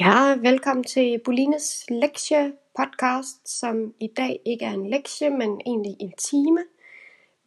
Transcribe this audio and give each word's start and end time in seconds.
Ja, 0.00 0.34
velkommen 0.40 0.84
til 0.84 1.20
Bolines 1.24 1.86
lektie 1.90 2.52
podcast, 2.78 3.58
som 3.58 3.94
i 4.00 4.06
dag 4.16 4.40
ikke 4.44 4.64
er 4.64 4.70
en 4.70 4.90
lektie, 4.90 5.30
men 5.30 5.60
egentlig 5.66 5.96
en 6.00 6.12
time. 6.12 6.64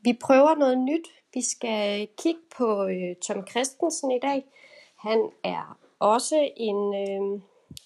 Vi 0.02 0.18
prøver 0.22 0.56
noget 0.56 0.78
nyt. 0.78 1.08
Vi 1.34 1.42
skal 1.42 2.08
kigge 2.18 2.40
på 2.58 2.88
øh, 2.88 3.16
Tom 3.16 3.48
Christensen 3.48 4.12
i 4.12 4.20
dag. 4.20 4.46
Han 4.96 5.30
er 5.44 5.78
også 6.00 6.50
en 6.58 6.96
øh, 6.96 7.42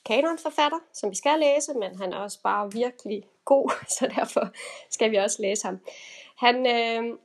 kanonforfatter, 0.05 0.79
som 0.93 1.09
vi 1.09 1.15
skal 1.15 1.39
læse, 1.39 1.73
men 1.73 1.97
han 1.97 2.13
er 2.13 2.17
også 2.17 2.41
bare 2.43 2.71
virkelig 2.71 3.23
god, 3.45 3.71
så 3.99 4.07
derfor 4.15 4.47
skal 4.89 5.11
vi 5.11 5.15
også 5.15 5.41
læse 5.41 5.65
ham. 5.65 5.79
Han, 6.37 6.55
øh, 6.55 7.17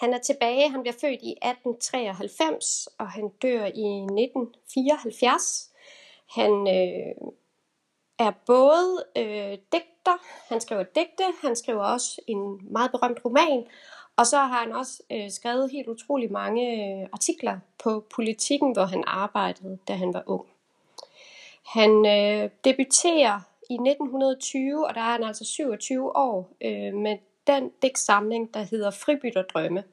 han 0.00 0.14
er 0.14 0.18
tilbage, 0.18 0.70
han 0.70 0.80
bliver 0.80 0.96
født 1.00 1.22
i 1.22 1.32
1893, 1.42 2.88
og 2.98 3.10
han 3.10 3.28
dør 3.42 3.64
i 3.64 3.86
1974. 4.02 5.71
Han 6.34 6.52
øh, 6.68 7.32
er 8.18 8.32
både 8.46 9.04
øh, 9.16 9.58
digter, 9.72 10.16
han 10.48 10.60
skriver 10.60 10.82
digte, 10.82 11.24
han 11.42 11.56
skriver 11.56 11.84
også 11.84 12.20
en 12.26 12.72
meget 12.72 12.90
berømt 12.90 13.24
roman, 13.24 13.66
og 14.16 14.26
så 14.26 14.36
har 14.36 14.60
han 14.60 14.72
også 14.72 15.02
øh, 15.12 15.30
skrevet 15.30 15.70
helt 15.70 15.88
utrolig 15.88 16.32
mange 16.32 16.64
øh, 17.02 17.08
artikler 17.12 17.58
på 17.82 18.04
politikken, 18.14 18.72
hvor 18.72 18.84
han 18.84 19.04
arbejdede, 19.06 19.78
da 19.88 19.92
han 19.92 20.14
var 20.14 20.22
ung. 20.26 20.46
Han 21.66 22.06
øh, 22.06 22.50
debuterer 22.64 23.40
i 23.70 23.74
1920, 23.74 24.86
og 24.86 24.94
der 24.94 25.00
er 25.00 25.12
han 25.12 25.24
altså 25.24 25.44
27 25.44 26.16
år, 26.16 26.48
øh, 26.60 26.94
med 26.94 27.18
den 27.46 27.70
digtsamling, 27.82 28.54
der 28.54 28.62
hedder 28.62 28.90
Fribytterdrømme. 28.90 29.84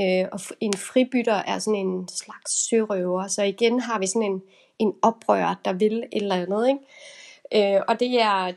Øh, 0.00 0.28
og 0.32 0.40
en 0.60 0.72
fribytter 0.72 1.34
er 1.34 1.58
sådan 1.58 1.80
en 1.80 2.08
slags 2.08 2.68
sørøver, 2.68 3.26
så 3.26 3.42
igen 3.42 3.80
har 3.80 3.98
vi 3.98 4.06
sådan 4.06 4.32
en, 4.32 4.42
en 4.78 4.94
oprører, 5.02 5.54
der 5.64 5.72
vil 5.72 5.98
et 5.98 6.08
eller 6.12 6.34
andet. 6.34 6.68
Ikke? 6.68 7.76
Øh, 7.76 7.82
og 7.88 8.00
det 8.00 8.20
er 8.20 8.52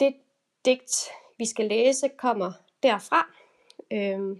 det 0.00 0.14
digt, 0.64 1.08
vi 1.38 1.46
skal 1.46 1.66
læse, 1.66 2.08
kommer 2.08 2.52
derfra. 2.82 3.26
Øh, 3.92 4.36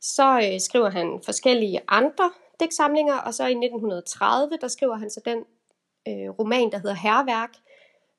så 0.00 0.50
øh, 0.52 0.60
skriver 0.60 0.90
han 0.90 1.20
forskellige 1.24 1.80
andre 1.88 2.30
digtsamlinger, 2.60 3.16
og 3.16 3.34
så 3.34 3.42
i 3.42 3.50
1930, 3.50 4.58
der 4.60 4.68
skriver 4.68 4.96
han 4.96 5.10
så 5.10 5.20
den 5.24 5.38
øh, 6.08 6.30
roman, 6.30 6.70
der 6.72 6.78
hedder 6.78 6.94
Herværk, 6.94 7.50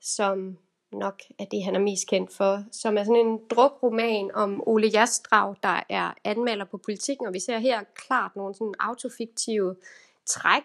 som 0.02 0.58
nok 0.92 1.22
er 1.40 1.46
det, 1.46 1.64
han 1.64 1.76
er 1.76 1.80
mest 1.80 2.08
kendt 2.08 2.34
for, 2.34 2.64
som 2.72 2.98
er 2.98 3.04
sådan 3.04 3.28
en 3.28 3.40
drukroman 3.50 4.32
om 4.34 4.64
Ole 4.66 4.88
Jastrag, 4.88 5.56
der 5.64 5.84
er 5.90 6.14
anmelder 6.24 6.66
på 6.66 6.78
politikken, 6.78 7.28
og 7.28 7.34
vi 7.34 7.40
ser 7.40 7.58
her 7.58 7.84
klart 7.96 8.36
nogle 8.36 8.56
sådan 8.56 8.74
autofiktive 8.80 9.76
træk. 10.26 10.64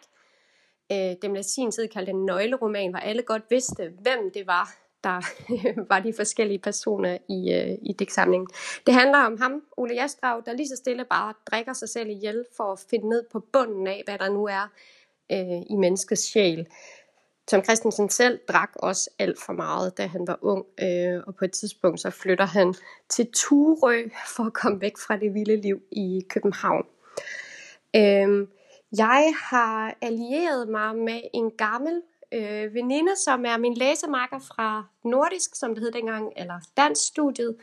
Øh, 0.93 1.17
dem, 1.23 1.35
der 1.35 1.43
sin 1.43 1.71
tid 1.71 1.89
kaldte 1.89 2.11
en 2.11 2.27
nøgleroman, 2.27 2.91
hvor 2.91 2.99
alle 2.99 3.23
godt 3.23 3.43
vidste, 3.51 3.93
hvem 4.03 4.31
det 4.35 4.47
var, 4.47 4.77
der 5.05 5.21
var 5.91 6.01
de 6.01 6.13
forskellige 6.17 6.59
personer 6.59 7.19
i, 7.29 7.53
øh, 7.53 7.79
i 7.83 7.93
digtsamlingen. 7.99 8.49
Det 8.87 8.95
handler 8.95 9.19
om 9.19 9.41
ham, 9.41 9.63
Ole 9.77 9.95
Jastrav, 9.95 10.43
der 10.47 10.53
lige 10.53 10.69
så 10.69 10.77
stille 10.77 11.05
bare 11.05 11.35
drikker 11.51 11.73
sig 11.73 11.89
selv 11.89 12.11
ihjel 12.11 12.45
for 12.57 12.73
at 12.73 12.81
finde 12.91 13.09
ned 13.09 13.25
på 13.33 13.41
bunden 13.53 13.87
af, 13.87 14.03
hvad 14.05 14.19
der 14.19 14.29
nu 14.29 14.45
er 14.45 14.73
øh, 15.33 15.63
i 15.71 15.77
menneskets 15.77 16.23
sjæl. 16.33 16.67
Tom 17.49 17.65
Christensen 17.65 18.09
selv 18.09 18.41
drak 18.49 18.71
også 18.77 19.11
alt 19.19 19.39
for 19.47 19.53
meget, 19.53 19.99
da 19.99 20.07
han 20.07 20.27
var 20.27 20.39
ung, 20.43 20.67
øh, 20.83 21.23
og 21.27 21.35
på 21.35 21.45
et 21.45 21.53
tidspunkt 21.53 22.01
så 22.01 22.11
flytter 22.11 22.47
han 22.47 22.75
til 23.09 23.29
Turø 23.35 24.03
for 24.37 24.45
at 24.45 24.53
komme 24.53 24.81
væk 24.81 24.99
fra 25.07 25.17
det 25.17 25.35
vilde 25.35 25.57
liv 25.57 25.83
i 25.93 26.27
København. 26.29 26.87
Øh, 27.97 28.47
jeg 28.97 29.35
har 29.37 29.95
allieret 30.01 30.69
mig 30.69 30.97
med 30.97 31.21
en 31.35 31.51
gammel 31.51 32.03
øh, 32.33 32.75
veninde, 32.75 33.17
som 33.17 33.45
er 33.45 33.57
min 33.57 33.75
læsemarker 33.75 34.39
fra 34.39 34.85
Nordisk, 35.05 35.55
som 35.55 35.75
det 35.75 35.83
hed 35.83 35.93
dengang, 35.93 36.33
eller 36.37 36.61
Dansk 36.77 37.07
Studiet. 37.07 37.57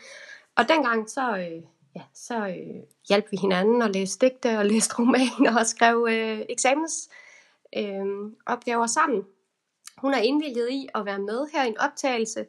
Og 0.56 0.69
dengang 0.69 1.09
så, 1.09 1.38
øh, 1.38 1.63
ja, 1.95 2.01
så 2.13 2.47
øh, 2.47 2.84
hjalp 3.09 3.31
vi 3.31 3.38
hinanden 3.38 3.81
og 3.81 3.90
læste 3.90 4.25
digte 4.25 4.57
og 4.57 4.66
læste 4.72 4.95
romaner 5.00 5.59
og 5.59 5.66
skrev 5.66 6.07
øh, 6.09 6.41
eksamens 6.50 7.09
øh, 7.78 8.06
opgaver 8.46 8.88
sammen. 8.88 9.23
Hun 9.97 10.13
er 10.13 10.19
indvilget 10.19 10.69
i 10.72 10.88
at 10.96 11.06
være 11.06 11.19
med 11.19 11.47
her 11.53 11.63
i 11.63 11.67
en 11.67 11.79
optagelse. 11.79 12.46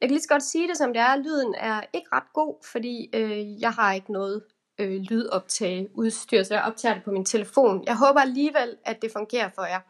Jeg 0.00 0.08
kan 0.08 0.14
lige 0.14 0.22
så 0.22 0.28
godt 0.28 0.42
sige 0.42 0.68
det, 0.68 0.76
som 0.76 0.92
det 0.92 1.02
er. 1.02 1.16
Lyden 1.16 1.54
er 1.58 1.80
ikke 1.92 2.08
ret 2.12 2.32
god, 2.34 2.54
fordi 2.72 3.10
øh, 3.14 3.60
jeg 3.60 3.70
har 3.70 3.92
ikke 3.92 4.12
noget 4.12 4.42
øh, 4.78 5.00
lydoptage 5.00 5.88
udstyr, 5.94 6.42
så 6.42 6.54
jeg 6.54 6.62
optager 6.62 6.94
det 6.94 7.04
på 7.04 7.10
min 7.10 7.24
telefon. 7.24 7.84
Jeg 7.86 7.96
håber 7.96 8.20
alligevel, 8.20 8.76
at 8.84 9.02
det 9.02 9.12
fungerer 9.12 9.50
for 9.54 9.64
jer. 9.64 9.80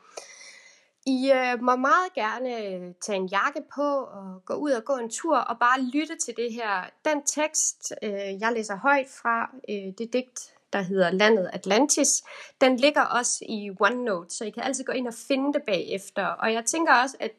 I 1.07 1.33
øh, 1.35 1.63
må 1.63 1.77
meget 1.77 2.15
gerne 2.15 2.67
øh, 2.67 2.95
tage 3.01 3.17
en 3.17 3.27
jakke 3.27 3.63
på 3.75 3.89
og 4.03 4.43
gå 4.45 4.55
ud 4.55 4.71
og 4.71 4.85
gå 4.85 4.95
en 4.97 5.11
tur 5.11 5.37
og 5.37 5.59
bare 5.59 5.81
lytte 5.81 6.17
til 6.25 6.35
det 6.37 6.53
her. 6.53 6.91
Den 7.05 7.23
tekst, 7.23 7.93
øh, 8.03 8.41
jeg 8.41 8.53
læser 8.55 8.77
højt 8.77 9.07
fra, 9.23 9.51
øh, 9.69 9.93
det 9.99 10.13
digt, 10.13 10.55
der 10.73 10.81
hedder 10.81 11.11
Landet 11.11 11.51
Atlantis, 11.53 12.23
den 12.61 12.77
ligger 12.77 13.03
også 13.03 13.45
i 13.49 13.71
OneNote, 13.81 14.35
så 14.35 14.45
I 14.45 14.51
kan 14.51 14.63
altid 14.63 14.85
gå 14.85 14.93
ind 14.93 15.09
og 15.09 15.15
finde 15.29 15.53
det 15.53 15.63
bagefter. 15.67 16.27
Og 16.27 16.53
jeg 16.53 16.65
tænker 16.65 16.95
også, 16.95 17.17
at, 17.21 17.33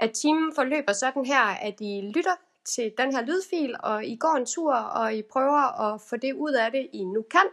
at 0.00 0.10
timen 0.12 0.54
forløber 0.54 0.92
sådan 0.92 1.24
her, 1.24 1.42
at 1.42 1.74
I 1.80 2.12
lytter 2.14 2.36
til 2.74 2.92
den 2.98 3.12
her 3.14 3.22
lydfil, 3.22 3.76
og 3.80 4.04
I 4.04 4.16
går 4.16 4.36
en 4.36 4.46
tur, 4.46 4.74
og 4.74 5.14
I 5.14 5.22
prøver 5.22 5.92
at 5.94 6.00
få 6.00 6.16
det 6.16 6.32
ud 6.32 6.52
af 6.52 6.70
det, 6.70 6.88
I 6.92 7.04
nu 7.04 7.24
kan. 7.30 7.48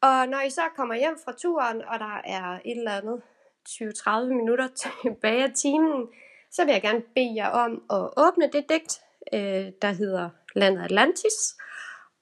Og 0.00 0.28
når 0.28 0.40
I 0.40 0.50
så 0.50 0.60
kommer 0.76 0.94
hjem 0.94 1.18
fra 1.24 1.32
turen, 1.32 1.82
og 1.82 1.98
der 1.98 2.20
er 2.24 2.58
et 2.64 2.76
eller 2.76 2.92
andet 2.92 3.22
20-30 3.68 4.34
minutter 4.34 4.68
tilbage 5.02 5.44
af 5.44 5.52
timen, 5.54 6.08
så 6.50 6.64
vil 6.64 6.72
jeg 6.72 6.82
gerne 6.82 7.02
bede 7.14 7.34
jer 7.36 7.48
om 7.48 7.82
at 7.90 8.10
åbne 8.16 8.50
det 8.52 8.68
digt, 8.68 9.00
øh, 9.32 9.72
der 9.82 9.92
hedder 9.92 10.30
Landet 10.54 10.84
Atlantis, 10.84 11.56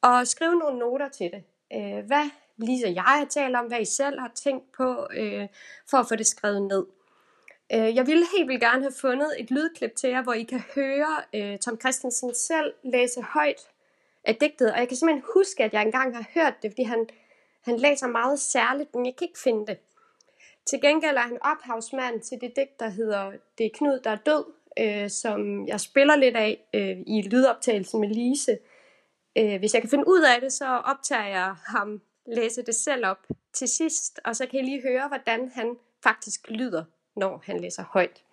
og 0.02 0.26
skrive 0.26 0.54
nogle 0.54 0.78
noter 0.78 1.08
til 1.08 1.30
det. 1.30 1.44
Øh, 1.72 2.06
hvad 2.06 2.30
Lise 2.56 2.86
og 2.86 2.94
jeg 2.94 3.02
har 3.02 3.24
talt 3.24 3.56
om, 3.56 3.66
hvad 3.66 3.80
I 3.80 3.84
selv 3.84 4.20
har 4.20 4.30
tænkt 4.34 4.72
på, 4.72 5.06
øh, 5.16 5.48
for 5.90 5.98
at 5.98 6.08
få 6.08 6.16
det 6.16 6.26
skrevet 6.26 6.62
ned. 6.62 6.86
Øh, 7.72 7.96
jeg 7.96 8.06
ville 8.06 8.26
helt 8.36 8.48
vildt 8.48 8.60
gerne 8.60 8.82
have 8.82 8.92
fundet 9.00 9.34
et 9.38 9.50
lydklip 9.50 9.96
til 9.96 10.10
jer, 10.10 10.22
hvor 10.22 10.32
I 10.32 10.42
kan 10.42 10.62
høre 10.74 11.22
øh, 11.34 11.58
Tom 11.58 11.80
Christensen 11.80 12.34
selv 12.34 12.74
læse 12.82 13.22
højt 13.22 13.68
af 14.24 14.36
digtet, 14.36 14.72
og 14.72 14.78
jeg 14.78 14.88
kan 14.88 14.96
simpelthen 14.96 15.24
huske, 15.34 15.64
at 15.64 15.72
jeg 15.72 15.82
engang 15.82 16.16
har 16.16 16.24
hørt 16.34 16.54
det, 16.62 16.70
fordi 16.70 16.82
han, 16.82 17.08
han 17.64 17.76
læser 17.76 18.06
meget 18.06 18.40
særligt, 18.40 18.94
men 18.94 19.06
jeg 19.06 19.16
kan 19.16 19.28
ikke 19.28 19.38
finde 19.38 19.66
det. 19.66 19.78
Til 20.66 20.80
gengæld 20.80 21.16
er 21.16 21.20
han 21.20 21.38
ophavsmand 21.40 22.20
til 22.20 22.40
det 22.40 22.56
digt, 22.56 22.80
der 22.80 22.88
hedder 22.88 23.32
Det 23.58 23.66
er 23.66 23.70
Knud, 23.74 24.00
der 24.04 24.10
er 24.10 24.16
død, 24.16 24.44
øh, 24.78 25.10
som 25.10 25.68
jeg 25.68 25.80
spiller 25.80 26.16
lidt 26.16 26.36
af 26.36 26.68
øh, 26.74 26.96
i 27.06 27.22
lydoptagelsen 27.22 28.00
med 28.00 28.08
Lise. 28.08 28.58
Øh, 29.38 29.58
hvis 29.58 29.74
jeg 29.74 29.82
kan 29.82 29.90
finde 29.90 30.08
ud 30.08 30.22
af 30.22 30.40
det, 30.40 30.52
så 30.52 30.66
optager 30.66 31.26
jeg 31.26 31.54
ham 31.66 32.00
læse 32.26 32.62
det 32.62 32.74
selv 32.74 33.06
op 33.06 33.26
til 33.52 33.68
sidst, 33.68 34.20
og 34.24 34.36
så 34.36 34.46
kan 34.46 34.60
I 34.60 34.62
lige 34.62 34.82
høre, 34.82 35.08
hvordan 35.08 35.50
han 35.54 35.76
faktisk 36.02 36.50
lyder, 36.50 36.84
når 37.18 37.42
han 37.46 37.60
læser 37.60 37.84
højt. 37.92 38.24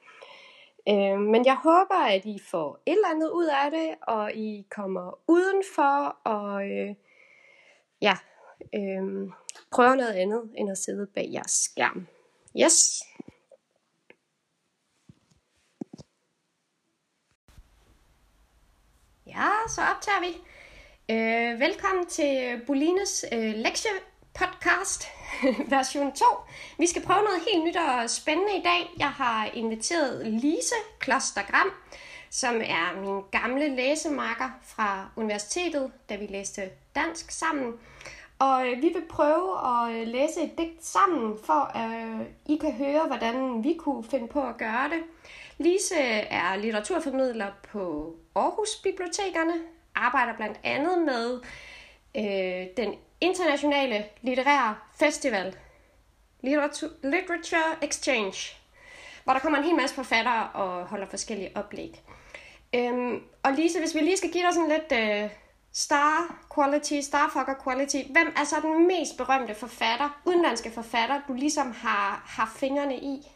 Øh, 0.90 1.19
men 1.19 1.46
jeg 1.46 1.56
håber, 1.56 1.96
at 1.96 2.25
I 2.25 2.40
får 2.51 2.79
et 2.85 2.91
eller 2.91 3.09
andet 3.09 3.29
ud 3.29 3.46
af 3.46 3.72
det, 3.72 3.96
og 4.01 4.34
I 4.34 4.68
kommer 4.69 5.19
udenfor 5.28 6.18
og 6.23 6.69
øh, 6.72 6.96
ja, 8.01 8.18
øh, 8.75 9.31
prøver 9.72 9.96
noget 9.96 10.13
andet 10.13 10.51
end 10.57 10.72
at 10.72 10.78
sidde 10.78 11.07
bag 11.07 11.29
jeres 11.34 11.51
skærm. 11.51 12.07
Yes. 12.63 13.03
Ja, 19.28 19.50
så 19.67 19.81
optager 19.81 20.19
vi. 20.22 20.31
Øh, 21.09 21.59
velkommen 21.59 22.06
til 22.07 22.62
Bolines 22.67 23.25
øh, 23.31 23.53
lektie 23.56 23.91
podcast 24.35 25.07
version 25.75 26.12
2. 26.12 26.25
Vi 26.78 26.88
skal 26.88 27.01
prøve 27.01 27.23
noget 27.23 27.41
helt 27.51 27.63
nyt 27.63 27.78
og 27.78 28.09
spændende 28.09 28.58
i 28.58 28.61
dag. 28.64 28.96
Jeg 28.99 29.08
har 29.08 29.49
inviteret 29.53 30.28
Lise 30.28 30.76
Klostergram, 30.99 31.72
som 32.29 32.55
er 32.55 33.02
min 33.02 33.22
gamle 33.32 33.76
læsemarker 33.76 34.49
fra 34.64 35.09
universitetet, 35.16 35.91
da 36.09 36.16
vi 36.16 36.26
læste 36.26 36.61
dansk 36.96 37.32
sammen. 37.32 37.73
Og 38.40 38.67
øh, 38.67 38.78
vi 38.78 38.87
vil 38.87 39.03
prøve 39.09 39.49
at 39.67 39.96
øh, 39.96 40.08
læse 40.08 40.41
et 40.41 40.58
digt 40.58 40.85
sammen, 40.85 41.38
for 41.46 41.78
at 41.78 42.08
øh, 42.08 42.26
I 42.46 42.58
kan 42.61 42.72
høre, 42.72 43.08
hvordan 43.08 43.64
vi 43.64 43.76
kunne 43.79 44.03
finde 44.03 44.28
på 44.28 44.41
at 44.41 44.58
gøre 44.58 44.90
det. 44.90 45.03
Lise 45.58 45.96
er 46.29 46.55
litteraturformidler 46.55 47.47
på 47.72 48.16
Aarhus 48.35 48.76
Bibliotekerne, 48.84 49.53
arbejder 49.96 50.35
blandt 50.35 50.59
andet 50.64 51.02
med 51.02 51.40
øh, 52.17 52.67
den 52.78 52.96
internationale 53.22 54.06
litterære 54.22 54.76
festival, 55.00 55.58
Literature, 56.41 56.91
Literature 57.03 57.84
Exchange, 57.84 58.58
hvor 59.23 59.34
der 59.34 59.40
kommer 59.40 59.59
en 59.59 59.66
hel 59.66 59.76
masse 59.76 59.96
forfattere 59.96 60.50
og 60.53 60.85
holder 60.85 61.08
forskellige 61.08 61.52
oplæg. 61.56 62.03
Øhm, 62.76 63.23
og 63.44 63.52
Lise, 63.52 63.79
hvis 63.79 63.96
vi 63.96 64.00
lige 64.00 64.17
skal 64.17 64.32
give 64.32 64.46
dig 64.46 64.53
sådan 64.53 64.70
lidt... 64.70 64.91
Øh, 64.91 65.29
Star 65.78 66.35
quality, 66.56 67.00
starfucker 67.02 67.56
quality. 67.64 67.97
Hvem 68.12 68.34
er 68.38 68.44
så 68.44 68.56
den 68.62 68.88
mest 68.88 69.17
berømte 69.17 69.56
forfatter, 69.56 70.09
udenlandske 70.26 70.72
forfatter, 70.72 71.22
du 71.28 71.34
ligesom 71.34 71.72
har, 71.72 72.23
har 72.26 72.52
fingrene 72.56 72.96
i? 72.96 73.32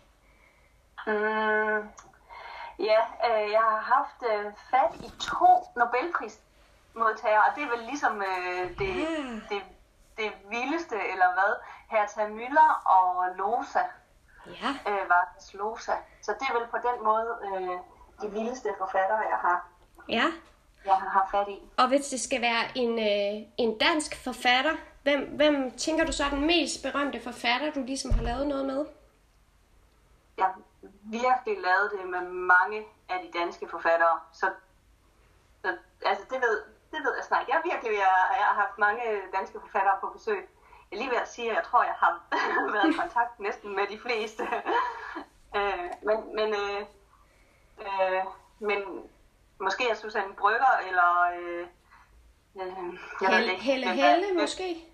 Mm, 1.07 1.79
ja, 2.79 3.01
øh, 3.27 3.51
jeg 3.51 3.63
har 3.71 3.81
haft 3.95 4.19
øh, 4.33 4.51
fat 4.71 5.05
i 5.05 5.09
to 5.19 5.47
Nobelpris 5.75 6.39
Nobelprismodtagere, 6.95 7.43
og 7.49 7.55
det 7.55 7.63
er 7.63 7.69
vel 7.77 7.85
ligesom 7.85 8.21
øh, 8.21 8.77
det, 8.79 8.95
Ja. 8.99 9.55
det, 9.55 9.61
det 10.17 10.31
vildeste, 10.49 10.95
eller 11.11 11.33
hvad? 11.33 11.53
Hertha 11.89 12.27
Müller 12.27 12.89
og 12.89 13.35
Losa, 13.35 13.83
Ja. 14.45 14.91
øh, 14.91 15.09
Vargas 15.09 15.53
Losa. 15.53 15.91
Så 16.21 16.33
det 16.39 16.47
er 16.49 16.59
vel 16.59 16.67
på 16.67 16.77
den 16.77 17.03
måde 17.03 17.37
øh, 17.47 17.77
de 18.21 18.31
vildeste 18.31 18.69
forfattere, 18.77 19.17
jeg 19.19 19.37
har, 19.41 19.67
Ja. 20.09 20.25
jeg 20.85 20.95
har 20.95 21.09
haft 21.09 21.31
fat 21.31 21.47
i. 21.47 21.59
Og 21.77 21.87
hvis 21.87 22.07
det 22.07 22.21
skal 22.21 22.41
være 22.41 22.63
en, 22.75 22.99
øh, 22.99 23.47
en 23.57 23.77
dansk 23.77 24.23
forfatter, 24.23 24.75
hvem, 25.03 25.35
hvem 25.35 25.77
tænker 25.77 26.05
du 26.05 26.11
så 26.11 26.23
er 26.23 26.29
den 26.29 26.45
mest 26.47 26.83
berømte 26.83 27.21
forfatter, 27.23 27.71
du 27.71 27.83
ligesom 27.83 28.11
har 28.11 28.21
lavet 28.23 28.47
noget 28.47 28.65
med? 28.65 28.85
Jeg 30.37 30.45
har 30.45 30.55
virkelig 31.03 31.57
lavet 31.63 31.91
det 31.91 32.09
med 32.09 32.21
mange 32.31 32.85
af 33.09 33.19
de 33.23 33.39
danske 33.39 33.67
forfattere, 33.69 34.19
så, 34.31 34.49
så 35.61 35.77
altså 36.05 36.25
det 36.29 36.41
ved, 36.41 36.61
det 36.91 36.99
ved 37.05 37.15
jeg 37.15 37.23
snart. 37.23 37.47
Jeg 37.47 37.61
virkelig, 37.63 37.91
jeg, 37.91 38.15
jeg 38.39 38.47
har 38.49 38.57
haft 38.63 38.77
mange 38.77 39.03
danske 39.37 39.59
forfattere 39.59 39.97
på 40.01 40.07
besøg. 40.15 40.49
Jeg 40.91 40.99
lige 40.99 41.09
ved 41.09 41.17
at 41.17 41.31
sige, 41.31 41.49
at 41.49 41.55
jeg 41.55 41.63
tror, 41.63 41.83
jeg 41.83 41.97
har 41.97 42.21
været 42.75 42.93
i 42.93 42.97
kontakt 42.97 43.39
næsten 43.39 43.75
med 43.75 43.87
de 43.87 43.99
fleste. 43.99 44.43
øh, 45.57 45.89
men, 46.07 46.17
men, 46.35 46.49
øh, 46.63 46.81
øh, 47.85 48.23
men 48.59 48.79
måske 49.59 49.89
er 49.89 49.95
Susanne 49.95 50.35
Brygger, 50.35 50.73
eller 50.87 51.09
øh, 51.39 51.67
øh, 52.61 52.99
jeg 53.21 53.29
Helle, 53.29 53.51
ikke. 53.51 53.63
Helle, 53.63 53.87
Helle 53.87 54.29
øh, 54.29 54.35
måske? 54.35 54.85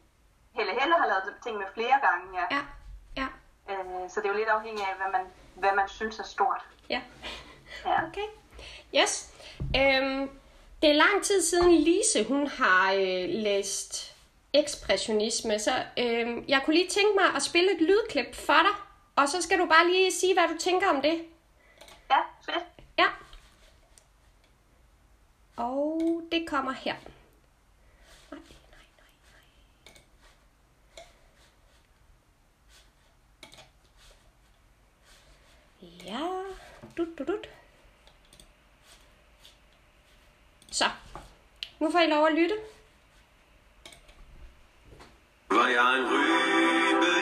Helle 0.53 0.71
Helle 0.71 0.95
har 0.97 1.07
lavet 1.07 1.35
ting 1.43 1.57
med 1.57 1.65
flere 1.73 1.99
gange, 2.07 2.25
ja. 2.39 2.55
Ja. 2.55 2.61
Ja. 3.17 3.27
Øh, 3.73 4.09
så 4.09 4.21
det 4.21 4.25
er 4.27 4.31
jo 4.33 4.37
lidt 4.37 4.49
afhængigt 4.49 4.87
af, 4.87 4.95
hvad 4.95 5.11
man, 5.11 5.25
hvad 5.55 5.75
man 5.75 5.89
synes 5.89 6.19
er 6.19 6.23
stort. 6.23 6.65
Ja. 6.89 7.01
Ja. 7.85 8.07
Okay. 8.07 8.27
Yes. 8.95 9.33
Øhm, 9.75 10.39
det 10.85 10.93
er 10.93 10.97
lang 10.97 11.23
tid 11.23 11.41
siden 11.41 11.75
Lise, 11.75 12.23
hun 12.23 12.47
har 12.47 12.93
øh, 12.93 13.29
læst 13.29 14.15
ekspressionisme, 14.53 15.59
så 15.59 15.71
øh, 15.97 16.49
jeg 16.49 16.61
kunne 16.65 16.73
lige 16.75 16.89
tænke 16.89 17.15
mig 17.15 17.35
at 17.35 17.43
spille 17.43 17.75
et 17.75 17.81
lydklip 17.81 18.35
for 18.35 18.53
dig, 18.53 18.75
og 19.15 19.29
så 19.29 19.41
skal 19.41 19.59
du 19.59 19.65
bare 19.65 19.91
lige 19.91 20.11
sige, 20.11 20.33
hvad 20.33 20.43
du 20.47 20.57
tænker 20.59 20.89
om 20.89 21.01
det. 21.01 21.25
Ja, 22.09 22.17
fedt. 22.45 22.65
Ja. 22.97 23.05
Og 25.57 26.21
det 26.31 26.47
kommer 26.47 26.71
her. 26.71 26.95
Nej, 28.31 28.39
nej, 28.71 28.85
nej, 28.97 29.11
nej. 35.81 36.05
Ja, 36.05 36.27
dut, 36.97 37.07
dut, 37.17 37.27
dut. 37.27 37.54
Så, 40.75 40.85
nu 41.79 41.91
får 41.91 41.99
I 41.99 42.07
lov 42.07 42.25
at 42.27 42.33
lytte. 42.33 42.55
Var 45.49 45.67
jeg 45.67 45.97
en 45.99 46.05
rybe 46.11 47.14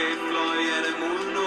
uværs 0.00 0.18
budskab 0.18 0.18
Fløj 0.28 0.58
jeg 0.70 0.80
det 0.86 0.94
mod 1.00 1.39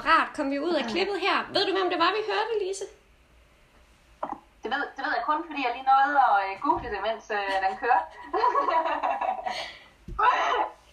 og 0.00 0.06
rart 0.06 0.28
kom 0.36 0.50
vi 0.50 0.58
ud 0.58 0.74
af 0.74 0.84
klippet 0.84 1.20
her. 1.20 1.36
Ved 1.54 1.66
du, 1.66 1.72
hvem 1.78 1.90
det 1.90 1.98
var, 1.98 2.10
vi 2.18 2.22
hørte, 2.32 2.64
Lise? 2.64 2.84
Det 4.62 4.70
ved, 4.74 4.82
det 4.96 5.02
ved 5.04 5.12
jeg 5.16 5.24
kun, 5.26 5.40
fordi 5.46 5.60
jeg 5.66 5.72
lige 5.74 5.88
nåede 5.92 6.18
at 6.28 6.36
øh, 6.44 6.60
google 6.62 6.90
det, 6.94 7.00
mens 7.08 7.24
øh, 7.30 7.68
den 7.68 7.76
kørte. 7.82 8.04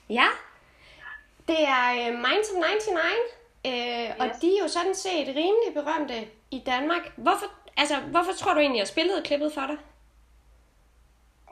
Ja, 0.09 0.27
det 1.48 1.62
er 1.68 1.86
øh, 2.00 2.13
Minds 2.25 2.50
of 2.51 2.57
99, 2.57 3.15
øh, 3.65 4.15
og 4.19 4.25
Yes. 4.27 4.38
de 4.42 4.48
er 4.57 4.62
jo 4.63 4.68
sådan 4.68 4.95
set 4.95 5.27
rimelig 5.27 5.71
berømte 5.74 6.27
i 6.51 6.59
Danmark. 6.65 7.04
Hvorfor, 7.18 7.45
altså, 7.77 7.95
hvorfor 8.00 8.31
tror 8.39 8.54
du 8.54 8.59
egentlig, 8.59 8.80
jeg 8.80 8.88
spillede 8.88 9.24
klippet 9.24 9.54
for 9.54 9.62
dig? 9.62 9.77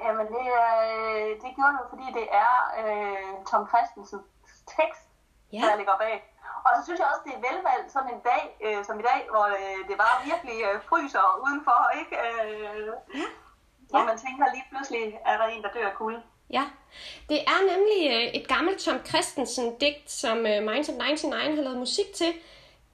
Jamen, 0.04 0.28
det, 0.28 0.46
er, 0.62 0.72
øh, 0.92 1.30
det 1.44 1.50
gjorde 1.56 1.76
det, 1.80 1.86
fordi 1.90 2.06
det 2.20 2.28
er 2.32 2.54
øh, 2.82 3.46
Tom 3.52 3.68
Christensens 3.72 4.26
tekst, 4.78 5.04
Ja. 5.54 5.58
der 5.58 5.76
ligger 5.76 5.98
bag. 5.98 6.35
Og 6.66 6.70
så 6.76 6.80
synes 6.86 7.00
jeg 7.00 7.08
også, 7.12 7.24
det 7.28 7.34
er 7.38 7.42
velvalgt 7.48 7.90
sådan 7.96 8.12
en 8.16 8.22
dag, 8.32 8.44
øh, 8.66 8.80
som 8.88 8.96
i 9.02 9.06
dag, 9.12 9.20
hvor 9.34 9.46
øh, 9.60 9.80
det 9.90 9.96
bare 10.06 10.18
virkelig 10.32 10.58
øh, 10.68 10.76
fryser 10.90 11.26
udenfor, 11.46 11.80
ikke? 12.02 12.16
Øh, 12.26 12.88
Ja. 13.22 13.28
Ja. 13.94 14.04
man 14.12 14.18
tænker 14.26 14.46
lige 14.56 14.66
pludselig, 14.72 15.04
er 15.26 15.38
der 15.38 15.46
en, 15.54 15.64
der 15.64 15.70
dør 15.76 15.88
af 15.88 15.96
kulde. 16.02 16.22
Ja, 16.58 16.64
det 17.30 17.40
er 17.54 17.60
nemlig 17.72 18.02
øh, 18.16 18.28
et 18.40 18.48
gammelt 18.48 18.80
Tom 18.80 19.00
Christensen-digt, 19.10 20.12
som 20.12 20.38
Minds 20.38 20.90
of 20.90 20.96
99 20.96 21.22
har 21.56 21.64
lavet 21.64 21.78
musik 21.78 22.06
til. 22.16 22.32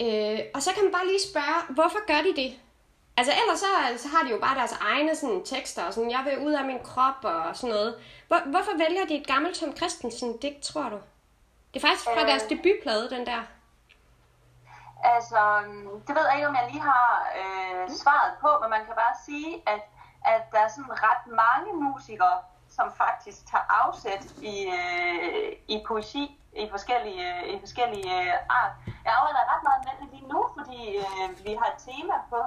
Øh, 0.01 0.39
og 0.55 0.61
så 0.61 0.73
kan 0.73 0.83
man 0.83 0.93
bare 0.93 1.07
lige 1.07 1.21
spørge, 1.31 1.57
hvorfor 1.69 2.07
gør 2.07 2.21
de 2.21 2.35
det? 2.41 2.59
Altså 3.17 3.33
ellers 3.41 3.59
så, 3.59 3.67
så 3.97 4.07
har 4.07 4.23
de 4.23 4.29
jo 4.31 4.39
bare 4.39 4.55
deres 4.55 4.77
egne 4.81 5.15
sådan, 5.15 5.43
tekster, 5.45 5.83
og 5.83 5.93
sådan, 5.93 6.11
jeg 6.11 6.21
vil 6.25 6.47
ud 6.47 6.51
af 6.53 6.65
min 6.65 6.79
krop 6.79 7.19
og 7.23 7.55
sådan 7.55 7.69
noget. 7.75 7.95
Hvor, 8.27 8.39
hvorfor 8.45 8.71
vælger 8.77 9.05
de 9.05 9.15
et 9.15 9.27
gammelt 9.27 9.55
Tom 9.55 9.75
Christensen-digt, 9.77 10.61
tror 10.61 10.89
du? 10.89 10.99
Det 11.73 11.83
er 11.83 11.87
faktisk 11.87 12.05
fra 12.05 12.21
Øh. 12.21 12.27
deres 12.27 12.43
debutplade, 12.43 13.09
den 13.09 13.25
der. 13.25 13.41
Altså, 15.03 15.39
mm, 15.67 16.01
det 16.05 16.15
ved 16.15 16.25
jeg 16.27 16.35
ikke, 16.35 16.47
om 16.47 16.55
jeg 16.55 16.67
lige 16.71 16.81
har 16.81 17.27
øh, 17.41 17.89
svaret 17.89 18.33
på, 18.43 18.49
men 18.61 18.69
man 18.69 18.85
kan 18.85 18.95
bare 18.95 19.15
sige, 19.25 19.63
at, 19.73 19.83
at 20.25 20.43
der 20.51 20.59
er 20.59 20.67
sådan 20.67 21.03
ret 21.07 21.23
mange 21.43 21.73
musikere, 21.73 22.37
som 22.69 22.87
faktisk 23.03 23.39
tager 23.51 23.65
afsæt 23.83 24.25
i, 24.53 24.55
øh, 24.77 25.51
i 25.67 25.83
poesi 25.87 26.23
i 26.63 26.67
forskellige, 26.69 27.23
øh, 27.35 27.53
i 27.53 27.59
forskellige 27.59 28.11
øh, 28.21 28.33
art. 28.59 28.73
Jeg 29.05 29.13
arbejder 29.17 29.41
ret 29.53 29.63
meget 29.67 29.81
med 29.87 29.95
det 30.01 30.07
lige 30.15 30.27
nu, 30.33 30.39
fordi 30.57 30.79
øh, 31.03 31.45
vi 31.45 31.51
har 31.59 31.67
et 31.73 31.79
tema 31.87 32.15
på 32.29 32.39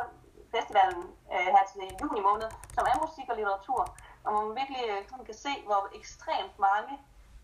festivalen 0.54 1.04
øh, 1.34 1.46
her 1.54 1.64
til 1.72 1.82
juni 2.00 2.20
måned, 2.28 2.48
som 2.74 2.84
er 2.90 2.96
musik 3.04 3.26
og 3.30 3.36
litteratur, 3.36 3.82
og 4.24 4.30
man 4.34 4.56
virkelig 4.60 4.82
øh, 4.92 5.24
kan 5.28 5.36
se, 5.46 5.52
hvor 5.68 5.82
ekstremt 6.00 6.56
mange, 6.68 6.92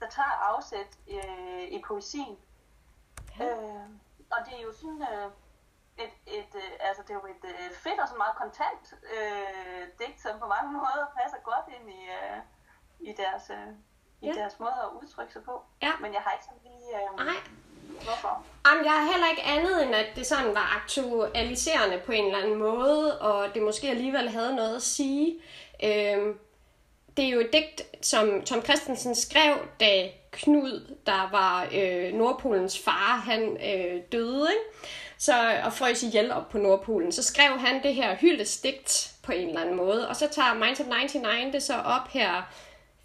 der 0.01 0.09
tager 0.09 0.35
afsæt 0.55 0.91
øh, 1.11 1.63
i 1.77 1.83
poesien. 1.89 2.37
Ja. 3.39 3.45
Øh, 3.45 3.87
og 4.31 4.39
det 4.47 4.53
er 4.59 4.63
jo 4.63 4.73
sådan 4.73 5.03
øh, 5.13 5.29
et, 6.05 6.15
et, 6.39 6.53
øh, 6.55 6.73
altså 6.89 7.03
det 7.03 7.11
er 7.11 7.15
jo 7.23 7.27
et 7.35 7.45
øh, 7.45 7.71
fedt 7.85 8.01
og 8.01 8.09
så 8.09 8.15
meget 8.17 8.35
kontant 8.37 8.85
øh, 9.17 9.83
digt, 9.99 10.21
som 10.23 10.39
på 10.41 10.47
mange 10.47 10.73
måder 10.73 11.05
passer 11.23 11.39
godt 11.51 11.67
ind 11.77 11.91
i, 11.91 12.03
øh, 12.19 12.39
i, 13.01 13.13
deres, 13.23 13.51
øh, 13.51 13.69
i 14.21 14.27
Ja. 14.27 14.33
deres 14.33 14.61
måde 14.61 14.79
at 14.85 14.91
udtrykke 15.03 15.33
sig 15.33 15.45
på. 15.45 15.63
Ja. 15.83 15.93
Men 16.01 16.15
jeg 16.15 16.21
har 16.25 16.33
ikke 16.33 16.45
sådan 16.45 16.63
lige, 16.71 16.89
øh, 17.01 17.27
Nej. 17.27 17.41
hvorfor. 18.07 18.45
Jamen, 18.67 18.85
jeg 18.85 18.93
har 18.93 19.05
heller 19.13 19.29
ikke 19.31 19.43
andet, 19.43 19.83
end 19.85 19.95
at 19.95 20.07
det 20.17 20.27
sådan 20.27 20.55
var 20.55 20.77
aktualiserende 20.83 22.03
på 22.07 22.13
en 22.13 22.25
eller 22.25 22.39
anden 22.39 22.59
måde, 22.59 23.21
og 23.21 23.55
det 23.55 23.63
måske 23.63 23.89
alligevel 23.89 24.29
havde 24.31 24.55
noget 24.57 24.77
at 24.77 24.83
sige. 24.83 25.43
Øhm, 25.85 26.39
det 27.17 27.25
er 27.25 27.29
jo 27.29 27.41
et 27.41 27.53
digt, 27.53 27.83
som 28.03 28.43
Tom 28.43 28.65
Christensen 28.65 29.15
skrev, 29.15 29.55
da 29.81 30.09
Knud, 30.33 30.97
der 31.07 31.31
var 31.31 31.69
øh, 31.75 32.15
Nordpolens 32.15 32.79
far, 32.79 33.23
han 33.25 33.43
øh, 33.43 34.01
døde, 34.13 34.49
ikke? 34.51 34.89
Så, 35.19 35.61
og 35.65 35.73
frøs 35.73 36.03
ihjel 36.03 36.33
op 36.33 36.49
på 36.49 36.59
Nordpolen. 36.59 37.13
Så 37.13 37.23
skrev 37.23 37.59
han 37.59 37.83
det 37.83 37.95
her 37.95 38.17
hyldestigt 38.17 39.13
på 39.23 39.33
en 39.33 39.49
eller 39.49 39.61
anden 39.61 39.77
måde, 39.77 40.09
og 40.09 40.17
så 40.17 40.29
tager 40.29 40.55
Minds 40.55 40.81
of 40.81 40.87
99 40.87 41.53
det 41.53 41.63
så 41.63 41.75
op 41.75 42.09
her 42.09 42.53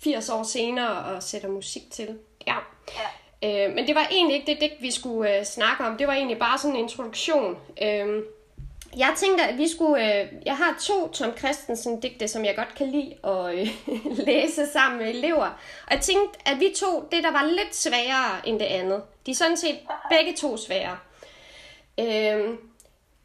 80 0.04 0.30
år 0.30 0.44
senere 0.44 1.16
og 1.16 1.24
sætter 1.24 1.50
musik 1.50 1.82
til. 1.92 2.20
Ja. 2.48 2.56
ja. 2.96 3.08
Øh, 3.44 3.76
men 3.76 3.88
det 3.88 3.96
var 3.96 4.08
egentlig 4.12 4.36
ikke 4.36 4.52
det 4.52 4.62
digt, 4.62 4.82
vi 4.82 4.92
skulle 4.92 5.40
øh, 5.40 5.46
snakke 5.46 5.86
om. 5.86 5.98
Det 5.98 6.08
var 6.08 6.14
egentlig 6.14 6.40
bare 6.40 6.58
sådan 6.58 6.76
en 6.76 6.84
introduktion. 6.84 7.58
Øh, 7.82 8.24
jeg 8.98 9.14
tænker, 9.18 9.46
at 9.46 9.58
vi 9.58 9.68
skulle... 9.68 10.22
Øh, 10.22 10.34
jeg 10.46 10.58
har 10.58 10.76
to 10.82 11.08
Tom 11.08 11.38
Christensen 11.38 12.00
digte, 12.00 12.28
som 12.28 12.46
jeg 12.46 12.56
godt 12.56 12.76
kan 12.76 12.88
lide 12.92 13.18
at 13.24 13.56
øh, 13.56 13.68
læse 14.28 14.68
sammen 14.68 15.00
med 15.00 15.10
elever. 15.10 15.46
Og 15.88 15.92
jeg 15.92 16.02
tænkte, 16.02 16.40
at 16.46 16.60
vi 16.60 16.74
to, 16.78 17.08
det 17.12 17.24
der 17.24 17.32
var 17.32 17.44
lidt 17.44 17.76
sværere 17.76 18.48
end 18.48 18.60
det 18.60 18.66
andet. 18.66 19.04
De 19.26 19.32
er 19.32 19.36
sådan 19.36 19.58
set 19.58 19.80
begge 20.10 20.36
to 20.36 20.58
svære. 20.58 20.98
Øh, 22.00 22.58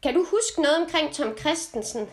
kan 0.03 0.13
du 0.13 0.25
huske 0.31 0.61
noget 0.61 0.77
omkring 0.83 1.13
Tom 1.13 1.37
Christensen? 1.37 2.09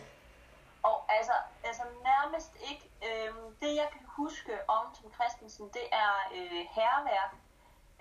Og 0.83 1.12
altså, 1.19 1.33
altså 1.65 1.83
nærmest 2.03 2.53
ikke. 2.71 2.85
Øh, 3.07 3.35
det 3.61 3.77
jeg 3.77 3.88
kan 3.93 4.05
huske 4.07 4.53
om 4.69 4.85
Tom 4.97 5.12
Christensen, 5.15 5.67
det 5.75 5.87
er 5.93 6.12
øh, 6.35 6.65
herværk. 6.77 7.33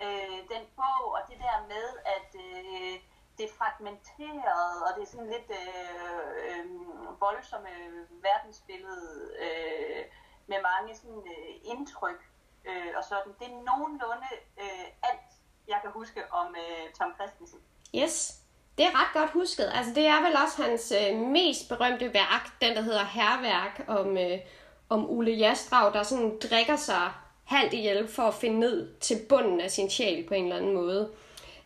Øh, 0.02 0.38
den 0.52 0.62
bog 0.76 1.12
og 1.16 1.20
det 1.28 1.38
der 1.38 1.66
med, 1.68 1.86
at... 2.16 2.40
Øh, 2.40 2.98
det 3.38 3.44
er 3.46 3.58
fragmenteret, 3.60 4.72
og 4.84 4.90
det 4.94 5.02
er 5.02 5.10
sådan 5.14 5.32
lidt 5.36 5.50
øh, 5.60 6.22
øh, 6.44 6.64
voldsomme 7.20 7.72
verdensbillede 8.26 9.10
øh, 9.44 10.02
med 10.50 10.58
mange 10.70 10.90
sådan, 11.00 11.22
øh, 11.34 11.52
indtryk 11.72 12.20
øh, 12.68 12.90
og 12.98 13.04
sådan. 13.10 13.32
Det 13.38 13.46
er 13.50 13.62
nogenlunde 13.70 14.30
øh, 14.62 14.86
alt, 15.08 15.28
jeg 15.68 15.78
kan 15.82 15.90
huske 15.90 16.20
om 16.32 16.56
øh, 16.62 16.92
Tom 16.98 17.10
Christensen. 17.18 17.60
Yes, 17.94 18.16
det 18.78 18.86
er 18.86 19.00
ret 19.00 19.12
godt 19.14 19.30
husket. 19.30 19.70
Altså, 19.74 19.92
det 19.94 20.06
er 20.06 20.20
vel 20.26 20.36
også 20.44 20.62
hans 20.62 20.92
øh, 21.00 21.18
mest 21.18 21.68
berømte 21.68 22.14
værk, 22.14 22.44
den 22.60 22.76
der 22.76 22.82
hedder 22.82 23.04
Herværk, 23.04 23.84
om, 23.88 24.18
øh, 24.18 24.38
om 24.88 25.10
Ole 25.10 25.32
Jastrav, 25.32 25.92
der 25.92 26.02
sådan 26.02 26.38
drikker 26.38 26.76
sig 26.76 27.12
halvt 27.44 27.72
ihjel 27.72 28.08
for 28.08 28.22
at 28.22 28.34
finde 28.34 28.60
ned 28.60 28.98
til 29.00 29.16
bunden 29.28 29.60
af 29.60 29.70
sin 29.70 29.90
sjæl 29.90 30.28
på 30.28 30.34
en 30.34 30.44
eller 30.44 30.56
anden 30.56 30.74
måde. 30.74 31.12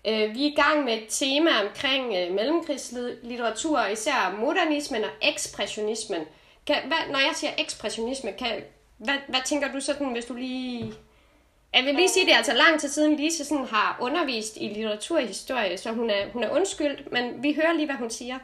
Øh, 0.05 0.35
vi 0.35 0.47
er 0.47 0.53
i 0.53 0.55
gang 0.55 0.85
med 0.85 0.95
et 0.95 1.07
tema 1.09 1.51
omkring 1.65 2.15
øh, 2.17 2.35
mellemkrigslitteratur, 2.35 3.85
især 3.85 4.37
modernismen 4.39 5.05
og 5.05 5.11
ekspressionismen. 5.23 6.27
Kan, 6.67 6.77
hvad, 6.87 7.13
når 7.13 7.19
jeg 7.19 7.33
siger 7.35 7.53
ekspressionisme, 7.59 8.33
kan, 8.33 8.65
hvad, 8.97 9.15
hvad 9.29 9.41
tænker 9.45 9.73
du 9.73 9.81
sådan, 9.81 10.13
hvis 10.13 10.25
du 10.25 10.35
lige... 10.35 10.95
Jeg 11.75 11.85
vil 11.85 11.95
lige 11.95 12.09
sige, 12.09 12.27
det 12.27 12.33
er 12.33 12.37
altså 12.37 12.53
lang 12.53 12.81
tid 12.81 12.89
siden 12.89 13.17
Lise 13.17 13.45
sådan 13.45 13.67
har 13.67 13.99
undervist 14.01 14.57
i 14.57 14.69
litteraturhistorie, 14.69 15.79
så 15.79 15.93
hun 15.93 16.11
er, 16.11 16.29
hun 16.33 16.43
er 16.45 16.51
undskyldt, 16.51 17.13
men 17.13 17.43
vi 17.43 17.53
hører 17.53 17.73
lige, 17.73 17.87
hvad 17.87 17.97
hun 17.97 18.11
siger. 18.11 18.39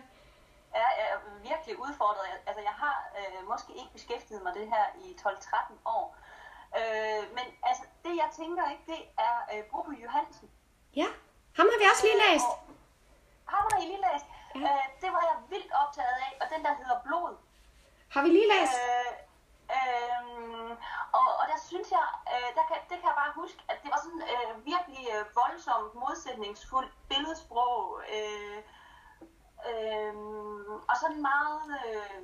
Ja, 0.74 0.86
jeg 0.98 1.06
er 1.14 1.20
virkelig 1.48 1.78
udfordret. 1.80 2.26
Altså, 2.46 2.62
jeg 2.62 2.76
har 2.84 2.96
øh, 3.18 3.48
måske 3.48 3.72
ikke 3.72 3.92
beskæftiget 3.92 4.42
mig 4.42 4.52
det 4.54 4.66
her 4.74 4.84
i 5.04 5.16
12-13 5.20 5.74
år. 5.84 6.16
Øh, 6.78 7.22
men 7.36 7.46
altså, 7.62 7.84
det 8.04 8.16
jeg 8.22 8.28
tænker 8.40 8.70
ikke, 8.70 8.84
det 8.86 9.00
er 9.18 9.36
øh, 9.52 9.62
Broby 9.70 10.02
Johansen. 10.04 10.48
Ja. 10.96 11.08
Ham 11.58 11.66
har 11.72 11.78
vi 11.82 11.86
også 11.92 12.04
lige 12.08 12.20
læst. 12.26 12.50
Ham 13.52 13.64
har 13.70 13.78
I 13.82 13.86
lige 13.92 14.04
læst. 14.08 14.26
Ja. 14.54 14.60
Øh, 14.68 14.84
det 15.02 15.10
var 15.14 15.22
jeg 15.30 15.36
vildt 15.52 15.72
optaget 15.82 16.16
af, 16.26 16.32
og 16.42 16.46
den 16.52 16.60
der 16.66 16.74
hedder 16.80 16.98
Blod. 17.06 17.34
Har 18.14 18.22
vi 18.24 18.28
lige 18.36 18.50
læst? 18.54 18.74
Øh, 18.82 19.12
øh, 19.78 20.70
og, 21.18 21.26
og 21.40 21.44
der 21.52 21.58
synes 21.70 21.88
jeg, 21.96 22.06
øh, 22.32 22.48
der 22.56 22.64
kan, 22.68 22.78
det 22.90 22.96
kan 23.00 23.10
jeg 23.10 23.20
bare 23.22 23.38
huske, 23.42 23.60
at 23.70 23.76
det 23.82 23.90
var 23.94 24.00
sådan 24.06 24.24
øh, 24.34 24.52
virkelig 24.72 25.02
øh, 25.14 25.22
voldsomt 25.40 25.94
modsætningsfuldt 26.02 26.92
billedsprog. 27.10 27.78
Øh, 28.14 28.58
øh, 29.70 30.14
og 30.90 30.96
sådan 31.02 31.20
meget... 31.30 31.62
Øh, 31.88 32.20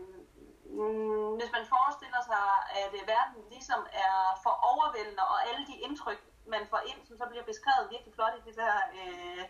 hvis 1.38 1.52
man 1.56 1.66
forestiller 1.74 2.22
sig, 2.30 2.46
at 2.80 2.92
verden 3.14 3.40
ligesom 3.54 3.80
er 3.92 4.18
for 4.42 4.54
overvældende, 4.72 5.24
og 5.32 5.38
alle 5.48 5.66
de 5.66 5.76
indtryk, 5.86 6.20
man 6.46 6.62
får 6.70 6.80
ind, 6.90 7.00
som 7.06 7.16
så 7.18 7.26
bliver 7.30 7.44
beskrevet 7.52 7.90
virkelig 7.90 8.14
flot 8.14 8.34
i 8.38 8.42
det 8.48 8.56
der, 8.62 8.74
øh, 9.00 9.44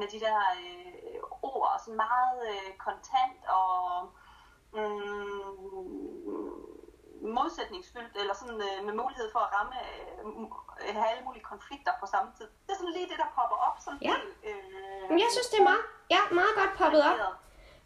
med 0.00 0.06
de 0.14 0.20
der 0.26 0.38
øh, 0.60 1.20
ord, 1.42 1.80
sådan 1.84 2.02
meget 2.06 2.36
øh, 2.50 2.70
kontant 2.86 3.40
og 3.60 3.74
mm, 4.76 5.74
modsætningsfyldt, 7.38 8.14
eller 8.20 8.34
sådan 8.40 8.60
øh, 8.68 8.78
med 8.86 8.94
mulighed 9.02 9.28
for 9.34 9.40
at 9.46 9.50
ramme, 9.56 9.76
øh, 9.84 10.94
have 10.96 11.10
alle 11.12 11.24
mulige 11.28 11.46
konflikter 11.52 11.92
på 12.00 12.06
samme 12.14 12.30
tid. 12.38 12.48
Det 12.64 12.72
er 12.74 12.78
sådan 12.80 12.96
lige 12.98 13.08
det, 13.12 13.18
der 13.22 13.28
popper 13.36 13.58
op. 13.68 13.76
Sådan 13.84 13.98
ja. 14.08 14.14
Helt, 14.14 14.34
øh, 14.48 15.20
jeg 15.24 15.30
synes, 15.34 15.48
det 15.52 15.58
er 15.62 15.66
meget, 15.72 15.84
ja, 16.14 16.22
meget 16.40 16.54
godt 16.60 16.72
poppet 16.80 17.02
op. 17.10 17.18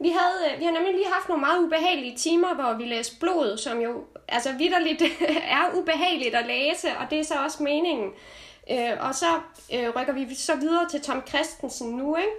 Vi, 0.05 0.11
havde, 0.19 0.41
øh, 0.49 0.59
vi 0.61 0.65
har 0.65 0.73
nemlig 0.73 0.95
lige 0.95 1.13
haft 1.17 1.29
nogle 1.29 1.41
meget 1.47 1.59
ubehagelige 1.65 2.17
timer, 2.17 2.55
hvor 2.55 2.73
vi 2.73 2.85
læste 2.85 3.21
blod, 3.21 3.57
som 3.57 3.81
jo 3.81 3.93
altså 4.29 4.51
vidderligt 4.53 5.03
er 5.59 5.65
ubehageligt 5.79 6.35
at 6.35 6.47
læse, 6.47 6.89
og 7.01 7.11
det 7.11 7.21
er 7.21 7.25
så 7.25 7.35
også 7.45 7.63
meningen. 7.63 8.15
Øh, 8.71 8.97
og 9.01 9.15
så 9.15 9.41
øh, 9.73 9.89
rykker 9.97 10.13
vi 10.13 10.35
så 10.35 10.57
videre 10.57 10.89
til 10.89 11.03
Tom 11.03 11.23
Christensen 11.29 11.91
nu, 11.91 12.17
ikke? 12.17 12.31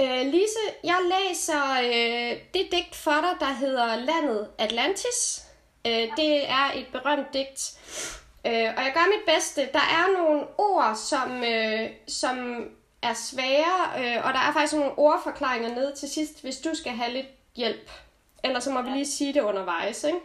Øh, 0.00 0.26
Lise, 0.26 0.58
jeg 0.84 0.98
læser 1.02 1.72
øh, 1.72 2.38
det 2.54 2.72
digt 2.72 2.94
for 2.94 3.10
dig, 3.20 3.40
der 3.40 3.52
hedder 3.52 3.96
Landet 3.96 4.48
Atlantis. 4.58 5.44
Øh, 5.86 6.08
det 6.16 6.50
er 6.50 6.70
et 6.74 6.86
berømt 6.92 7.34
digt. 7.34 7.78
Øh, 8.46 8.74
og 8.76 8.82
jeg 8.84 8.92
gør 8.94 9.16
mit 9.16 9.34
bedste. 9.34 9.68
Der 9.72 9.78
er 9.78 10.18
nogle 10.18 10.44
ord, 10.58 10.94
som, 10.96 11.44
øh, 11.44 11.90
som 12.08 12.66
er 13.02 13.14
svære, 13.14 13.92
øh, 13.98 14.26
og 14.26 14.32
der 14.34 14.40
er 14.40 14.52
faktisk 14.52 14.74
nogle 14.74 14.98
ordforklaringer 14.98 15.74
nede 15.74 15.94
til 15.96 16.08
sidst, 16.10 16.42
hvis 16.42 16.58
du 16.58 16.74
skal 16.74 16.92
have 16.92 17.12
lidt 17.12 17.26
hjælp. 17.56 17.90
Ellers 18.44 18.64
så 18.64 18.70
må 18.70 18.78
ja. 18.78 18.84
vi 18.84 18.90
lige 18.90 19.06
sige 19.06 19.34
det 19.34 19.40
undervejs, 19.40 20.04
ikke? 20.04 20.18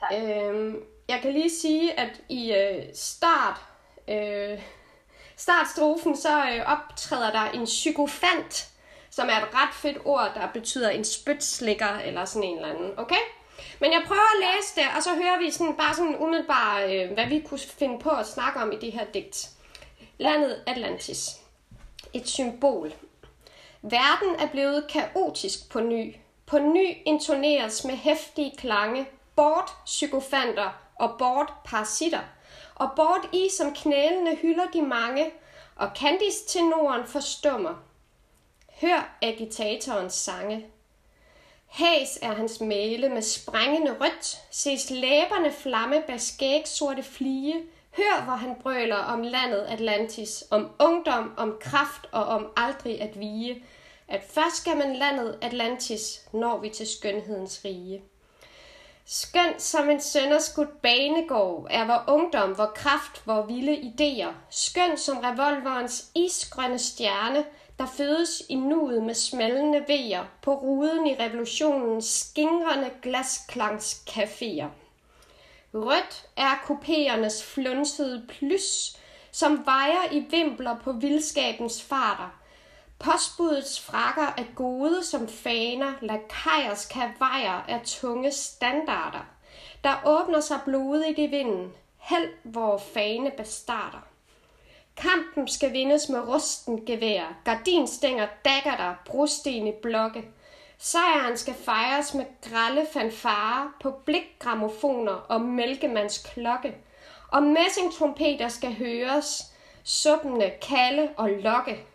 Tak. 0.00 0.12
Øh, 0.12 0.74
jeg 1.12 1.20
kan 1.22 1.32
lige 1.32 1.50
sige, 1.50 2.00
at 2.00 2.20
i 2.28 2.52
øh, 2.52 2.84
start, 2.94 3.60
øh, 4.08 4.58
startstrofen, 5.36 6.16
så 6.16 6.38
øh, 6.38 6.60
optræder 6.66 7.30
der 7.30 7.50
en 7.50 7.64
psykofant, 7.64 8.68
som 9.10 9.28
er 9.28 9.36
et 9.36 9.54
ret 9.54 9.74
fedt 9.74 9.98
ord, 10.04 10.30
der 10.34 10.48
betyder 10.52 10.90
en 10.90 11.04
spytslikker, 11.04 11.98
eller 11.98 12.24
sådan 12.24 12.48
en 12.48 12.56
eller 12.56 12.68
anden, 12.68 12.98
okay? 12.98 13.22
Men 13.80 13.92
jeg 13.92 14.02
prøver 14.06 14.20
at 14.20 14.40
læse 14.40 14.74
det, 14.76 14.84
og 14.96 15.02
så 15.02 15.14
hører 15.14 15.38
vi 15.38 15.50
sådan, 15.50 15.76
bare 15.76 15.94
sådan 15.94 16.16
umiddelbart, 16.16 16.90
øh, 16.90 17.12
hvad 17.12 17.26
vi 17.26 17.40
kunne 17.40 17.60
finde 17.60 17.98
på 17.98 18.10
at 18.10 18.26
snakke 18.26 18.60
om 18.60 18.72
i 18.72 18.76
det 18.76 18.92
her 18.92 19.04
digt. 19.04 19.48
Landet 20.18 20.62
Atlantis. 20.66 21.36
Et 22.12 22.28
symbol. 22.28 22.92
Verden 23.82 24.34
er 24.38 24.46
blevet 24.46 24.88
kaotisk 24.88 25.70
på 25.70 25.80
ny. 25.80 26.16
På 26.46 26.58
ny 26.58 26.96
intoneres 27.06 27.84
med 27.84 27.96
hæftige 27.96 28.56
klange 28.58 29.06
bort 29.36 29.70
psykofanter 29.84 30.81
og 30.94 31.14
bort 31.18 31.52
parasitter, 31.64 32.22
og 32.74 32.90
bort 32.96 33.28
i 33.32 33.48
som 33.58 33.74
knælende 33.74 34.36
hylder 34.36 34.66
de 34.72 34.82
mange, 34.82 35.30
og 35.76 35.90
Candice 35.96 36.46
til 36.48 36.62
forstummer. 37.06 37.74
Hør 38.80 39.18
agitatorens 39.22 40.14
sange. 40.14 40.66
Hæs 41.66 42.18
er 42.22 42.32
hans 42.32 42.60
male 42.60 43.08
med 43.08 43.22
sprængende 43.22 43.96
rødt, 44.00 44.38
ses 44.50 44.90
læberne 44.90 45.52
flamme 45.52 46.02
bag 46.06 46.20
skæg 46.20 46.68
sorte 46.68 47.02
flige. 47.02 47.62
Hør, 47.96 48.24
hvor 48.24 48.34
han 48.34 48.56
brøler 48.62 48.96
om 48.96 49.22
landet 49.22 49.66
Atlantis, 49.68 50.44
om 50.50 50.70
ungdom, 50.80 51.34
om 51.36 51.58
kraft 51.60 52.06
og 52.12 52.24
om 52.24 52.52
aldrig 52.56 53.00
at 53.00 53.20
vige. 53.20 53.64
At 54.08 54.24
først 54.30 54.56
skal 54.56 54.76
man 54.76 54.96
landet 54.96 55.38
Atlantis, 55.42 56.28
når 56.32 56.58
vi 56.58 56.68
til 56.68 56.86
skønhedens 56.86 57.60
rige. 57.64 58.02
Skønt 59.06 59.62
som 59.62 59.90
en 59.90 60.00
sønderskudt 60.00 60.82
banegård 60.82 61.66
er 61.70 61.86
vor 61.86 62.04
ungdom, 62.08 62.58
vor 62.58 62.72
kraft, 62.74 63.22
vor 63.26 63.42
vilde 63.42 63.74
idéer. 63.76 64.32
Skønt 64.50 65.00
som 65.00 65.18
revolverens 65.18 66.10
isgrønne 66.14 66.78
stjerne, 66.78 67.44
der 67.78 67.86
fødes 67.86 68.42
i 68.48 68.54
nuet 68.54 69.02
med 69.02 69.14
smældende 69.14 69.84
vejer 69.88 70.24
på 70.42 70.54
ruden 70.54 71.06
i 71.06 71.16
revolutionens 71.20 72.06
skingrende 72.06 72.90
glasklangscaféer. 73.02 74.70
Rødt 75.74 76.26
er 76.36 76.62
kupéernes 76.66 77.44
flunsede 77.44 78.26
plys, 78.28 78.96
som 79.32 79.66
vejer 79.66 80.12
i 80.12 80.26
vimpler 80.30 80.76
på 80.84 80.92
vildskabens 80.92 81.82
farter– 81.82 82.38
Postbudets 83.02 83.80
frakker 83.80 84.26
er 84.36 84.54
gode 84.54 85.04
som 85.04 85.28
faner, 85.28 85.92
lakajers 86.00 86.86
kavajer 86.86 87.64
er 87.68 87.78
tunge 87.84 88.32
standarder. 88.32 89.26
Der 89.84 90.02
åbner 90.06 90.40
sig 90.40 90.60
blodigt 90.64 91.18
i 91.18 91.26
vinden, 91.26 91.72
held 91.98 92.28
hvor 92.42 92.78
fane 92.94 93.30
bestarter. 93.36 94.06
Kampen 94.96 95.48
skal 95.48 95.72
vindes 95.72 96.08
med 96.08 96.28
rusten 96.28 96.86
gevær, 96.86 97.36
gardinstænger 97.44 98.26
dækker 98.44 98.76
der, 98.76 98.94
brosten 99.06 99.66
i 99.66 99.72
blokke. 99.82 100.24
Sejren 100.78 101.36
skal 101.36 101.54
fejres 101.54 102.14
med 102.14 102.24
gralle 102.50 102.86
fanfare 102.92 103.70
på 103.80 103.90
blikgrammofoner 103.90 105.12
og 105.12 105.40
mælkemands 105.40 106.18
klokke. 106.18 106.74
Og 107.28 107.42
messingtrompeter 107.42 108.48
skal 108.48 108.74
høres, 108.74 109.42
suppende 109.84 110.52
kalde 110.68 111.08
og 111.16 111.30
lokke. 111.30 111.86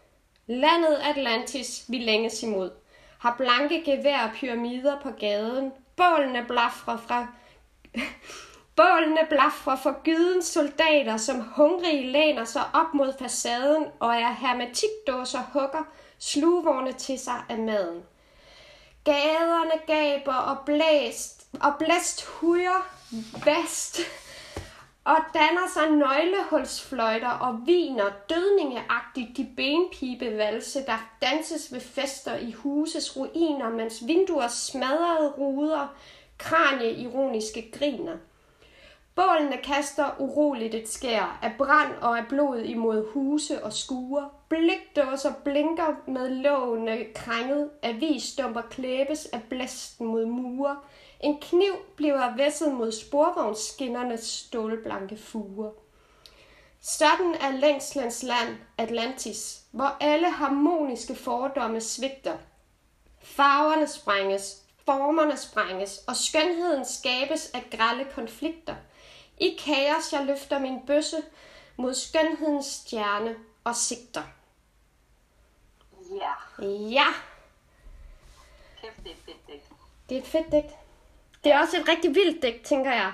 Landet 0.48 1.00
Atlantis, 1.04 1.86
vi 1.88 1.98
længes 1.98 2.44
imod, 2.44 2.72
har 3.20 3.36
blanke 3.38 3.84
gevær 3.86 4.24
og 4.24 4.32
pyramider 4.36 5.00
på 5.00 5.12
gaden. 5.12 5.72
Bålene 5.96 6.46
blafrer 6.48 6.98
fra 6.98 7.28
Bålene 8.78 9.28
blafrer 9.30 9.76
for 9.76 10.04
gydens 10.04 10.46
soldater, 10.46 11.18
som 11.18 11.42
hungrige 11.42 12.12
læner 12.12 12.46
sig 12.46 12.64
op 12.74 12.94
mod 12.94 13.14
facaden 13.20 13.86
og 14.00 14.16
er 14.16 14.32
hermetikdåser 14.32 15.42
hugger 15.54 15.84
slugvogne 16.20 16.94
til 16.94 17.20
sig 17.20 17.42
af 17.50 17.58
maden. 17.58 18.04
Gaderne 19.04 19.82
gaber 19.88 20.34
og 20.36 20.58
blæst, 20.66 21.48
og 21.62 21.74
blæst 21.80 22.26
hujer 22.26 22.90
vest, 23.46 24.00
og 25.08 25.18
danner 25.34 25.68
sig 25.74 25.92
nøglehulsfløjter 25.92 27.30
og 27.30 27.60
viner 27.66 28.06
dødningeagtigt 28.30 29.38
de 29.38 29.48
benpibevalse, 29.56 30.80
der 30.86 31.10
danses 31.22 31.74
ved 31.74 31.80
fester 31.80 32.36
i 32.36 32.52
huses 32.52 33.18
ruiner, 33.18 33.70
mens 33.70 34.08
vinduer 34.08 34.48
smadrede 34.48 35.30
ruder, 35.38 35.96
kranje 36.38 36.92
ironiske 36.92 37.72
griner. 37.72 38.18
Bålene 39.16 39.58
kaster 39.58 40.10
uroligt 40.20 40.76
et 40.76 40.90
skær 40.90 41.40
af 41.42 41.52
brand 41.58 41.94
og 42.02 42.18
af 42.18 42.28
blod 42.30 42.60
imod 42.60 43.12
huse 43.14 43.64
og 43.64 43.74
skuer. 43.74 44.26
Blikdåser 44.50 45.34
blinker 45.44 45.96
med 46.08 46.30
lågene 46.30 47.06
krænget. 47.16 47.70
Avisstumper 47.84 48.62
klæbes 48.62 49.26
af 49.26 49.42
blæsten 49.50 50.08
mod 50.08 50.26
mure. 50.26 50.78
En 51.20 51.42
kniv 51.42 51.74
bliver 51.96 52.36
væsset 52.36 52.74
mod 52.74 52.92
sporvognsskinnernes 52.92 54.24
stålblanke 54.24 55.18
fuger. 55.18 55.72
Sådan 56.82 57.36
er 57.42 57.52
længslens 57.52 58.24
land, 58.24 58.58
Atlantis, 58.78 59.62
hvor 59.72 59.98
alle 60.00 60.30
harmoniske 60.32 61.16
fordomme 61.16 61.82
svigter. 61.82 62.38
Farverne 63.22 63.88
sprænges, 63.88 64.64
formerne 64.86 65.38
sprænges, 65.38 66.04
og 66.08 66.16
skønheden 66.16 66.86
skabes 66.86 67.50
af 67.54 67.68
grælde 67.72 68.06
konflikter– 68.16 68.76
i 69.40 69.58
kaos 69.66 70.14
jeg 70.14 70.26
løfter 70.26 70.60
min 70.60 70.86
bøsse 70.86 71.18
mod 71.78 71.94
skønhedens 71.94 72.66
stjerne 72.66 73.36
og 73.64 73.76
sigter. 73.76 74.24
Ja, 76.12 76.66
Ja, 76.68 77.06
kæft, 78.82 78.98
det 79.04 79.08
er 79.08 79.12
et 79.12 79.18
fedt 79.26 79.48
digt. 79.48 79.64
det 80.10 80.18
er 80.18 80.22
et 80.22 80.28
fedt 80.28 80.52
digt. 80.52 80.76
Det 81.44 81.52
er 81.52 81.60
også 81.60 81.78
et 81.78 81.88
rigtig 81.88 82.16
vildt 82.16 82.44
digt, 82.44 82.66
tænker 82.66 82.92
jeg. 82.92 83.14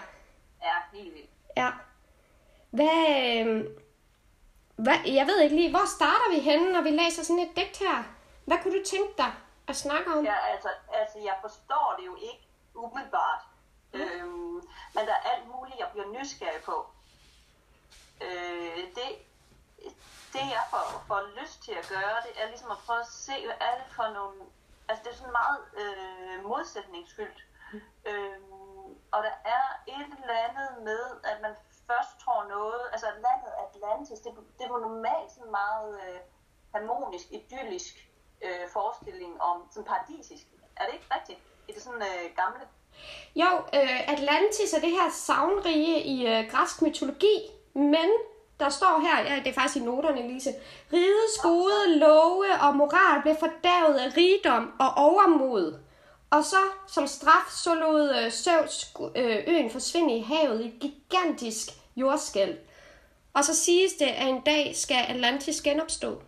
Ja, 0.63 0.97
helt 0.97 1.13
vildt. 1.13 1.29
Ja. 1.57 1.69
Hvad, 2.69 3.05
øh, 3.19 3.65
hvad, 4.75 4.97
jeg 5.05 5.27
ved 5.27 5.41
ikke 5.41 5.55
lige, 5.55 5.69
hvor 5.69 5.87
starter 5.97 6.29
vi 6.33 6.39
henne, 6.39 6.73
når 6.73 6.81
vi 6.81 6.89
læser 6.89 7.23
sådan 7.23 7.39
et 7.39 7.55
digt 7.57 7.77
her? 7.77 8.03
Hvad 8.45 8.57
kunne 8.61 8.79
du 8.79 8.85
tænke 8.85 9.13
dig 9.17 9.31
at 9.67 9.75
snakke 9.75 10.13
om? 10.13 10.25
Ja, 10.25 10.35
altså, 10.53 10.69
altså, 10.93 11.17
jeg 11.19 11.35
forstår 11.41 11.95
det 11.99 12.05
jo 12.05 12.15
ikke 12.15 12.47
umiddelbart. 12.75 13.41
Mm. 13.93 13.99
Øhm, 14.01 14.53
men 14.95 15.05
der 15.07 15.13
er 15.13 15.29
alt 15.33 15.47
muligt, 15.47 15.79
jeg 15.79 15.89
bliver 15.93 16.07
nysgerrig 16.07 16.63
på. 16.65 16.87
Øh, 18.21 18.77
det, 18.95 19.09
det 20.33 20.45
jeg 20.57 20.63
får, 20.69 21.03
får 21.07 21.41
lyst 21.41 21.63
til 21.63 21.71
at 21.71 21.87
gøre, 21.89 22.15
det 22.25 22.43
er 22.43 22.47
ligesom 22.47 22.71
at 22.71 22.77
prøve 22.85 22.99
at 22.99 23.07
se, 23.07 23.45
hvad 23.45 23.55
er 23.59 23.75
det 23.81 23.95
for 23.95 24.07
nogle... 24.13 24.37
Altså 24.87 25.03
det 25.03 25.11
er 25.11 25.15
sådan 25.15 25.37
meget 25.41 25.59
øh, 25.81 26.43
modsætningsfyldt. 26.49 27.45
Øhm, 28.09 28.53
og 29.15 29.19
der 29.27 29.35
er 29.57 29.65
et 29.97 30.11
eller 30.19 30.37
andet 30.47 30.69
med, 30.83 31.03
at 31.31 31.37
man 31.41 31.53
først 31.89 32.13
tror 32.23 32.41
noget... 32.55 32.81
Altså 32.91 33.07
landet 33.25 33.51
Atlantis, 33.65 34.19
det, 34.19 34.31
det 34.59 34.67
var 34.71 34.79
normalt 34.79 35.31
sådan 35.31 35.51
meget 35.51 35.91
øh, 36.05 36.19
harmonisk, 36.75 37.25
idyllisk 37.37 37.93
øh, 38.45 38.65
forestilling 38.75 39.41
om 39.41 39.57
sådan 39.71 39.87
paradisisk. 39.91 40.45
Er 40.77 40.85
det 40.85 40.93
ikke 40.93 41.09
rigtigt? 41.15 41.39
I 41.67 41.71
det 41.71 41.81
sådan 41.81 42.01
øh, 42.01 42.25
gamle 42.41 42.65
Jo, 43.35 43.51
øh, 43.77 44.13
Atlantis 44.13 44.73
er 44.73 44.79
det 44.79 44.91
her 44.91 45.09
savnrige 45.11 46.03
i 46.03 46.27
øh, 46.27 46.51
græsk 46.51 46.81
mytologi, 46.81 47.37
men 47.73 48.09
der 48.59 48.69
står 48.69 48.99
her, 48.99 49.33
ja, 49.33 49.39
det 49.39 49.47
er 49.47 49.53
faktisk 49.53 49.75
i 49.75 49.85
noterne, 49.85 50.27
Lise, 50.27 50.49
rigets 50.93 51.37
gode 51.43 51.99
love 51.99 52.45
og 52.61 52.75
moral 52.75 53.21
blev 53.21 53.35
fordærvet 53.35 53.97
af 53.97 54.17
rigdom 54.17 54.73
og 54.79 54.89
overmod. 54.95 55.82
Og 56.33 56.43
så 56.43 56.57
som 56.87 57.07
straf, 57.07 57.49
så 57.49 57.75
lod 57.75 58.15
øh, 58.15 58.31
Zeus 58.31 58.93
øh, 59.15 59.43
øen 59.47 59.71
forsvinde 59.71 60.17
i 60.17 60.21
havet 60.21 60.61
i 60.61 60.67
et 60.67 60.73
gigantisk 60.81 61.67
jordskæld. 61.95 62.57
Og 63.33 63.45
så 63.45 63.55
siges 63.55 63.93
det, 63.93 64.05
at 64.05 64.27
en 64.27 64.41
dag 64.41 64.75
skal 64.75 65.05
Atlantis 65.09 65.61
genopstå. 65.61 66.21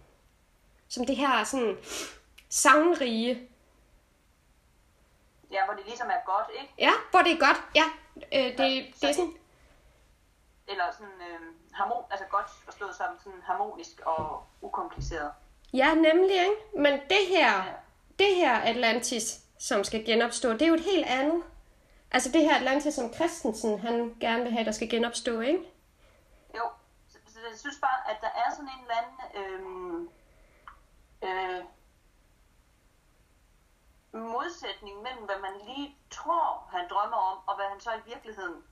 Som 0.90 1.06
det 1.06 1.16
her 1.16 1.44
sådan 1.44 1.78
savnrige 2.50 3.50
Ja, 5.52 5.66
hvor 5.66 5.74
det 5.74 5.86
ligesom 5.86 6.08
er 6.10 6.26
godt, 6.26 6.48
ikke? 6.62 6.74
Ja, 6.80 6.92
hvor 7.12 7.20
det 7.22 7.32
er 7.32 7.38
godt. 7.40 7.64
Ja, 7.76 7.84
øh, 8.34 8.58
det, 8.58 8.58
det 9.02 9.10
er 9.10 9.14
sådan... 9.14 9.34
Eller 10.68 10.84
sådan 10.92 11.22
øh, 11.32 11.40
harmon, 11.72 12.04
altså 12.12 12.26
godt 12.32 12.46
forstået 12.66 12.96
som 12.96 13.06
sådan 13.24 13.42
harmonisk 13.44 14.02
og 14.06 14.44
ukompliceret. 14.62 15.32
Ja, 15.74 15.94
nemlig, 15.94 16.36
ikke? 16.36 16.56
Men 16.78 16.94
det 16.94 17.28
her, 17.30 17.56
Ja. 17.56 17.74
det 18.20 18.36
her 18.36 18.56
Atlantis, 18.60 19.45
som 19.60 19.84
skal 19.84 20.06
genopstå, 20.06 20.54
det 20.54 20.62
er 20.62 20.68
jo 20.68 20.74
et 20.74 20.90
helt 20.94 21.06
andet. 21.06 21.44
Altså 22.12 22.32
det 22.32 22.42
her 22.42 22.56
Atlantis, 22.56 22.94
som 22.94 23.14
Christensen, 23.14 23.80
han 23.80 24.18
gerne 24.20 24.44
vil 24.44 24.52
have, 24.52 24.66
der 24.66 24.72
skal 24.72 24.90
genopstå, 24.90 25.40
ikke? 25.40 25.60
Jo, 26.58 26.70
så, 27.08 27.18
så 27.28 27.40
jeg 27.50 27.60
synes 27.60 27.80
bare, 27.82 28.12
at 28.12 28.18
der 28.22 28.28
er 28.28 28.52
sådan 28.52 28.70
en 28.76 28.82
eller 28.82 28.98
anden 29.02 30.10
øh, 31.24 31.30
øh, 31.30 31.64
modsætning 34.22 35.02
mellem, 35.02 35.26
hvad 35.26 35.40
man 35.42 35.54
lige 35.66 35.98
tror, 36.12 36.68
han 36.72 36.90
drømmer 36.90 37.18
om, 37.18 37.38
og 37.48 37.56
hvad 37.56 37.66
han 37.66 37.80
så 37.80 37.92
i 37.94 38.10
virkeligheden 38.10 38.64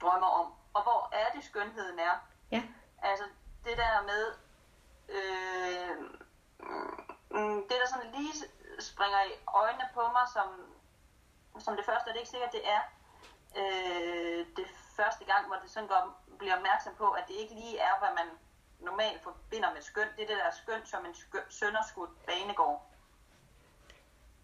drømmer 0.00 0.26
om. 0.26 0.52
Og 0.74 0.82
hvor 0.82 1.10
er 1.12 1.28
det, 1.34 1.44
skønheden 1.44 1.98
er. 1.98 2.14
Ja. 2.50 2.62
Altså, 3.02 3.24
det 3.64 3.76
der 3.76 4.02
med, 4.02 4.24
øh, 5.08 5.96
mm, 7.30 7.62
det 7.68 7.76
der 7.80 7.88
sådan 7.88 8.10
lige 8.10 8.32
springer 8.84 9.22
i 9.22 9.32
øjnene 9.46 9.88
på 9.94 10.00
mig, 10.00 10.26
som, 10.32 10.48
som 11.58 11.76
det 11.76 11.84
første, 11.84 12.08
er 12.08 12.12
det 12.12 12.20
ikke 12.20 12.30
sikkert, 12.30 12.52
det 12.52 12.68
er 12.68 12.80
øh, 13.56 14.46
det 14.56 14.66
første 14.96 15.24
gang, 15.24 15.46
hvor 15.46 15.56
det 15.56 15.70
sådan 15.70 15.88
går, 15.88 16.22
bliver 16.38 16.56
opmærksom 16.56 16.94
på, 16.94 17.10
at 17.10 17.24
det 17.28 17.34
ikke 17.34 17.54
lige 17.54 17.78
er, 17.78 17.98
hvad 17.98 18.24
man 18.24 18.28
normalt 18.80 19.22
forbinder 19.22 19.74
med 19.74 19.82
skøn. 19.82 20.08
Det 20.16 20.22
er 20.22 20.26
det 20.26 20.36
der 20.36 20.50
skøn 20.50 20.86
som 20.86 21.06
en 21.06 21.14
skøn, 21.14 21.42
sønderskudt 21.48 22.26
banegård. 22.26 22.86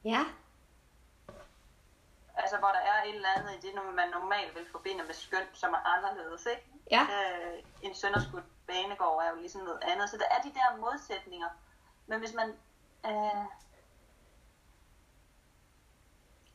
Ja. 0.04 0.24
Altså, 2.36 2.56
hvor 2.58 2.68
der 2.68 2.78
er 2.78 3.02
et 3.02 3.14
eller 3.14 3.28
andet 3.36 3.54
i 3.54 3.66
det, 3.66 3.74
man 3.94 4.08
normalt 4.08 4.54
vil 4.54 4.70
forbinde 4.72 5.04
med 5.04 5.14
skøn, 5.14 5.46
som 5.52 5.74
er 5.74 5.78
anderledes, 5.78 6.46
ikke? 6.46 6.66
Ja. 6.90 7.02
Øh, 7.02 7.62
en 7.82 7.94
sønderskudt 7.94 8.44
banegård 8.66 9.24
er 9.24 9.30
jo 9.30 9.36
ligesom 9.36 9.60
noget 9.60 9.82
andet. 9.82 10.10
Så 10.10 10.16
der 10.16 10.24
er 10.30 10.42
de 10.42 10.54
der 10.54 10.76
modsætninger. 10.76 11.48
Men 12.06 12.18
hvis 12.18 12.34
man... 12.34 12.48
Øh, 13.06 13.44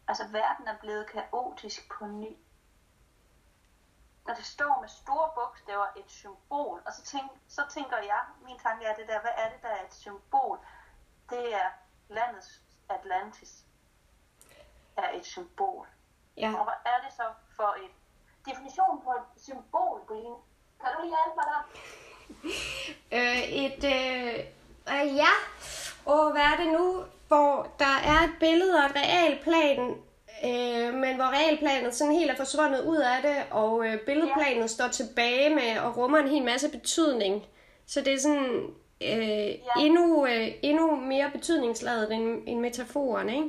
altså, 0.08 0.28
verden 0.28 0.68
er 0.68 0.78
blevet 0.78 1.08
kaotisk 1.08 1.92
på 1.92 2.06
ny. 2.06 2.38
Når 4.28 4.34
det 4.34 4.46
står 4.46 4.82
med 4.82 4.90
store 4.90 5.32
bogstaver 5.36 5.88
et 5.98 6.12
symbol, 6.12 6.82
og 6.86 6.94
så, 6.94 7.04
tænk, 7.04 7.32
så 7.48 7.62
tænker 7.70 7.98
jeg, 7.98 8.22
min 8.46 8.60
tanke 8.60 8.86
er 8.86 8.96
det 8.96 9.08
der, 9.08 9.22
hvad 9.22 9.32
er 9.38 9.50
det, 9.50 9.62
der 9.62 9.70
er 9.70 9.86
et 9.86 9.94
symbol? 9.94 10.60
Det 11.30 11.54
er 11.54 11.70
landets 12.10 12.62
Atlantis 12.90 13.64
er 14.98 15.10
et 15.18 15.26
symbol. 15.26 15.88
Ja. 16.38 16.48
Og 16.48 16.64
hvad 16.64 16.80
er 16.86 17.00
det 17.06 17.14
så 17.16 17.24
for 17.56 17.76
et 17.86 17.92
definition 18.46 19.02
på 19.04 19.12
et 19.12 19.42
symbol, 19.44 20.02
Gulline? 20.08 20.36
Kan 20.82 20.90
du 20.96 21.02
lige 21.02 21.16
hjælpe 21.16 21.36
mig 21.36 21.46
der? 21.52 21.62
Øh, 23.12 23.44
et, 23.64 23.84
øh, 23.84 24.40
øh, 24.94 25.16
ja, 25.16 25.34
og 26.06 26.32
hvad 26.32 26.42
er 26.42 26.58
det 26.58 26.68
nu, 26.68 27.06
hvor 27.28 27.68
der 27.80 27.96
er 28.06 28.24
et 28.24 28.34
billede 28.40 28.76
og 28.80 28.86
et 28.86 28.96
realplan, 28.96 29.80
øh, 30.46 30.94
men 30.94 31.16
hvor 31.16 31.26
realplanet 31.34 31.96
sådan 31.96 32.14
helt 32.14 32.32
er 32.32 32.36
forsvundet 32.36 32.82
ud 32.86 32.98
af 32.98 33.22
det, 33.22 33.44
og 33.52 33.86
øh, 33.88 34.00
billedplanet 34.06 34.62
ja. 34.62 34.68
står 34.68 34.88
tilbage 34.88 35.56
med 35.56 35.80
og 35.80 35.98
rummer 35.98 36.18
en 36.18 36.28
hel 36.28 36.44
masse 36.44 36.70
betydning. 36.72 37.46
Så 37.86 38.02
det 38.02 38.14
er 38.14 38.20
sådan 38.20 38.76
øh, 39.02 39.50
ja. 39.50 39.72
endnu, 39.80 40.26
øh, 40.28 40.48
endnu 40.62 40.96
mere 40.96 41.32
betydningsladet 41.32 42.12
end, 42.12 42.44
end 42.48 42.60
metaforen, 42.60 43.30
ikke? 43.30 43.44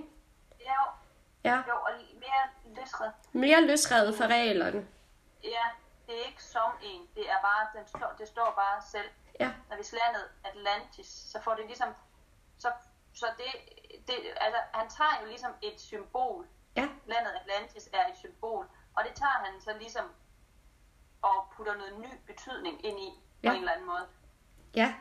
Jo, 0.60 0.82
Ja, 1.44 1.56
jo, 1.56 1.74
og 1.86 1.90
mere 2.14 2.76
løsred. 2.80 3.10
mere 3.32 3.60
løsrevet 3.60 4.14
fra 4.16 4.26
reglerne. 4.26 4.86
Ja, 5.44 5.64
det 6.06 6.14
er 6.20 6.26
ikke 6.28 6.42
som 6.44 6.70
en. 6.82 7.00
Det 7.14 7.24
er 7.30 7.40
bare, 7.42 7.80
den 7.80 7.88
står, 7.88 8.14
det 8.18 8.28
står 8.28 8.52
bare 8.56 8.82
selv. 8.92 9.10
Ja, 9.40 9.50
Når 9.70 9.76
vi 9.76 9.82
slår 9.82 10.12
ned 10.12 10.26
Atlantis, 10.44 11.06
så 11.06 11.38
får 11.44 11.54
det 11.54 11.64
ligesom, 11.66 11.88
så 13.20 13.26
det, 13.40 13.52
det, 14.08 14.14
altså, 14.36 14.60
han 14.78 14.86
tager 14.98 15.14
jo 15.22 15.26
ligesom 15.28 15.50
et 15.62 15.80
symbol. 15.80 16.46
Ja. 16.76 16.86
Landet 17.06 17.32
Atlantis 17.40 17.88
er 17.92 18.04
et 18.12 18.16
symbol, 18.18 18.64
og 18.96 19.04
det 19.06 19.12
tager 19.14 19.38
han 19.44 19.60
så 19.60 19.70
ligesom 19.80 20.04
og 21.22 21.36
putter 21.56 21.74
noget 21.74 21.92
ny 21.98 22.10
betydning 22.26 22.86
ind 22.86 22.98
i 22.98 23.10
Ja. 23.42 23.48
på 23.48 23.54
en 23.54 23.60
eller 23.60 23.72
anden 23.72 23.86
måde. 23.86 24.06
Ja. 24.76 24.94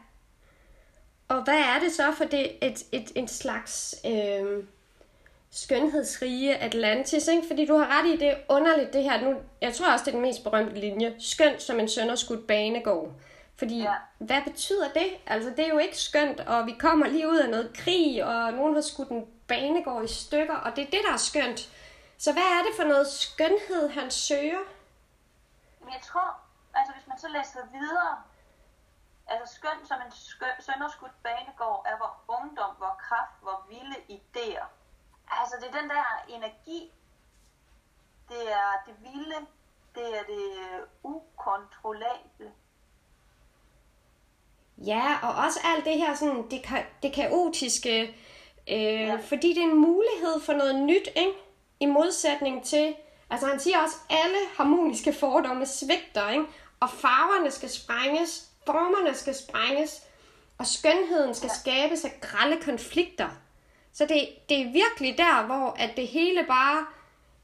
Og 1.27 1.43
hvad 1.43 1.59
er 1.59 1.79
det 1.79 1.91
så 1.91 2.11
for 2.17 2.23
det 2.25 2.57
et, 2.67 2.83
et, 2.91 3.11
en 3.15 3.27
slags 3.27 3.95
øh, 4.05 4.63
skønhedsrige 5.51 6.57
Atlantis? 6.57 7.27
Ikke? 7.27 7.47
Fordi 7.47 7.65
du 7.65 7.77
har 7.77 7.99
ret 7.99 8.07
i, 8.07 8.17
det 8.17 8.27
er 8.27 8.37
underligt 8.49 8.93
det 8.93 9.03
her. 9.03 9.21
Nu, 9.21 9.35
jeg 9.61 9.73
tror 9.73 9.93
også, 9.93 10.05
det 10.05 10.11
er 10.11 10.15
den 10.15 10.21
mest 10.21 10.43
berømte 10.43 10.79
linje. 10.79 11.15
Skønt 11.19 11.61
som 11.61 11.79
en 11.79 11.89
sønderskudt 11.89 12.47
banegård. 12.47 13.11
Fordi, 13.57 13.81
ja. 13.81 13.95
Hvad 14.17 14.41
betyder 14.43 14.91
det? 14.91 15.17
Altså, 15.25 15.49
det 15.49 15.59
er 15.59 15.69
jo 15.69 15.77
ikke 15.77 15.97
skønt, 15.97 16.39
og 16.39 16.65
vi 16.65 16.75
kommer 16.79 17.07
lige 17.07 17.29
ud 17.29 17.37
af 17.37 17.49
noget 17.49 17.77
krig, 17.77 18.25
og 18.25 18.53
nogen 18.53 18.75
har 18.75 18.81
skudt 18.81 19.09
en 19.09 19.27
banegård 19.47 20.03
i 20.03 20.13
stykker, 20.13 20.55
og 20.55 20.75
det 20.75 20.81
er 20.81 20.91
det, 20.91 21.01
der 21.07 21.13
er 21.13 21.17
skønt. 21.17 21.59
Så 22.17 22.33
hvad 22.33 22.43
er 22.43 22.63
det 22.67 22.75
for 22.75 22.83
noget 22.83 23.07
skønhed, 23.07 23.89
han 23.89 24.11
søger? 24.11 24.63
Men 25.79 25.93
jeg 25.93 26.01
tror, 26.01 26.39
altså 26.73 26.93
hvis 26.93 27.07
man 27.07 27.17
så 27.19 27.27
læser 27.27 27.59
videre, 27.71 28.15
altså 29.27 29.55
skøn 29.55 29.85
som 29.85 29.97
en 30.05 30.11
skøn, 30.11 30.55
sønderskudt 30.59 31.23
banegård 31.23 31.85
er 31.89 31.97
hvor 31.97 32.13
ungdom, 32.27 32.75
hvor 32.75 32.95
kraft, 32.99 33.35
hvor 33.41 33.65
vilde 33.69 33.99
idéer. 34.09 34.65
Altså 35.41 35.55
det 35.61 35.67
er 35.67 35.79
den 35.81 35.89
der 35.89 36.05
energi, 36.27 36.91
det 38.29 38.51
er 38.51 38.71
det 38.85 38.95
vilde, 39.03 39.39
det 39.95 40.19
er 40.19 40.23
det 40.23 40.45
ukontrollable. 41.03 42.51
Ja, 44.77 45.17
og 45.21 45.35
også 45.45 45.59
alt 45.63 45.85
det 45.85 45.93
her 45.93 46.15
sådan, 46.15 46.43
det, 46.51 46.57
ka- 46.57 46.99
det 47.03 47.13
kaotiske, 47.13 48.01
øh, 48.69 48.77
ja. 48.77 49.15
Fordi 49.15 49.49
det 49.49 49.57
er 49.57 49.67
en 49.71 49.77
mulighed 49.77 50.41
for 50.45 50.53
noget 50.53 50.75
nyt, 50.75 51.07
ikke? 51.15 51.31
I 51.79 51.85
modsætning 51.85 52.65
til, 52.65 52.95
altså 53.29 53.47
han 53.47 53.59
siger 53.59 53.77
også, 53.77 53.95
alle 54.09 54.37
harmoniske 54.55 55.13
fordomme 55.13 55.65
svigter, 55.65 56.29
ikke? 56.29 56.45
Og 56.79 56.89
farverne 56.89 57.51
skal 57.51 57.69
sprænges, 57.69 58.49
formerne 58.65 59.15
skal 59.15 59.35
sprænges, 59.35 60.01
og 60.57 60.65
skønheden 60.67 61.33
skal 61.35 61.47
ja. 61.47 61.53
skabes 61.53 62.05
af 62.05 62.17
grælde 62.21 62.57
konflikter. 62.61 63.29
Så 63.93 64.05
det, 64.05 64.27
det 64.49 64.61
er 64.61 64.71
virkelig 64.71 65.17
der, 65.17 65.45
hvor 65.45 65.75
at 65.79 65.97
det 65.97 66.07
hele 66.07 66.45
bare 66.47 66.85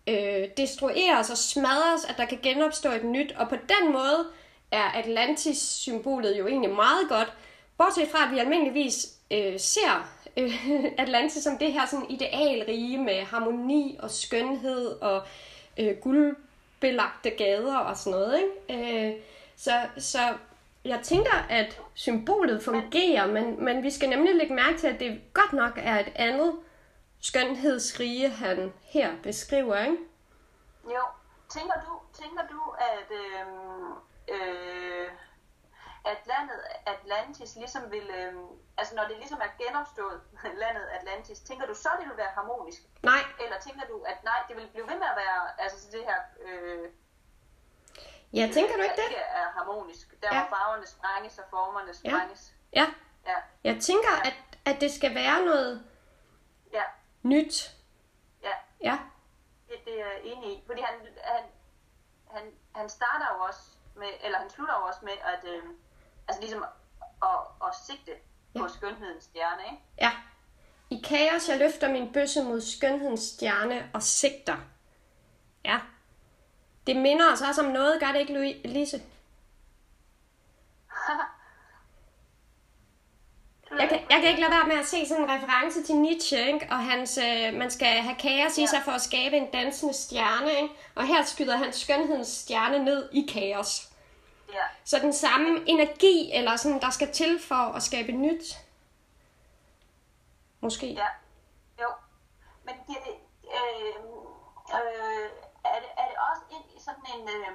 øh, 0.08 0.50
destrueres 0.58 1.30
og 1.30 1.38
smadres, 1.38 2.06
at 2.06 2.18
der 2.18 2.26
kan 2.26 2.40
genopstå 2.44 2.92
et 2.92 3.04
nyt. 3.04 3.32
Og 3.32 3.50
på 3.50 3.56
den 3.56 3.92
måde 3.92 4.28
er 4.72 4.84
Atlantis-symbolet 4.84 6.40
jo 6.40 6.48
egentlig 6.48 6.70
meget 6.70 7.10
godt. 7.10 7.34
Bortset 7.78 8.08
fra, 8.08 8.26
at 8.26 8.32
vi 8.32 8.40
almindeligvis 8.40 9.08
øh, 9.32 9.60
ser 9.60 10.10
øh, 10.38 10.66
Atlantis 11.04 11.44
som 11.44 11.58
det 11.58 11.74
her 11.74 11.86
sådan 11.86 12.10
idealrige 12.10 12.98
med 12.98 13.24
harmoni 13.24 13.98
og 14.00 14.12
skønhed 14.12 14.88
og 15.02 15.24
øh, 15.80 15.98
guldbelagte 15.98 17.30
gader 17.30 17.78
og 17.78 17.98
sådan 17.98 18.20
noget. 18.20 18.40
Ikke? 18.40 19.08
Øh, 19.10 19.22
så, 19.56 19.72
så 19.98 20.20
jeg 20.86 21.00
tænker, 21.04 21.46
at 21.50 21.82
symbolet 21.94 22.64
fungerer, 22.64 23.28
men, 23.28 23.66
men 23.66 23.84
vi 23.84 23.90
skal 23.92 24.10
nemlig 24.10 24.36
lægge 24.36 24.54
mærke 24.54 24.78
til, 24.78 24.88
at 24.88 25.00
det 25.00 25.22
godt 25.34 25.54
nok 25.54 25.72
er 25.76 26.00
et 26.00 26.12
andet 26.16 26.56
skønhedsrige, 27.22 28.30
han 28.30 28.74
her 28.84 29.12
beskriver. 29.24 29.78
Ikke? 29.80 29.98
Jo, 30.86 31.02
tænker 31.50 31.74
du, 31.74 32.22
tænker 32.22 32.42
du 32.52 32.60
at, 32.80 33.12
øh, 33.12 33.46
øh, 34.32 35.12
at 36.06 36.18
landet 36.26 36.60
Atlantis 36.86 37.56
ligesom 37.56 37.92
vil, 37.92 38.10
øhm, 38.10 38.48
altså 38.78 38.96
når 38.96 39.04
det 39.08 39.18
ligesom 39.18 39.42
er 39.42 39.64
genopstået, 39.64 40.22
landet 40.64 40.88
Atlantis, 41.00 41.40
tænker 41.40 41.66
du 41.68 41.74
så, 41.76 41.90
det 42.00 42.08
vil 42.10 42.18
være 42.18 42.32
harmonisk? 42.36 42.82
Nej, 43.04 43.20
Eller 43.40 43.60
tænker 43.60 43.86
du, 43.88 44.04
at 44.04 44.24
nej, 44.24 44.44
det 44.48 44.56
vil 44.58 44.68
blive 44.68 44.88
ved 44.88 44.96
med 44.96 45.08
at 45.08 45.16
være, 45.18 45.62
altså 45.62 45.88
det 45.92 46.04
her, 46.04 46.20
øh, 46.42 46.90
ja, 48.34 48.50
tænker 48.54 48.76
du 48.76 48.82
ikke 48.82 48.96
det? 48.96 49.04
ikke 49.10 49.16
er 49.22 49.50
harmonisk, 49.52 50.22
der 50.22 50.28
Ja. 50.36 50.40
hvor 50.40 50.58
farverne 50.58 50.86
sprænges 50.88 51.38
og 51.40 51.46
formerne 51.50 51.94
sprænges. 51.94 52.54
Ja, 52.74 52.86
Ja, 53.26 53.36
jeg 53.64 53.82
tænker, 53.82 54.10
at, 54.26 54.34
at 54.66 54.82
det 54.82 54.92
skal 54.92 55.16
være 55.16 55.46
noget 55.46 55.86
ja, 56.74 56.84
nyt. 57.24 57.72
ja, 58.44 58.52
Ja, 58.82 59.00
det, 59.70 59.76
det 59.86 60.02
er 60.02 60.06
jeg 60.06 60.20
enig 60.24 60.50
i. 60.58 60.64
Fordi 60.66 60.82
han, 60.82 60.94
han, 61.24 61.44
han, 62.32 62.52
han 62.76 62.90
starter 62.90 63.26
jo 63.36 63.44
også 63.44 63.71
med, 64.04 64.12
eller 64.26 64.38
han 64.40 64.50
slutter 64.50 64.74
jo 64.80 64.84
også 64.90 65.00
med, 65.04 65.14
at 65.34 65.42
øh, 65.54 65.64
altså 66.28 66.42
ligesom 66.42 66.64
at, 67.30 67.40
at 67.68 67.72
sigte 67.88 68.12
på 68.60 68.68
skønhedens 68.68 69.24
stjerne, 69.24 69.62
ikke? 69.72 69.84
ja. 70.02 70.12
I 70.90 71.02
kaos, 71.10 71.50
jeg 71.50 71.58
løfter 71.60 71.92
min 71.92 72.14
bøsse 72.14 72.44
mod 72.44 72.62
skønhedens 72.62 73.22
stjerne 73.22 73.90
og 73.94 74.04
sigter. 74.04 74.58
Ja. 75.66 75.80
Det 76.88 76.96
minder 76.96 77.32
os 77.34 77.42
også 77.42 77.62
om 77.62 77.68
noget, 77.68 78.00
gør 78.00 78.08
det 78.12 78.20
ikke, 78.20 78.34
Louise? 78.34 78.68
Lise? 78.68 79.02
Jeg 83.80 83.90
kan, 83.90 84.00
jeg 84.10 84.20
kan 84.22 84.30
ikke 84.30 84.42
lade 84.42 84.52
være 84.52 84.68
med 84.68 84.76
at 84.76 84.86
se 84.86 85.08
sådan 85.08 85.24
en 85.24 85.30
reference 85.32 85.84
til 85.84 85.96
Nietzsche, 85.96 86.48
ikke? 86.54 86.68
og 86.72 86.78
hans, 86.80 87.18
øh, 87.18 87.54
man 87.54 87.72
skal 87.72 87.88
have 88.02 88.16
kaos 88.16 88.58
i 88.58 88.62
Ja. 88.62 88.68
sig 88.68 88.82
for 88.86 88.92
at 88.92 89.02
skabe 89.02 89.38
en 89.38 89.52
dansende 89.54 89.94
stjerne, 89.94 90.52
ikke? 90.62 90.74
og 90.96 91.08
her 91.08 91.24
skyder 91.24 91.58
han 91.58 91.74
skønhedens 91.74 92.28
stjerne 92.28 92.86
ned 92.86 93.10
i 93.14 93.28
kaos. 93.34 93.91
Ja, 94.54 94.66
Så 94.86 95.00
den 95.00 95.14
samme 95.14 95.64
energi, 95.68 96.32
eller 96.34 96.56
sådan, 96.56 96.82
der 96.82 96.90
skal 96.90 97.14
til 97.14 97.40
for 97.40 97.76
at 97.76 97.84
skabe 97.84 98.12
nyt. 98.12 98.44
Måske. 100.62 100.94
ja, 100.94 101.08
jo. 101.82 101.90
Men 102.64 102.76
det, 102.88 102.98
øh, 103.58 103.96
øh, 104.78 105.30
er, 105.66 105.80
det, 105.84 105.92
er 106.02 106.08
det 106.12 106.18
også 106.30 106.44
en, 106.56 106.80
sådan 106.80 107.06
en, 107.16 107.30
øh, 107.30 107.52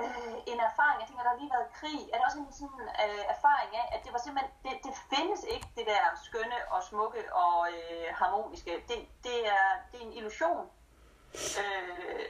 øh, 0.00 0.34
en 0.52 0.60
erfaring, 0.68 0.96
jeg 1.00 1.06
tænker, 1.08 1.22
der 1.22 1.30
har 1.34 1.40
lige 1.42 1.54
været 1.56 1.72
krig, 1.80 2.00
er 2.12 2.16
det 2.16 2.26
også 2.28 2.38
en 2.38 2.52
sådan 2.52 2.84
øh, 3.04 3.22
erfaring 3.34 3.70
af, 3.80 3.86
at 3.94 4.00
det 4.04 4.12
var 4.12 4.20
simpelthen, 4.24 4.52
det, 4.64 4.72
det 4.86 4.94
findes 5.12 5.40
ikke, 5.54 5.68
det 5.76 5.86
der 5.86 6.02
skønne 6.26 6.58
og 6.74 6.80
smukke 6.90 7.22
og 7.34 7.56
øh, 7.76 8.08
harmoniske. 8.20 8.72
Det, 8.88 8.98
det, 9.26 9.38
er, 9.56 9.66
det 9.90 9.96
er 10.00 10.06
en 10.06 10.12
illusion. 10.12 10.66
Øh, 11.60 12.28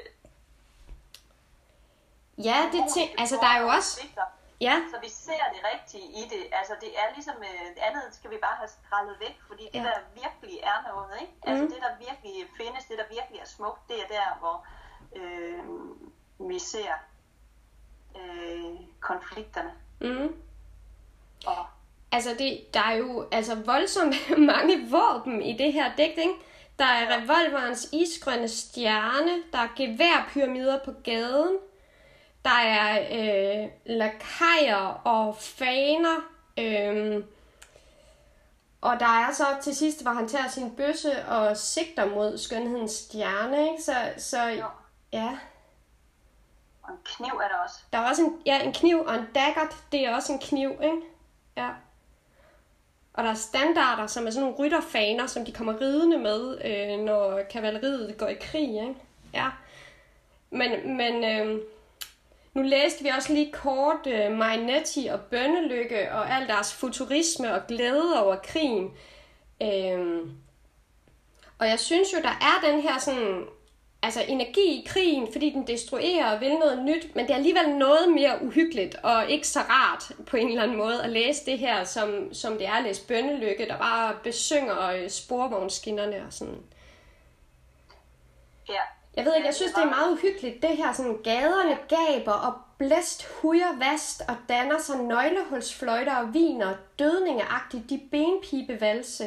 Ja, 2.39 2.59
det 2.73 2.85
tænk, 2.95 3.11
altså 3.19 3.37
der 3.41 3.47
er 3.47 3.61
jo 3.61 3.69
også... 3.69 4.01
Ja, 4.61 4.77
Så 4.95 5.01
vi 5.01 5.09
ser 5.09 5.45
det 5.55 5.61
rigtige 5.73 6.05
i 6.21 6.23
det. 6.33 6.43
Altså 6.53 6.75
det 6.81 6.89
er 6.99 7.07
ligesom, 7.15 7.35
øh, 7.41 7.67
det 7.75 7.83
andet 7.89 8.03
skal 8.13 8.31
vi 8.31 8.37
bare 8.43 8.57
have 8.57 8.69
skrællet 8.69 9.17
væk, 9.21 9.37
fordi 9.49 9.65
det 9.73 9.75
Ja. 9.79 9.83
der 9.83 9.99
virkelig 10.23 10.59
er 10.63 10.79
noget, 10.93 11.15
ikke? 11.21 11.33
Altså 11.47 11.65
Mhm. 11.65 11.73
det 11.73 11.81
der 11.83 12.07
virkelig 12.09 12.35
findes, 12.57 12.85
det 12.85 12.99
der 12.99 13.05
virkelig 13.19 13.41
er 13.41 13.47
smukt, 13.57 13.89
det 13.89 13.97
er 14.03 14.07
der, 14.17 14.29
hvor 14.41 14.67
øh, 15.17 15.59
vi 16.51 16.59
ser 16.59 16.93
øh, 18.17 18.75
konflikterne. 19.01 19.73
mm. 20.01 20.35
Og 21.47 21.67
altså 22.13 22.31
det, 22.39 22.75
der 22.75 22.81
er 22.81 22.93
jo 22.95 23.29
altså 23.33 23.55
voldsomt 23.55 24.15
mange 24.53 24.91
våben 24.91 25.43
i 25.43 25.57
det 25.57 25.73
her 25.73 25.97
digt, 25.97 26.19
ikke? 26.19 26.35
Der 26.79 26.85
er 26.85 27.17
revolverens 27.17 27.89
isgrønne 27.93 28.49
stjerne, 28.49 29.43
der 29.53 29.59
er 29.59 29.69
geværpyramider 29.77 30.79
på 30.85 30.93
gaden, 31.05 31.59
der 32.45 32.51
er 32.51 33.01
øh, 33.13 33.71
lakajer 33.87 35.01
og 35.05 35.37
faner, 35.37 36.17
øh, 36.59 37.25
og 38.81 39.01
der 39.01 39.07
er 39.07 39.33
så 39.33 39.45
til 39.63 39.77
sidst, 39.77 40.03
hvor 40.03 40.11
han 40.11 40.29
tager 40.29 40.49
sin 40.49 40.77
bøsse 40.77 41.25
og 41.29 41.57
sigter 41.57 42.07
mod 42.07 42.39
skønhedens 42.39 42.93
stjerne, 42.93 43.71
ikke? 43.71 43.83
Så, 43.83 43.95
så 44.19 44.45
jo, 44.49 44.67
ja, 45.13 45.39
og 46.83 46.91
en 46.91 46.99
kniv 47.05 47.33
er 47.33 47.49
der 47.49 47.65
også. 47.65 47.79
der 47.93 47.99
er 47.99 48.09
også 48.09 48.23
en, 48.23 48.43
ja, 48.47 48.63
en 48.63 48.73
kniv 48.73 49.01
og 49.01 49.15
en 49.15 49.27
daggert, 49.35 49.77
det 49.93 50.07
er 50.07 50.15
også 50.15 50.33
en 50.33 50.39
kniv, 50.39 50.71
ikke? 50.83 51.01
Ja. 51.57 51.69
Og 53.15 53.25
der 53.25 53.31
er 53.31 53.35
standarder, 53.35 54.07
som 54.07 54.27
er 54.27 54.31
sådan 54.31 54.49
nogle 54.49 54.59
rytterfaner, 54.59 55.27
som 55.27 55.45
de 55.45 55.53
kommer 55.53 55.81
ridende 55.81 56.19
med, 56.19 56.59
øh, 56.65 57.05
når 57.05 57.41
kavaleriet 57.51 58.19
går 58.19 58.27
i 58.27 58.35
krig, 58.35 58.69
ikke? 58.69 58.95
Ja. 59.35 59.49
Men, 60.51 60.97
men 60.97 61.25
øh, 61.25 61.61
nu 62.55 62.63
læste 62.63 63.03
vi 63.03 63.09
også 63.09 63.33
lige 63.33 63.53
kort 63.53 64.07
uh, 64.07 64.33
Marinetti 64.37 65.07
og 65.07 65.21
Bønnelykke 65.21 66.13
og 66.13 66.35
al 66.35 66.49
deres 66.49 66.75
futurisme 66.75 67.55
og 67.55 67.67
glæde 67.67 68.23
over 68.25 68.37
krigen. 68.37 68.91
Øh, 69.63 70.29
og 71.59 71.69
jeg 71.69 71.79
synes 71.79 72.13
jo, 72.13 72.19
der 72.23 72.29
er 72.29 72.71
den 72.71 72.81
her 72.81 72.99
sådan, 72.99 73.45
altså 74.03 74.25
energi 74.29 74.81
i 74.81 74.85
krigen, 74.87 75.33
fordi 75.33 75.51
den 75.51 75.67
destruerer 75.67 76.35
og 76.35 76.41
vil 76.41 76.55
noget 76.55 76.85
nyt, 76.85 77.15
men 77.15 77.25
det 77.25 77.33
er 77.33 77.37
alligevel 77.37 77.69
noget 77.69 78.13
mere 78.13 78.43
uhyggeligt 78.43 78.97
og 79.03 79.31
ikke 79.31 79.49
så 79.49 79.61
rart 79.61 80.13
på 80.27 80.37
en 80.37 80.49
eller 80.49 80.63
anden 80.63 80.77
måde 80.77 81.03
at 81.03 81.11
læse 81.11 81.47
det 81.47 81.59
her, 81.59 81.85
som, 81.85 82.35
som 82.35 82.59
det 82.59 82.67
er 82.67 82.73
at 82.73 82.85
læse 82.85 83.07
Bønnelykke, 83.07 83.67
der 83.69 83.79
bare 83.79 84.17
besynger 84.23 84.87
øh, 84.87 85.11
sporvognsskinnerne 85.11 86.27
og 86.27 86.33
sådan. 86.33 86.63
Ja, 88.69 88.81
jeg 89.17 89.25
ved 89.25 89.35
ikke, 89.35 89.47
jeg 89.47 89.55
synes, 89.55 89.73
det 89.73 89.83
er 89.83 89.91
meget 89.91 90.13
uhyggeligt, 90.13 90.63
det 90.63 90.77
her 90.77 90.93
sådan 90.93 91.19
gaderne 91.25 91.79
gaber 91.89 92.33
og 92.33 92.55
blæst 92.79 93.25
hujer 93.25 93.79
vast 93.79 94.23
og 94.29 94.37
danner 94.49 94.79
sig 94.79 94.97
nøglehulsfløjter 94.97 96.17
og 96.17 96.35
viner 96.35 96.75
dødningeagtigt 96.99 97.91
de 97.91 98.01
benpibevalse, 98.11 99.25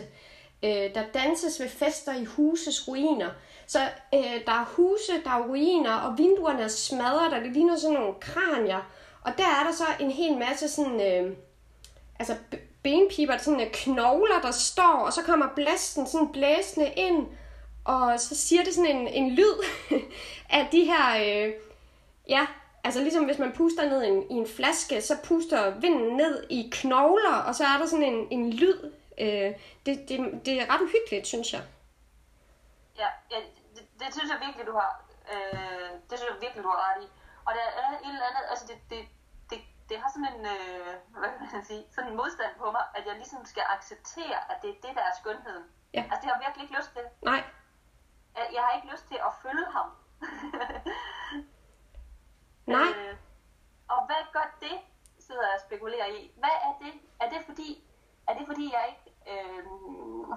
øh, 0.64 0.96
der 0.96 1.04
danses 1.14 1.60
ved 1.60 1.70
fester 1.70 2.14
i 2.14 2.26
huses 2.26 2.88
ruiner. 2.88 3.30
Så 3.68 3.80
øh, 4.14 4.46
der 4.46 4.52
er 4.52 4.66
huse, 4.66 5.14
der 5.24 5.30
er 5.30 5.48
ruiner, 5.48 5.94
og 5.94 6.18
vinduerne 6.18 6.62
er 6.62 6.68
smadret, 6.68 7.34
og 7.34 7.42
det 7.42 7.52
ligner 7.52 7.78
sådan 7.78 7.94
nogle 7.94 8.14
kranier. 8.22 8.92
Og 9.22 9.32
der 9.38 9.44
er 9.44 9.64
der 9.68 9.74
så 9.74 9.86
en 10.00 10.12
hel 10.12 10.38
masse 10.38 10.70
sådan, 10.70 11.02
øh, 11.02 11.36
altså 12.20 12.36
benpiber, 12.84 13.38
sådan 13.38 13.62
øh, 13.62 13.72
knogler, 13.72 14.42
der 14.42 14.52
står, 14.52 15.04
og 15.06 15.14
så 15.14 15.22
kommer 15.22 15.48
blæsten 15.56 16.08
sådan 16.08 16.32
blæsende 16.32 16.92
ind, 16.96 17.28
og 17.86 18.20
så 18.20 18.36
siger 18.36 18.64
det 18.64 18.74
sådan 18.74 18.96
en, 18.96 19.08
en 19.08 19.36
lyd 19.36 19.56
af 20.58 20.68
de 20.72 20.84
her, 20.84 21.08
øh, 21.26 21.54
ja, 22.30 22.48
altså 22.84 23.02
ligesom 23.02 23.26
hvis 23.26 23.38
man 23.38 23.54
puster 23.54 23.90
ned 23.90 24.04
i 24.04 24.08
en, 24.08 24.32
i 24.32 24.34
en 24.34 24.48
flaske, 24.48 25.02
så 25.02 25.18
puster 25.24 25.70
vinden 25.70 26.18
ned 26.18 26.44
i 26.50 26.70
knogler, 26.74 27.38
og 27.48 27.56
så 27.56 27.64
er 27.64 27.78
der 27.78 27.86
sådan 27.86 28.14
en, 28.14 28.28
en 28.32 28.54
lyd. 28.54 28.80
Øh, 29.18 29.52
det, 29.86 30.10
det, 30.10 30.18
det 30.46 30.54
er 30.62 30.74
ret 30.74 30.82
uhyggeligt, 30.82 31.28
synes 31.28 31.54
jeg. 31.54 31.64
Ja, 32.98 33.08
ja 33.32 33.38
det, 33.76 33.84
det 34.00 34.08
synes 34.16 34.30
jeg 34.32 34.40
virkelig, 34.46 34.66
du 34.68 34.76
har. 34.82 34.92
Øh, 35.34 35.90
det 36.10 36.16
synes 36.18 36.32
jeg 36.34 36.42
virkelig, 36.42 36.64
du 36.64 36.70
har 36.70 36.82
ret 36.88 37.04
i. 37.06 37.08
Og 37.48 37.52
der 37.58 37.66
er 37.82 37.90
et 38.08 38.14
eller 38.14 38.30
andet, 38.30 38.44
altså 38.52 38.66
det, 38.70 38.78
det, 38.92 39.02
det, 39.50 39.60
det 39.90 39.98
har 40.02 40.10
sådan 40.16 40.30
en, 40.34 40.46
øh, 40.56 40.94
hvad 41.20 41.30
kan 41.50 41.58
man 41.60 41.66
sige, 41.72 41.84
sådan 41.96 42.10
en 42.12 42.18
modstand 42.22 42.54
på 42.62 42.68
mig, 42.76 42.84
at 42.98 43.04
jeg 43.08 43.16
ligesom 43.22 43.46
skal 43.46 43.64
acceptere, 43.76 44.38
at 44.52 44.58
det 44.62 44.70
er 44.70 44.80
det, 44.86 44.94
der 44.98 45.04
er 45.10 45.14
skønheden. 45.22 45.66
Ja. 45.94 46.04
Altså 46.12 46.20
det 46.22 46.28
har 46.28 46.36
jeg 46.36 46.44
virkelig 46.46 46.64
ikke 46.66 46.78
lyst 46.80 46.92
til. 46.96 47.06
Nej, 47.32 47.42
Jeg 48.36 48.62
har 48.64 48.76
ikke 48.76 48.92
lyst 48.92 49.08
til 49.08 49.16
at 49.16 49.34
følge 49.42 49.66
ham. 49.72 49.90
nej. 52.76 52.90
Øh, 52.98 53.16
og 53.88 54.06
hvad 54.06 54.22
gør 54.34 54.58
det, 54.62 54.78
sidder 55.20 55.42
jeg 55.42 55.56
og 55.56 55.66
spekulerer 55.68 56.06
i. 56.06 56.32
Hvad 56.36 56.56
er 56.68 56.74
det? 56.86 56.94
Er 57.22 57.30
det 57.30 57.46
fordi, 57.46 57.84
er 58.28 58.34
det 58.38 58.48
fordi 58.48 58.74
jeg 58.74 58.86
ikke 58.92 59.06
øh, 59.34 59.64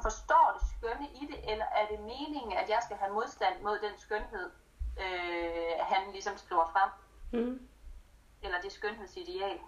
forstår 0.02 0.58
det 0.58 0.68
skønne 0.74 1.08
i 1.20 1.26
det, 1.30 1.50
eller 1.52 1.64
er 1.64 1.86
det 1.90 2.00
meningen, 2.00 2.52
at 2.52 2.68
jeg 2.68 2.80
skal 2.84 2.96
have 2.96 3.12
modstand 3.12 3.62
mod 3.62 3.78
den 3.78 3.98
skønhed, 3.98 4.50
øh, 5.00 5.72
han 5.80 6.12
ligesom 6.12 6.36
skriver 6.36 6.66
frem? 6.72 6.90
Mm. 7.32 7.68
Eller 8.42 8.60
det 8.60 8.72
skønhedsideal? 8.72 9.58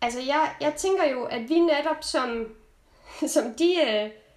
Altså, 0.00 0.20
jeg, 0.20 0.56
jeg 0.60 0.74
tænker 0.74 1.04
jo, 1.04 1.24
at 1.24 1.48
vi 1.48 1.60
netop 1.60 2.02
som, 2.02 2.56
som 3.34 3.54
de... 3.54 3.70
Øh, 3.88 4.27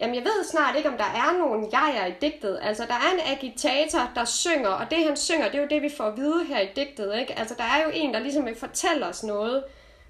jamen, 0.00 0.14
jeg 0.14 0.24
ved 0.24 0.44
snart 0.44 0.76
ikke, 0.76 0.88
om 0.88 0.96
der 0.96 1.04
er 1.04 1.38
nogen 1.38 1.72
jeger 1.72 2.06
i 2.06 2.14
digtet. 2.20 2.58
Altså, 2.62 2.84
der 2.86 2.94
er 2.94 3.12
en 3.14 3.36
agitator, 3.36 4.10
der 4.14 4.24
synger, 4.24 4.68
og 4.68 4.90
det, 4.90 5.04
han 5.04 5.16
synger, 5.16 5.46
det 5.48 5.54
er 5.54 5.62
jo 5.62 5.68
det, 5.68 5.82
vi 5.82 5.90
får 5.96 6.04
at 6.04 6.16
vide 6.16 6.44
her 6.44 6.60
i 6.60 6.68
digtet, 6.76 7.18
ikke? 7.18 7.38
Altså, 7.38 7.54
der 7.58 7.64
er 7.64 7.84
jo 7.84 7.90
en, 7.94 8.14
der 8.14 8.20
ligesom 8.20 8.46
vil 8.46 8.56
fortælle 8.56 9.06
os 9.06 9.22
noget. 9.22 9.64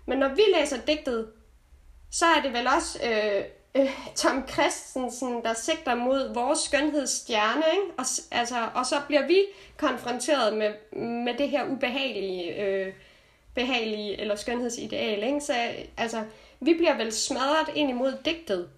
Men 0.07 0.18
når 0.18 0.29
vi 0.29 0.42
læser 0.59 0.77
digtet, 0.87 1.29
så 2.12 2.27
er 2.27 2.42
det 2.42 2.53
vel 2.53 2.66
også 2.77 2.99
øh, 3.05 3.44
øh, 3.83 3.90
Tom 4.16 4.49
Christensen, 4.49 5.42
der 5.42 5.55
sigter 5.55 5.94
mod 5.94 6.35
vores 6.35 6.59
skønhedsstjerne, 6.59 7.64
ikke? 7.72 7.92
Og, 7.99 8.05
altså, 8.31 8.68
og 8.75 8.87
så 8.87 8.96
bliver 9.07 9.27
vi 9.27 9.44
konfronteret 9.77 10.57
med, 10.57 11.01
med 11.25 11.35
det 11.35 11.49
her 11.49 11.64
ubehagelige... 11.64 12.62
Øh, 12.62 12.92
behagelige 13.57 14.20
eller 14.20 14.37
skønhedsideal, 14.37 15.22
ikke? 15.22 15.40
Så 15.40 15.55
altså, 15.96 16.25
vi 16.61 16.75
bliver 16.75 16.96
vel 16.96 17.12
smadret 17.12 17.68
ind 17.75 17.90
imod 17.90 18.18
digtet. 18.25 18.68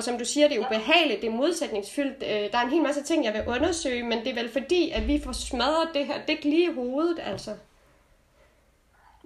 Og 0.00 0.04
som 0.04 0.18
du 0.18 0.24
siger, 0.24 0.48
det 0.48 0.56
er 0.56 0.66
ubehageligt, 0.66 1.22
det 1.22 1.28
er 1.28 1.34
modsætningsfyldt. 1.34 2.22
Øh, 2.22 2.52
der 2.52 2.58
er 2.58 2.62
en 2.62 2.70
hel 2.70 2.82
masse 2.82 3.02
ting, 3.02 3.24
jeg 3.24 3.34
vil 3.34 3.48
undersøge, 3.48 4.02
men 4.02 4.18
det 4.18 4.28
er 4.28 4.34
vel 4.34 4.52
fordi, 4.52 4.90
at 4.90 5.06
vi 5.06 5.20
får 5.24 5.32
smadret 5.32 5.90
det 5.94 6.06
her 6.06 6.26
digt 6.26 6.44
lige 6.44 6.70
i 6.70 6.74
hovedet, 6.74 7.18
altså. 7.22 7.50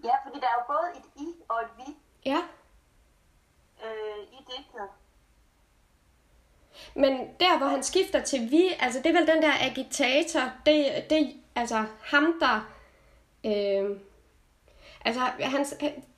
Ja, 0.04 0.10
fordi 0.24 0.40
der 0.40 0.46
er 0.46 0.56
jo 0.58 0.64
både 0.66 0.88
et 0.96 1.22
i 1.22 1.26
og 1.48 1.56
et 1.60 1.68
vi 1.76 1.94
Ja, 2.26 2.38
øh, 3.84 4.22
i 4.32 4.36
digtet. 4.36 4.88
men 6.94 7.12
der, 7.40 7.58
hvor 7.58 7.66
han 7.66 7.82
skifter 7.82 8.22
til 8.22 8.50
vi, 8.50 8.68
altså 8.80 8.98
det 8.98 9.06
er 9.06 9.18
vel 9.20 9.26
den 9.26 9.42
der 9.42 9.52
agitator, 9.60 10.52
det, 10.66 11.04
det 11.10 11.36
altså 11.54 11.84
ham, 12.00 12.40
der... 12.40 12.68
Øh, 13.44 13.96
altså, 15.04 15.20
han, 15.40 15.64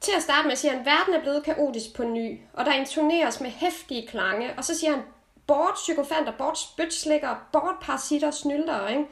til 0.01 0.13
at 0.17 0.23
starte 0.23 0.49
med 0.49 0.57
siger 0.57 0.77
han, 0.77 0.87
verden 0.87 1.15
er 1.15 1.21
blevet 1.21 1.45
kaotisk 1.45 1.95
på 1.97 2.05
ny, 2.05 2.41
og 2.53 2.65
der 2.65 2.73
intoneres 2.73 3.41
med 3.41 3.51
hæftige 3.51 4.07
klange, 4.07 4.51
og 4.57 4.65
så 4.65 4.79
siger 4.79 4.91
han, 4.91 5.03
bort 5.47 5.75
psykofanter, 5.75 6.33
bort 6.39 6.59
spytslikker, 6.59 7.35
bort 7.53 7.75
parasitter, 7.83 8.31
snylder, 8.31 8.89
ikke? 8.89 9.05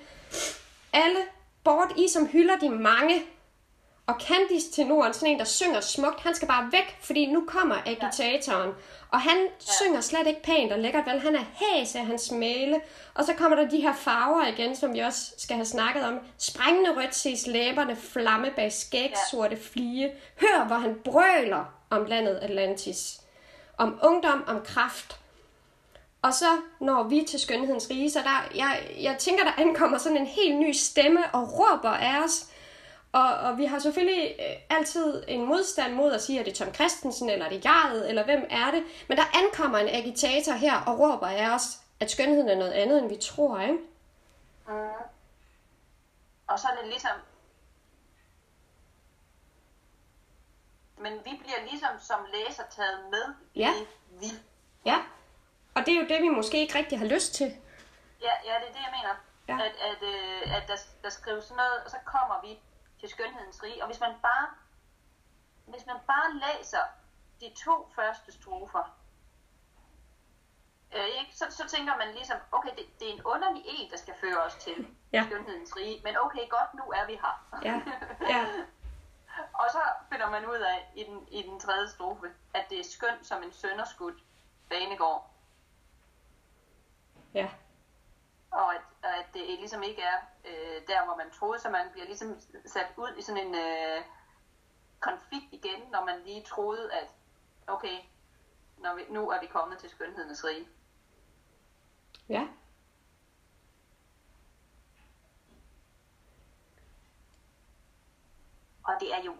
Alle, 0.92 1.18
bort 1.64 1.92
I, 1.96 2.08
som 2.08 2.26
hylder 2.26 2.56
de 2.56 2.70
mange, 2.70 3.22
og 4.06 4.14
Candice 4.20 4.70
til 4.70 4.86
Norden, 4.86 5.14
sådan 5.14 5.28
en, 5.28 5.38
der 5.38 5.44
synger 5.44 5.80
smukt, 5.80 6.20
han 6.20 6.34
skal 6.34 6.48
bare 6.48 6.72
væk, 6.72 6.98
fordi 7.00 7.26
nu 7.26 7.44
kommer 7.46 7.76
agitatoren. 7.86 8.70
Og 9.08 9.20
han 9.20 9.36
ja. 9.36 9.72
synger 9.80 10.00
slet 10.00 10.26
ikke 10.26 10.42
pænt 10.42 10.72
og 10.72 10.78
lækkert, 10.78 11.06
vel? 11.06 11.20
Han 11.20 11.36
er 11.36 11.44
hæs 11.54 11.94
af 11.94 12.06
hans 12.06 12.30
male. 12.30 12.80
Og 13.14 13.24
så 13.24 13.34
kommer 13.34 13.56
der 13.56 13.68
de 13.68 13.80
her 13.80 13.94
farver 13.94 14.46
igen, 14.46 14.76
som 14.76 14.94
vi 14.94 14.98
også 14.98 15.34
skal 15.38 15.56
have 15.56 15.66
snakket 15.66 16.04
om. 16.04 16.18
Sprængende 16.38 16.90
rødt 16.96 17.14
ses 17.14 17.46
læberne 17.46 17.96
flamme 17.96 18.50
bag 18.56 18.72
skæg, 18.72 19.10
Ja. 19.10 19.16
sorte 19.30 19.56
flie. 19.56 20.12
Hør, 20.40 20.64
hvor 20.66 20.76
han 20.76 20.94
brøler 21.04 21.64
om 21.90 22.04
landet 22.04 22.34
Atlantis. 22.42 23.20
Om 23.78 23.98
ungdom, 24.02 24.44
om 24.46 24.60
kraft. 24.64 25.18
Og 26.22 26.34
så 26.34 26.46
når 26.80 27.02
vi 27.02 27.24
til 27.28 27.40
skønhedens 27.40 27.90
rige, 27.90 28.10
så 28.10 28.18
der, 28.18 28.56
jeg, 28.56 28.80
jeg 29.00 29.18
tænker, 29.18 29.44
der 29.44 29.52
ankommer 29.58 29.98
sådan 29.98 30.16
en 30.16 30.26
helt 30.26 30.56
ny 30.58 30.72
stemme 30.72 31.20
og 31.32 31.58
råber 31.58 31.90
af 31.90 32.24
os. 32.24 32.46
Og, 33.14 33.28
og 33.36 33.58
vi 33.58 33.64
har 33.64 33.78
selvfølgelig 33.78 34.36
øh, 34.40 34.76
altid 34.76 35.24
en 35.28 35.44
modstand 35.44 35.94
mod 35.94 36.12
at 36.12 36.22
sige, 36.22 36.40
at 36.40 36.46
det 36.46 36.60
er 36.60 36.64
Tom 36.64 36.74
Christensen, 36.74 37.30
eller 37.30 37.46
er 37.46 37.48
det 37.50 37.64
Jarlet, 37.64 38.08
eller 38.08 38.24
hvem 38.24 38.46
er 38.50 38.70
det. 38.70 38.84
Men 39.08 39.16
der 39.16 39.24
ankommer 39.34 39.78
en 39.78 39.88
agitator 39.88 40.52
her 40.52 40.80
og 40.80 40.98
råber 40.98 41.26
af 41.26 41.54
os, 41.54 41.62
at 42.00 42.10
skønheden 42.10 42.48
er 42.48 42.54
noget 42.54 42.72
andet, 42.72 42.98
end 42.98 43.08
vi 43.08 43.16
tror, 43.16 43.60
ikke? 43.60 43.78
Mm. 44.68 44.74
Og 46.46 46.58
så 46.58 46.68
er 46.68 46.76
det 46.80 46.88
ligesom... 46.88 47.16
Men 50.98 51.12
vi 51.12 51.30
bliver 51.42 51.70
ligesom 51.70 51.90
som 52.00 52.20
læser 52.34 52.62
taget 52.70 52.98
med 53.10 53.34
Ja. 53.56 53.72
i 53.80 53.86
vi. 54.20 54.26
Ja. 54.86 54.96
Og 55.74 55.86
det 55.86 55.94
er 55.94 56.00
jo 56.00 56.06
det, 56.08 56.22
vi 56.22 56.28
måske 56.28 56.60
ikke 56.60 56.78
rigtig 56.78 56.98
har 56.98 57.06
lyst 57.06 57.34
til. 57.34 57.46
Ja, 58.22 58.32
ja, 58.44 58.54
det 58.60 58.68
er 58.68 58.72
det, 58.72 58.82
jeg 58.86 58.94
mener. 58.98 59.14
Ja. 59.48 59.66
At, 59.66 59.74
at, 59.90 60.02
øh, 60.02 60.56
at 60.56 60.68
der, 60.68 60.76
der 61.02 61.10
skrives 61.10 61.44
sådan 61.44 61.56
noget, 61.56 61.84
og 61.84 61.90
så 61.90 61.96
kommer 62.04 62.40
vi 62.44 62.58
til 63.04 63.10
skønhedens 63.10 63.62
rige. 63.62 63.82
Og 63.82 63.86
hvis 63.86 64.00
man 64.00 64.14
bare, 64.22 64.46
hvis 65.66 65.86
man 65.86 65.96
bare 66.06 66.28
læser 66.34 66.84
de 67.40 67.52
to 67.64 67.88
første 67.94 68.32
strofer, 68.32 68.96
øh, 70.96 71.06
ikke, 71.20 71.36
så, 71.36 71.44
så 71.50 71.68
tænker 71.68 71.96
man 71.96 72.14
ligesom, 72.14 72.36
okay, 72.52 72.70
det, 72.76 73.00
det 73.00 73.08
er 73.08 73.12
en 73.12 73.22
underlig 73.24 73.62
en, 73.66 73.90
der 73.90 73.96
skal 73.96 74.14
føre 74.20 74.38
os 74.42 74.54
til 74.54 74.86
Ja. 75.12 75.24
skønhedens 75.26 75.76
rige. 75.76 76.00
Men 76.04 76.16
okay, 76.16 76.48
godt, 76.48 76.74
nu 76.74 76.82
er 76.82 77.06
vi 77.06 77.12
her. 77.14 77.60
Ja, 77.62 77.82
ja. 78.28 78.46
Og 79.60 79.66
så 79.72 79.80
finder 80.12 80.30
man 80.30 80.46
ud 80.46 80.56
af 80.58 80.92
i 80.96 81.04
den, 81.04 81.28
i 81.28 81.42
den 81.42 81.60
tredje 81.60 81.88
strofe, 81.88 82.26
at 82.54 82.66
det 82.70 82.80
er 82.80 82.84
skønt 82.84 83.26
som 83.26 83.42
en 83.42 83.52
sønderskudt 83.52 84.22
banegård. 84.68 85.30
Ja. 87.34 87.48
Det 89.34 89.58
ligesom 89.58 89.82
ikke 89.82 90.02
er 90.02 90.18
øh, 90.44 90.86
der, 90.86 91.04
hvor 91.04 91.16
man 91.16 91.30
troede, 91.30 91.60
så 91.60 91.70
man 91.70 91.86
bliver 91.92 92.06
ligesom 92.06 92.40
sat 92.66 92.86
ud 92.96 93.16
i 93.18 93.22
sådan 93.22 93.46
en 93.46 93.54
øh, 93.54 94.04
konflikt 95.00 95.52
igen, 95.52 95.80
når 95.92 96.04
man 96.04 96.20
lige 96.24 96.42
troede, 96.42 96.92
at 96.92 97.08
okay, 97.66 97.98
når 98.78 98.94
vi, 98.94 99.02
nu 99.08 99.30
er 99.30 99.40
vi 99.40 99.46
kommet 99.46 99.78
til 99.78 99.90
skønhedens 99.90 100.44
rige. 100.44 100.68
Ja. 102.28 102.48
Og 108.84 108.94
det 109.00 109.14
er 109.14 109.22
jo... 109.22 109.36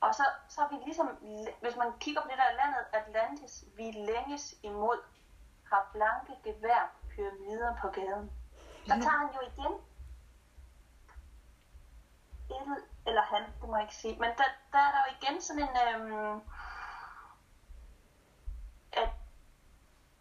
Og 0.00 0.14
så, 0.14 0.24
så 0.56 0.62
er 0.62 0.68
vi 0.68 0.84
ligesom, 0.84 1.08
hvis 1.60 1.76
man 1.76 1.98
kigger 1.98 2.22
på 2.22 2.28
det 2.28 2.38
der 2.38 2.56
landet 2.60 2.84
Atlantis, 2.92 3.64
vi 3.76 3.90
længes 3.90 4.54
imod, 4.62 4.98
har 5.70 5.90
blanke 5.92 6.32
gevær 6.44 6.92
pyramider 7.10 7.76
på 7.80 7.88
gaden. 7.88 8.30
Så 8.86 8.94
tager 8.94 9.18
han 9.22 9.34
jo 9.34 9.40
igen 9.40 9.72
et, 12.50 12.84
eller 13.06 13.22
han, 13.22 13.42
det 13.60 13.68
må 13.68 13.76
jeg 13.76 13.84
ikke 13.84 13.94
sige, 13.94 14.18
men 14.18 14.30
der, 14.38 14.48
der 14.72 14.78
er 14.78 14.92
der 14.92 15.00
jo 15.06 15.16
igen 15.16 15.40
sådan 15.42 15.62
en, 15.62 15.76
øhm, 15.86 16.40
at, 18.92 19.10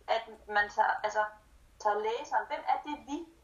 at 0.07 0.23
man 0.47 0.69
tager, 0.69 0.93
altså, 1.03 1.25
tager 1.79 1.99
læseren, 1.99 2.47
hvem 2.47 2.63
er 2.67 2.77
det 2.85 2.97
vi? 3.07 3.34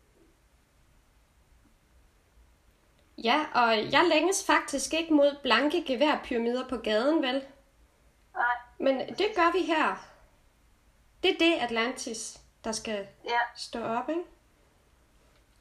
Ja, 3.18 3.46
og 3.54 3.92
jeg 3.92 4.10
længes 4.10 4.46
faktisk 4.46 4.94
ikke 4.94 5.14
mod 5.14 5.36
blanke 5.44 5.84
geværpyramider 5.88 6.68
på 6.68 6.78
gaden, 6.78 7.22
vel? 7.24 7.46
Nej, 8.34 8.56
Men 8.78 9.00
det 9.00 9.28
gør 9.36 9.52
vi 9.52 9.62
her. 9.66 10.08
Det 11.24 11.32
er 11.32 11.38
det 11.40 11.54
Atlantis, 11.54 12.42
der 12.64 12.72
skal 12.72 13.08
Ja, 13.26 13.40
stå 13.58 13.84
op, 13.84 14.10
ikke? 14.10 14.24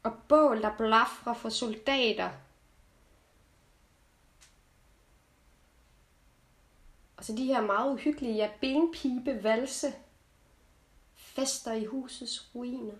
Og 0.03 0.13
bål, 0.29 0.63
der 0.63 0.77
blafrer 0.77 1.35
for 1.35 1.49
soldater. 1.49 2.31
Og 7.17 7.25
så 7.25 7.33
de 7.37 7.45
her 7.45 7.61
meget 7.61 7.93
uhyggelige, 7.93 8.35
ja, 8.35 8.51
benpibe 8.61 9.43
valse. 9.43 9.95
Fester 11.15 11.73
i 11.73 11.85
husets 11.85 12.51
ruiner. 12.55 12.95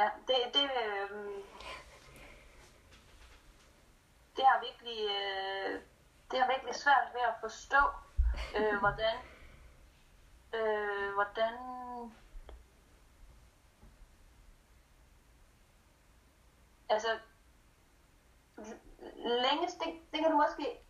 Ja. 0.00 0.10
Det, 0.26 0.54
det, 0.54 0.70
øhm, 0.82 1.28
øh, 1.28 1.44
det 4.36 4.44
har 4.44 4.60
virkelig, 4.68 5.00
øh, 5.16 5.80
det 6.30 6.40
har 6.40 6.46
virkelig 6.46 6.74
svært 6.74 7.08
ved 7.14 7.20
at 7.20 7.34
forstå, 7.40 7.82
øh, 8.56 8.78
hvordan, 8.78 9.16
øh, 10.52 11.14
hvordan 11.14 11.54
altså 16.88 17.18
længest, 19.16 19.78
det, 19.78 19.94
det 20.12 20.20
kan 20.20 20.30
du 20.30 20.36
måske, 20.36 20.80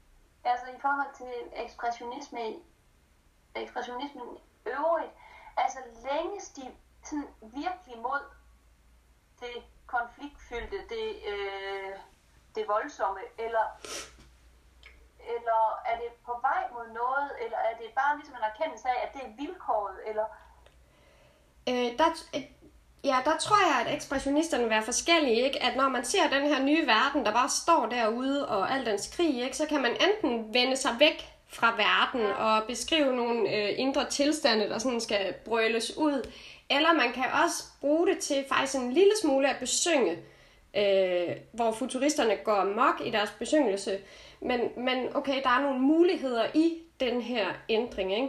altså 0.44 0.66
i 0.66 0.80
forhold 0.80 1.14
til 1.14 1.34
ekspressionisme, 1.52 2.40
ekspressionismen 3.54 4.38
øvrigt, 4.66 5.12
altså 5.56 5.78
længes 6.04 6.48
de 6.48 6.76
sådan 7.02 7.28
virkelig 7.40 7.98
mod 7.98 8.39
det 9.40 9.57
konfliktfyldte, 9.87 10.79
det, 10.94 11.07
øh, 11.33 11.92
det 12.55 12.64
voldsomme, 12.68 13.20
eller, 13.38 13.66
eller 15.35 15.61
er 15.90 15.96
det 16.03 16.11
på 16.26 16.35
vej 16.46 16.62
mod 16.74 16.87
noget, 17.00 17.31
eller 17.44 17.59
er 17.68 17.74
det 17.81 17.88
bare 18.00 18.16
ligesom 18.16 18.35
en 18.35 18.50
erkendelse 18.53 18.88
af, 18.88 18.98
at 19.07 19.11
det 19.14 19.22
er 19.26 19.37
vilkåret, 19.42 19.98
eller 20.09 20.26
Øh, 21.68 21.98
der, 21.98 22.09
øh, 22.37 22.42
ja, 23.05 23.16
der 23.24 23.37
tror 23.40 23.57
jeg, 23.66 23.87
at 23.87 23.94
ekspressionisterne 23.94 24.62
vil 24.62 24.70
være 24.70 24.83
forskellige, 24.83 25.44
ikke? 25.44 25.62
At 25.62 25.76
når 25.76 25.88
man 25.88 26.05
ser 26.05 26.29
den 26.33 26.42
her 26.42 26.62
nye 26.62 26.87
verden, 26.87 27.24
der 27.26 27.33
bare 27.33 27.48
står 27.48 27.87
derude, 27.87 28.48
og 28.48 28.72
al 28.72 28.87
dens 28.87 29.11
krig, 29.16 29.42
ikke? 29.42 29.57
Så 29.57 29.66
kan 29.66 29.83
man 29.83 29.90
enten 29.90 30.55
vende 30.55 30.76
sig 30.76 30.90
væk 30.98 31.29
fra 31.48 31.74
verden 31.76 32.26
og 32.26 32.66
beskrive 32.66 33.16
nogle 33.16 33.40
øh, 33.57 33.79
indre 33.79 34.11
tilstande, 34.11 34.68
der 34.68 34.79
sådan 34.79 35.00
skal 35.00 35.35
brøles 35.44 35.96
ud. 35.96 36.31
Eller 36.70 36.92
man 36.92 37.12
kan 37.12 37.24
også 37.44 37.64
bruge 37.80 38.06
det 38.06 38.18
til 38.18 38.44
faktisk 38.48 38.74
en 38.74 38.92
lille 38.92 39.12
smule 39.22 39.50
at 39.50 39.56
besynge, 39.61 40.18
øh, 40.76 41.37
hvor 41.52 41.72
futuristerne 41.72 42.37
går 42.44 42.52
amok 42.52 43.06
i 43.06 43.11
deres 43.11 43.30
besyngelse. 43.38 43.98
Men, 44.40 44.61
men 44.76 45.16
okay, 45.16 45.42
der 45.42 45.48
er 45.48 45.62
nogle 45.62 45.80
muligheder 45.80 46.46
i 46.54 46.78
den 47.00 47.20
her 47.20 47.46
ændring, 47.68 48.14
ikke? 48.14 48.28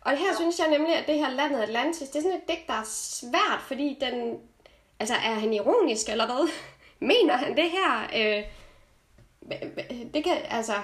Og 0.00 0.16
her 0.16 0.34
synes 0.36 0.58
jeg 0.58 0.68
nemlig, 0.70 0.94
at 0.94 1.06
det 1.06 1.18
her 1.18 1.30
landet 1.30 1.62
Atlantis, 1.62 2.08
det 2.08 2.16
er 2.16 2.22
sådan 2.22 2.36
et 2.36 2.48
digt, 2.48 2.66
der 2.66 2.74
er 2.74 2.84
svært, 2.84 3.62
fordi 3.66 3.98
den... 4.00 4.38
Altså, 5.00 5.14
er 5.14 5.34
han 5.34 5.52
ironisk 5.52 6.08
eller 6.08 6.26
hvad? 6.26 6.48
Mener 7.08 7.36
han 7.36 7.56
det 7.56 7.70
her? 7.70 8.10
Øh, 8.16 8.44
det 10.14 10.24
kan, 10.24 10.36
altså... 10.50 10.74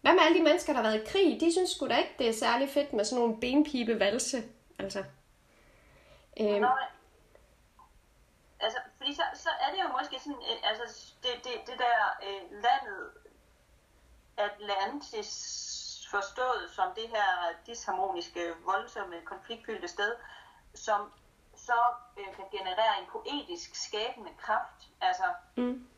Hvad 0.00 0.12
med 0.12 0.20
alle 0.26 0.38
de 0.38 0.44
mennesker, 0.44 0.72
der 0.72 0.82
har 0.82 0.90
været 0.90 1.02
i 1.02 1.06
krig? 1.06 1.40
De 1.40 1.52
synes 1.52 1.70
sgu 1.70 1.88
da 1.88 1.96
ikke, 1.96 2.14
det 2.18 2.28
er 2.28 2.32
særlig 2.32 2.68
fedt 2.68 2.92
med 2.92 3.04
sådan 3.04 3.22
nogle 3.22 3.40
benpibe 3.40 4.00
valse. 4.00 4.42
Altså. 4.78 5.04
Øh, 6.40 6.60
Nej. 6.60 6.86
Altså, 8.60 8.78
fordi 8.96 9.14
så, 9.14 9.22
så 9.34 9.50
er 9.60 9.70
det 9.74 9.82
jo 9.82 9.88
måske 9.88 10.18
sådan, 10.18 10.42
øh, 10.50 10.70
altså 10.70 11.14
det, 11.22 11.44
det, 11.44 11.52
det 11.66 11.78
der 11.78 11.98
øh, 12.26 12.42
landet 12.50 13.10
Atlantis 14.36 15.30
forstået 16.10 16.70
som 16.70 16.88
det 16.94 17.08
her 17.08 17.26
disharmoniske, 17.66 18.52
voldsomme, 18.64 19.16
konfliktfyldte 19.24 19.88
sted, 19.88 20.12
som 20.74 21.12
så 21.56 21.78
øh, 22.18 22.36
kan 22.36 22.44
generere 22.52 23.00
en 23.00 23.06
poetisk 23.12 23.74
skabende 23.74 24.30
kraft. 24.38 24.88
Altså, 25.00 25.24
mm. 25.56 25.88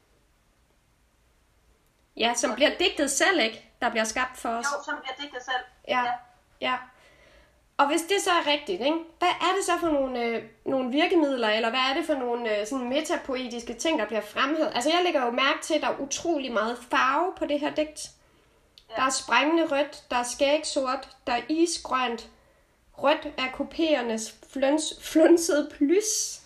Ja, 2.17 2.35
som 2.35 2.55
bliver 2.55 2.79
digtet 2.79 3.11
selv, 3.11 3.41
ikke? 3.41 3.71
Der 3.81 3.91
bliver 3.91 4.05
skabt 4.05 4.37
for 4.37 4.49
os. 4.49 4.65
jo, 4.65 4.85
som 4.85 4.95
bliver 5.01 5.15
digtet 5.21 5.43
selv. 5.43 5.65
Ja, 5.89 6.13
ja. 6.61 6.79
Og 7.77 7.87
hvis 7.87 8.03
det 8.03 8.21
så 8.21 8.31
er 8.31 8.47
rigtigt, 8.47 8.81
ikke? 8.81 8.99
hvad 9.19 9.29
er 9.29 9.55
det 9.57 9.65
så 9.65 9.73
for 9.81 9.89
nogle, 9.89 10.25
øh, 10.25 10.43
nogle 10.67 10.91
virkemidler, 10.91 11.49
eller 11.49 11.71
hvad 11.71 11.81
er 11.81 11.95
det 11.95 12.07
for 12.07 12.15
nogle 12.15 12.59
øh, 12.59 12.67
sådan 12.67 12.89
metapoetiske 12.89 13.75
ting, 13.75 13.99
der 13.99 14.07
bliver 14.07 14.21
fremhævet? 14.21 14.73
Altså 14.75 14.91
jeg 14.91 15.01
lægger 15.05 15.25
jo 15.25 15.31
mærke 15.31 15.59
til, 15.63 15.75
at 15.75 15.81
der 15.81 15.89
er 15.89 16.01
utrolig 16.01 16.53
meget 16.53 16.79
farve 16.91 17.33
på 17.37 17.47
det 17.47 17.61
her 17.61 17.75
digt. 17.75 18.11
Ja. 18.91 18.95
Der 18.97 19.03
er 19.03 19.11
sprængende 19.11 19.67
rødt, 19.67 20.05
der 20.11 20.17
er 20.17 20.23
skægsort, 20.23 21.09
der 21.27 21.33
er 21.33 21.43
isgrønt. 21.49 22.29
Rødt 22.99 23.35
er 23.39 23.51
kopiernes 23.55 24.35
fluns, 24.53 24.95
flunsede 25.01 25.71
plys. 25.71 26.41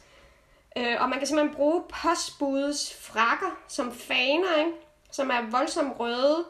Øh, 0.76 0.96
og 1.00 1.08
man 1.08 1.18
kan 1.18 1.26
simpelthen 1.26 1.56
bruge 1.56 1.82
postbudets 1.88 2.94
frakker 3.00 3.58
som 3.68 3.92
faner, 3.92 4.58
ikke? 4.58 4.72
som 5.10 5.30
er 5.30 5.50
voldsomt 5.50 6.00
røde. 6.00 6.44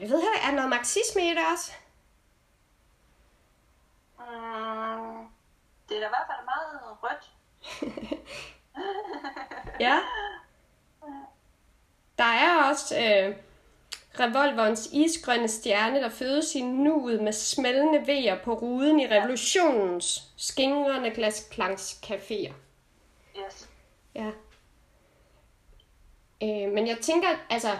Jeg 0.00 0.10
ved 0.10 0.20
heller, 0.20 0.40
er 0.42 0.46
der 0.46 0.54
noget 0.54 0.70
marxisme 0.70 1.22
i 1.22 1.30
det 1.30 1.38
også? 1.52 1.72
Mm, 4.30 5.26
det 5.88 5.96
er 5.96 6.00
da 6.00 6.06
i 6.06 6.14
hvert 6.14 6.28
fald 6.30 6.44
meget 6.44 6.96
rødt. 7.02 7.30
Ja. 9.80 9.98
Der 12.18 12.24
er 12.24 12.70
også 12.70 12.96
øh, 12.96 13.36
revolverens 14.20 14.86
isgrønne 14.92 15.48
stjerne, 15.48 16.02
der 16.02 16.08
fødes 16.08 16.54
i 16.54 16.62
nuet 16.62 17.22
med 17.22 17.32
smældende 17.32 18.06
vejer 18.06 18.42
på 18.44 18.54
ruden 18.54 19.00
i 19.00 19.06
revolutionens 19.06 20.22
skingrende 20.36 21.10
glasklangscaféer. 21.10 22.52
Yes. 23.36 23.68
Ja. 24.14 24.30
Øh, 26.42 26.72
men 26.72 26.86
jeg 26.86 26.98
tænker, 27.00 27.28
altså, 27.50 27.78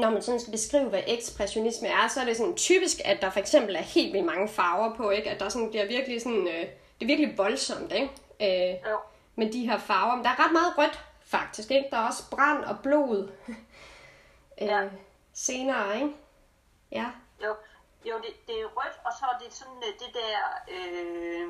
når 0.00 0.10
man 0.10 0.22
sådan 0.22 0.40
skal 0.40 0.50
beskrive, 0.52 0.88
hvad 0.88 1.02
ekspressionisme 1.06 1.88
er, 1.88 2.08
så 2.08 2.20
er 2.20 2.24
det 2.24 2.36
sådan 2.36 2.56
typisk, 2.56 2.96
at 3.04 3.22
der 3.22 3.30
for 3.30 3.40
eksempel 3.40 3.76
er 3.76 3.80
helt 3.80 4.12
vildt 4.12 4.26
mange 4.26 4.48
farver 4.48 4.94
på, 4.96 5.10
ikke? 5.10 5.30
At 5.30 5.40
der 5.40 5.48
sådan 5.48 5.70
bliver 5.70 5.86
virkelig 5.86 6.22
sådan, 6.22 6.48
øh, 6.48 6.60
det 6.60 7.02
er 7.02 7.06
virkelig 7.06 7.38
voldsomt, 7.38 7.92
ikke? 7.92 8.10
Øh, 8.40 8.90
Jo. 8.90 8.98
med 9.36 9.52
de 9.52 9.66
her 9.70 9.78
farver. 9.78 10.14
Men 10.16 10.24
der 10.24 10.30
er 10.30 10.44
ret 10.44 10.52
meget 10.52 10.78
rødt, 10.78 11.00
faktisk, 11.24 11.70
ikke? 11.70 11.88
Der 11.90 11.96
er 11.96 12.06
også 12.08 12.30
brand 12.30 12.64
og 12.64 12.76
blod 12.82 13.28
øh, 14.62 14.68
Ja. 14.68 14.88
senere, 15.34 15.94
ikke? 15.96 16.12
Ja. 16.92 17.06
Jo, 17.44 17.54
jo 18.04 18.16
det, 18.16 18.46
det 18.46 18.54
er 18.60 18.66
rødt, 18.66 19.00
og 19.04 19.12
så 19.18 19.24
er 19.34 19.38
det 19.44 19.54
sådan 19.54 19.82
øh, 19.88 19.92
det 19.98 20.14
der 20.14 20.36
øh, 20.76 21.48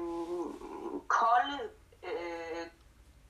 kolde, 1.09 1.59
øh, 2.03 2.67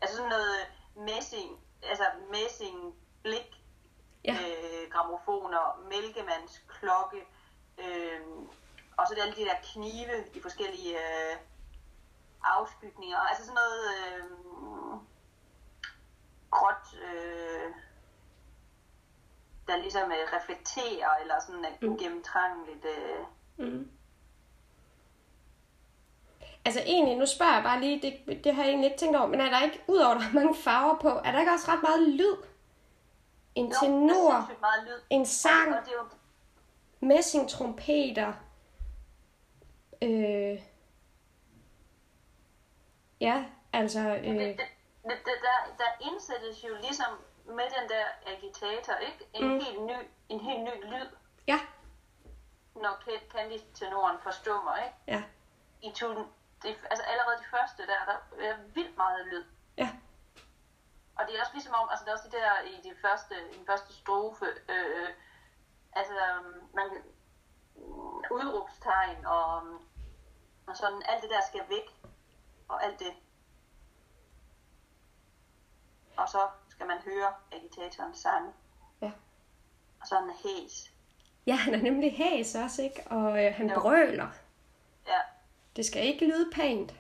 altså 0.01 0.17
sådan 0.17 0.31
noget 0.31 0.57
messing, 0.97 1.51
altså 1.91 2.05
messing 2.31 2.95
blik, 3.23 3.51
Ja. 4.25 4.33
øh, 4.33 4.91
gramofoner, 4.91 5.83
mælkemands 5.89 6.63
klokke, 6.69 7.21
øh, 7.79 8.21
og 8.97 9.07
så 9.09 9.15
alle 9.23 9.35
de 9.37 9.45
der 9.45 9.55
knive 9.73 10.17
i 10.35 10.41
forskellige 10.43 10.97
øh, 10.99 11.37
afskygninger, 12.45 13.19
altså 13.19 13.45
sådan 13.45 13.55
noget 13.55 13.83
øh, 13.97 14.25
gråt, 16.51 16.87
øh, 17.07 17.71
der 19.69 19.77
ligesom 19.77 20.03
øh, 20.13 20.37
reflekterer, 20.37 21.11
eller 21.21 21.35
sådan 21.47 21.65
er 21.65 21.71
Mm. 21.81 21.89
ugennemtrængeligt. 21.89 22.85
Øh, 22.85 23.25
Mm. 23.57 23.91
Altså 26.65 26.81
egentlig, 26.87 27.17
nu 27.19 27.27
spørger 27.27 27.55
jeg 27.55 27.63
bare 27.63 27.81
lige, 27.81 28.03
det, 28.03 28.45
det 28.45 28.55
har 28.55 28.63
jeg 28.63 28.71
egentlig 28.71 28.91
ikke 28.91 28.99
tænkt 29.01 29.17
over, 29.17 29.27
men 29.27 29.41
er 29.41 29.51
der 29.51 29.63
ikke, 29.65 29.81
udover 29.89 30.15
der 30.15 30.21
er 30.21 30.33
mange 30.35 30.55
farver 30.55 30.99
på, 30.99 31.09
er 31.09 31.33
der 31.33 31.41
ikke 31.41 31.53
også 31.53 31.71
ret 31.73 31.83
meget 31.83 32.09
lyd? 32.09 32.37
En 33.61 33.67
jo, 33.67 33.75
tenor, 33.81 34.51
lyd. 34.87 35.01
en 35.11 35.27
sang, 35.27 35.75
Og 35.75 35.85
det 35.87 35.93
jo, 35.93 36.05
messingtrompeter, 37.07 38.33
øh, 40.03 40.63
ja, 43.21 43.45
altså, 43.73 44.01
det, 44.01 44.19
øh, 44.25 44.35
det, 44.37 44.57
det, 44.57 44.67
det, 45.05 45.37
der, 45.43 45.59
der 45.79 46.07
indsættes 46.13 46.65
jo 46.65 46.75
ligesom 46.81 47.13
med 47.45 47.65
den 47.65 47.89
der 47.89 48.05
agitator, 48.27 48.95
ikke? 48.95 49.29
En, 49.35 49.49
Mm. 49.49 49.61
helt, 49.61 49.83
ny, 49.83 49.93
en 50.29 50.41
helt 50.41 50.61
ny 50.63 50.85
lyd, 50.85 51.09
ja, 51.47 51.61
når 52.75 53.03
Candice-tenoren 53.33 54.17
forstummer, 54.23 54.77
ikke? 54.77 54.95
ja, 55.07 55.23
I 55.83 55.93
tuden, 55.95 56.25
det, 56.63 56.77
altså 56.91 57.05
allerede 57.05 57.39
de 57.39 57.45
første 57.51 57.83
der, 57.87 58.01
der 58.07 58.45
er 58.49 58.57
vildt 58.75 58.97
meget 58.97 59.27
lyd. 59.27 59.45
ja, 59.77 59.89
Og 61.21 61.27
det 61.27 61.37
er 61.37 61.41
også 61.41 61.53
ligesom 61.55 61.75
om, 61.75 61.89
altså 61.91 62.05
der 62.05 62.11
er 62.11 62.15
også 62.17 62.29
det 62.29 62.33
der 62.33 62.61
i 62.73 62.89
de 62.89 62.95
første, 63.03 63.35
i 63.53 63.57
den 63.59 63.67
første 63.67 63.93
strofe, 63.95 64.47
øh, 64.69 65.09
altså 65.93 66.15
man, 66.75 66.87
udråbstegn 68.31 69.27
og, 69.27 69.63
og 70.67 70.77
sådan, 70.77 71.03
alt 71.09 71.23
det 71.23 71.31
der 71.31 71.41
skal 71.49 71.61
væk, 71.69 71.89
og 72.69 72.85
alt 72.85 72.99
det. 72.99 73.13
Og 76.17 76.29
så 76.29 76.49
skal 76.69 76.87
man 76.87 76.99
høre 76.99 77.35
agitatorens 77.53 78.19
sang. 78.19 78.55
Og 80.01 80.07
så 80.07 80.15
er 80.17 80.21
han 80.21 80.31
hæs. 80.31 80.93
Ja, 81.47 81.55
han 81.55 81.75
er 81.75 81.83
nemlig 81.83 82.13
hæs 82.17 82.55
også, 82.55 82.83
ikke? 82.83 83.03
Og 83.07 83.45
øh, 83.45 83.55
han 83.55 83.71
Jo. 83.71 83.81
brøler. 83.81 84.29
Ja. 85.07 85.21
Det 85.77 85.87
skal 85.87 86.07
ikke 86.07 86.27
lyde 86.27 86.51
pænt. 86.55 86.95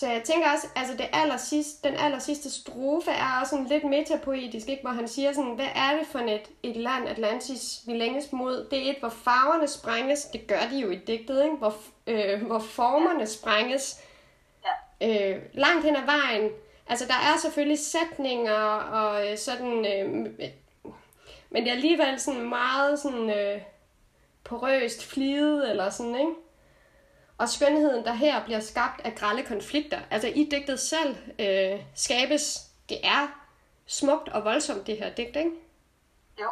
Så 0.00 0.06
jeg 0.06 0.22
tænker 0.22 0.52
også, 0.52 0.66
altså 0.76 0.94
det 0.96 1.08
aller 1.12 1.36
sidste, 1.36 1.88
den 1.88 1.96
aller 1.98 2.18
sidste 2.18 2.50
strofe 2.50 3.10
er 3.10 3.40
også 3.40 3.50
sådan 3.50 3.66
lidt 3.66 3.84
metapoetisk, 3.84 4.68
ikke? 4.68 4.82
hvor 4.82 4.90
han 4.90 5.08
siger 5.08 5.32
sådan, 5.32 5.54
hvad 5.54 5.68
er 5.74 5.96
det 5.98 6.06
for 6.06 6.18
et, 6.18 6.50
et 6.62 6.76
land, 6.76 7.08
Atlantis 7.08 7.82
vi 7.86 7.92
længes 7.92 8.32
mod? 8.32 8.66
Det 8.70 8.86
er 8.86 8.90
et, 8.90 8.96
hvor 9.00 9.08
farverne 9.08 9.68
sprænges, 9.68 10.24
det 10.24 10.46
gør 10.46 10.60
de 10.70 10.78
jo 10.78 10.90
i 10.90 10.96
digtet, 10.96 11.44
ikke? 11.44 11.56
Hvor, 11.56 11.74
øh, 12.06 12.42
hvor 12.42 12.58
formerne 12.58 13.26
sprænges 13.26 14.00
Ja. 15.00 15.32
øh, 15.32 15.42
langt 15.52 15.84
hen 15.84 15.96
ad 15.96 16.04
vejen. 16.04 16.50
Altså 16.88 17.06
der 17.06 17.14
er 17.14 17.38
selvfølgelig 17.42 17.78
sætninger 17.78 18.62
og 18.74 19.30
øh, 19.30 19.38
sådan, 19.38 19.86
øh, 19.86 20.10
men 21.50 21.62
det 21.62 21.68
er 21.68 21.74
alligevel 21.74 22.20
sådan 22.20 22.48
meget 22.48 22.98
sådan 22.98 23.30
øh, 23.30 23.60
porøst 24.44 25.04
flidet 25.04 25.70
eller 25.70 25.90
sådan, 25.90 26.14
ikke? 26.14 26.32
Og 27.40 27.48
skønheden, 27.48 28.04
der 28.04 28.12
her 28.12 28.44
bliver 28.44 28.60
skabt 28.60 29.00
af 29.00 29.14
grælde 29.14 29.42
konflikter. 29.44 30.00
Altså 30.10 30.28
i 30.28 30.48
digtet 30.50 30.80
selv 30.80 31.16
øh, 31.38 31.84
skabes, 31.94 32.44
det 32.88 32.98
er 33.06 33.28
smukt 33.86 34.28
og 34.28 34.44
voldsomt, 34.44 34.86
det 34.86 34.96
her 34.98 35.14
digt, 35.14 35.36
ikke? 35.36 35.52
Jo. 36.42 36.50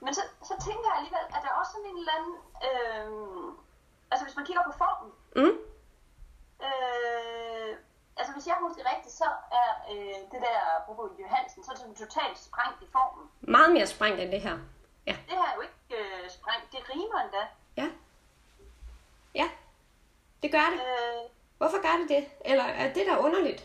Men 0.00 0.14
så, 0.14 0.22
så 0.42 0.54
tænker 0.66 0.86
jeg 0.90 0.96
alligevel, 0.98 1.26
at 1.36 1.40
der 1.42 1.48
er 1.48 1.58
også 1.60 1.72
sådan 1.72 1.90
en 1.90 1.98
eller 1.98 2.12
anden... 2.18 2.34
Øh, 2.68 3.54
altså 4.10 4.24
hvis 4.26 4.36
man 4.36 4.46
kigger 4.46 4.62
på 4.66 4.72
formen, 4.78 5.12
Mm. 5.36 5.56
Øh, 6.66 7.70
altså 8.16 8.32
hvis 8.34 8.46
jeg 8.46 8.56
husker 8.60 8.82
rigtigt, 8.94 9.14
så 9.14 9.28
er 9.60 9.70
øh, 9.92 10.18
det 10.32 10.40
der 10.46 10.60
Bobo 10.86 11.04
Johansen, 11.22 11.64
så 11.64 11.70
er 11.72 11.76
det 11.76 11.96
totalt 12.04 12.38
sprængt 12.38 12.82
i 12.82 12.86
formen. 12.92 13.24
Meget 13.40 13.72
mere 13.72 13.86
sprængt 13.86 14.20
end 14.20 14.32
det 14.32 14.40
her. 14.40 14.58
Ja. 15.06 15.16
Det 15.28 15.34
her 15.40 15.46
er 15.50 15.54
jo 15.56 15.62
ikke 15.68 16.02
øh, 16.02 16.30
sprængt, 16.30 16.72
det 16.72 16.80
rimer 16.90 17.18
endda. 17.24 17.42
Ja. 17.76 17.88
Ja. 19.34 19.48
Det 20.42 20.50
gør 20.52 20.66
det. 20.74 20.80
Øh, 20.88 21.22
Hvorfor 21.58 21.82
gør 21.86 21.96
det 22.00 22.08
det? 22.08 22.22
Eller 22.50 22.64
er 22.64 22.92
det 22.92 23.06
der 23.06 23.16
underligt? 23.18 23.62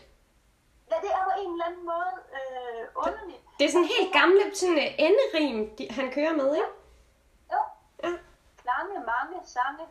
ja, 0.90 0.96
det 1.04 1.10
er 1.18 1.24
på 1.24 1.30
en 1.42 1.50
eller 1.52 1.64
anden 1.66 1.84
måde 1.92 2.12
øh, 2.38 2.82
underligt. 2.96 3.42
Det 3.58 3.64
er 3.66 3.70
sådan 3.70 3.92
helt 3.96 4.12
gamle 4.20 4.42
sådan, 4.54 4.76
uh, 4.78 5.04
enderim, 5.06 5.76
de, 5.76 5.82
han 5.98 6.06
kører 6.16 6.32
med, 6.40 6.48
ikke? 6.54 6.68
Jo, 7.52 7.60
Ja. 8.04 8.10
klange, 8.62 8.94
mange 9.12 9.36
sange. 9.56 9.84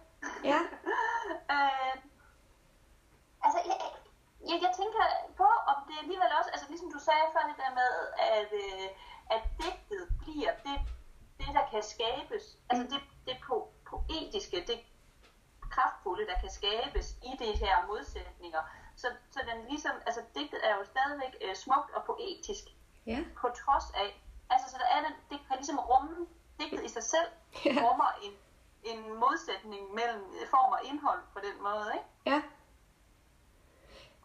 Ja. 0.51 0.59
øh, 1.55 1.95
altså, 3.45 3.59
jeg, 3.69 3.77
jeg, 4.49 4.57
jeg 4.65 4.71
tænker 4.81 5.03
på, 5.41 5.47
om 5.71 5.77
det 5.88 5.95
alligevel 6.03 6.29
også, 6.39 6.49
altså 6.53 6.67
ligesom 6.69 6.91
du 6.95 6.99
sagde 6.99 7.25
før 7.33 7.43
det 7.49 7.57
der 7.63 7.71
med, 7.81 7.91
at, 8.33 8.49
øh, 8.63 8.88
at 9.35 9.41
digtet 9.63 10.03
bliver 10.23 10.51
det, 10.67 10.77
det, 11.39 11.49
der 11.57 11.65
kan 11.71 11.83
skabes, 11.93 12.43
altså 12.69 12.83
det, 12.93 13.01
det 13.27 13.35
po- 13.47 13.69
poetiske, 13.89 14.57
det 14.69 14.79
kraftfulde, 15.71 16.27
der 16.31 16.38
kan 16.43 16.51
skabes 16.59 17.07
i 17.29 17.31
de 17.43 17.51
her 17.63 17.75
modsætninger. 17.88 18.61
Så, 18.95 19.07
så 19.31 19.39
den 19.49 19.65
ligesom, 19.69 19.91
altså 20.05 20.21
digtet 20.35 20.59
er 20.69 20.75
jo 20.77 20.83
stadigvæk 20.85 21.33
øh, 21.41 21.55
poetisk, 22.28 22.63
Ja. 23.05 23.19
på 23.41 23.47
trods 23.61 23.88
af, 24.01 24.09
altså 24.49 24.65
så 24.71 24.78
der 24.84 24.89
er 24.97 25.01
den, 25.05 25.13
det 25.30 25.39
kan 25.47 25.55
ligesom 25.57 25.80
rumme, 25.80 26.15
digtet 26.59 26.84
i 26.86 26.88
sig 26.97 27.03
selv 27.03 27.30
Ja. 27.65 27.69
rummer 27.86 28.09
en, 28.25 28.34
en 28.91 28.99
modsætning 29.19 29.84
mellem 29.99 30.21
øh, 30.41 30.47
form 30.49 30.71
og 30.71 30.80
indhold 30.84 31.19
på 31.34 31.39
den 31.39 31.63
måde, 31.63 31.88
ikke? 31.97 32.07
Ja. 32.25 32.41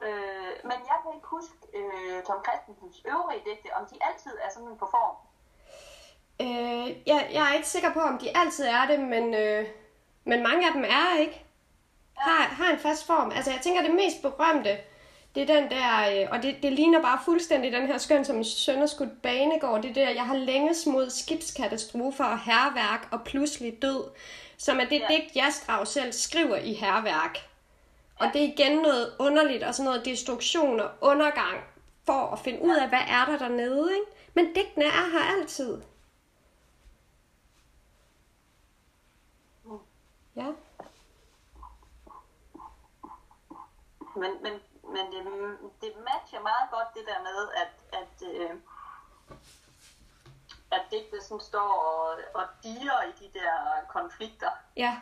Øh, 0.06 0.52
men 0.64 0.78
jeg 0.90 0.96
kan 1.02 1.10
ikke 1.14 1.26
huske 1.36 1.54
øh, 1.74 2.22
Tom 2.26 2.40
Christensens 2.46 3.02
øvrige 3.12 3.42
digte, 3.46 3.68
om 3.78 3.86
de 3.86 3.96
altid 4.08 4.32
er 4.44 4.50
sådan 4.54 4.76
på 4.78 4.86
form. 4.96 5.16
Øh, 6.40 6.86
jeg, 7.08 7.30
jeg 7.32 7.42
er 7.50 7.54
ikke 7.54 7.68
sikker 7.68 7.92
på, 7.92 8.00
om 8.00 8.18
de 8.18 8.36
altid 8.36 8.64
er 8.66 8.86
det, 8.86 9.00
men, 9.00 9.34
øh, 9.34 9.68
men 10.24 10.42
mange 10.42 10.66
af 10.66 10.72
dem 10.72 10.84
er 10.84 11.18
ikke. 11.18 11.46
Har, 12.16 12.42
har 12.42 12.70
en 12.72 12.78
fast 12.78 13.06
form. 13.06 13.30
Altså, 13.30 13.50
jeg 13.50 13.60
tænker, 13.60 13.82
det 13.82 13.94
mest 13.94 14.22
berømte, 14.22 14.78
det 15.34 15.50
er 15.50 15.60
den 15.60 15.70
der, 15.70 16.22
øh, 16.22 16.28
og 16.30 16.42
det, 16.42 16.56
det 16.62 16.72
ligner 16.72 17.02
bare 17.02 17.18
fuldstændig 17.24 17.72
den 17.72 17.86
her 17.86 17.98
skøn 17.98 18.24
som 18.24 18.36
en 18.36 18.44
sønderskudt 18.44 19.22
banegård. 19.22 19.82
Det 19.82 19.90
er 19.90 19.94
der, 19.94 20.10
jeg 20.10 20.26
har 20.26 20.36
længes 20.36 20.86
mod 20.86 21.10
skibskatastrofer 21.10 22.24
og 22.24 22.40
herværk 22.40 23.08
og 23.10 23.20
pludselig 23.24 23.82
død, 23.82 24.04
som 24.58 24.80
er 24.80 24.84
det 24.84 25.00
Ja. 25.00 25.06
digt, 25.10 25.36
Jastrav 25.36 25.86
selv 25.86 26.12
skriver 26.12 26.56
i 26.56 26.72
herværk. 26.72 27.38
Og 28.18 28.26
det 28.32 28.44
er 28.44 28.48
igen 28.52 28.78
noget 28.78 29.12
underligt 29.18 29.62
og 29.62 29.74
sådan 29.74 29.84
noget 29.84 30.04
destruktion 30.04 30.80
og 30.80 30.90
undergang 31.00 31.60
for 32.06 32.32
at 32.32 32.38
finde 32.38 32.62
ud 32.62 32.76
af, 32.76 32.88
hvad 32.88 33.02
er 33.08 33.24
der 33.24 33.38
dernede, 33.38 33.92
ikke? 33.94 34.06
Men 34.34 34.54
digtene 34.54 34.84
er 34.84 35.10
her 35.12 35.40
altid. 35.40 35.82
Ja. 40.36 40.46
Men, 44.16 44.30
men, 44.42 44.52
men 44.92 45.12
det, 45.12 45.22
det 45.80 45.92
matcher 45.96 46.40
meget 46.40 46.70
godt 46.70 46.88
det 46.94 47.04
der 47.06 47.22
med, 47.22 47.48
at, 47.62 47.72
at, 48.00 48.22
øh, 48.32 48.54
at 50.72 50.82
digtet 50.90 51.22
sådan 51.22 51.40
står 51.40 51.72
og, 51.90 52.18
og 52.34 52.44
diger 52.62 53.02
i 53.02 53.12
de 53.12 53.38
der 53.38 53.52
konflikter, 53.88 54.50
Ja. 54.76 55.00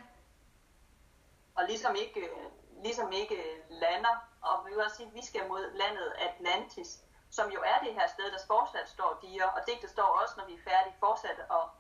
og 1.55 1.65
ligesom 1.69 1.95
ikke, 1.95 2.21
øh, 2.21 2.47
ligesom 2.83 3.13
ikke 3.13 3.43
lander. 3.71 4.17
Og 4.43 4.67
vi 4.67 4.71
vil 4.75 4.85
også 4.85 4.97
sige, 4.97 5.07
at 5.09 5.15
vi 5.15 5.25
skal 5.27 5.49
mod 5.49 5.73
landet 5.73 6.13
Atlantis, 6.19 6.99
som 7.31 7.51
jo 7.51 7.61
er 7.67 7.79
det 7.85 7.95
her 7.95 8.07
sted, 8.09 8.25
der 8.33 8.39
fortsat 8.47 8.89
står 8.89 9.19
diger, 9.23 9.47
og 9.47 9.61
digtet 9.67 9.91
står 9.91 10.03
også, 10.23 10.35
når 10.39 10.47
vi 10.47 10.55
er 10.55 10.63
færdige, 10.71 10.95
fortsat 11.01 11.39
og, 11.49 11.71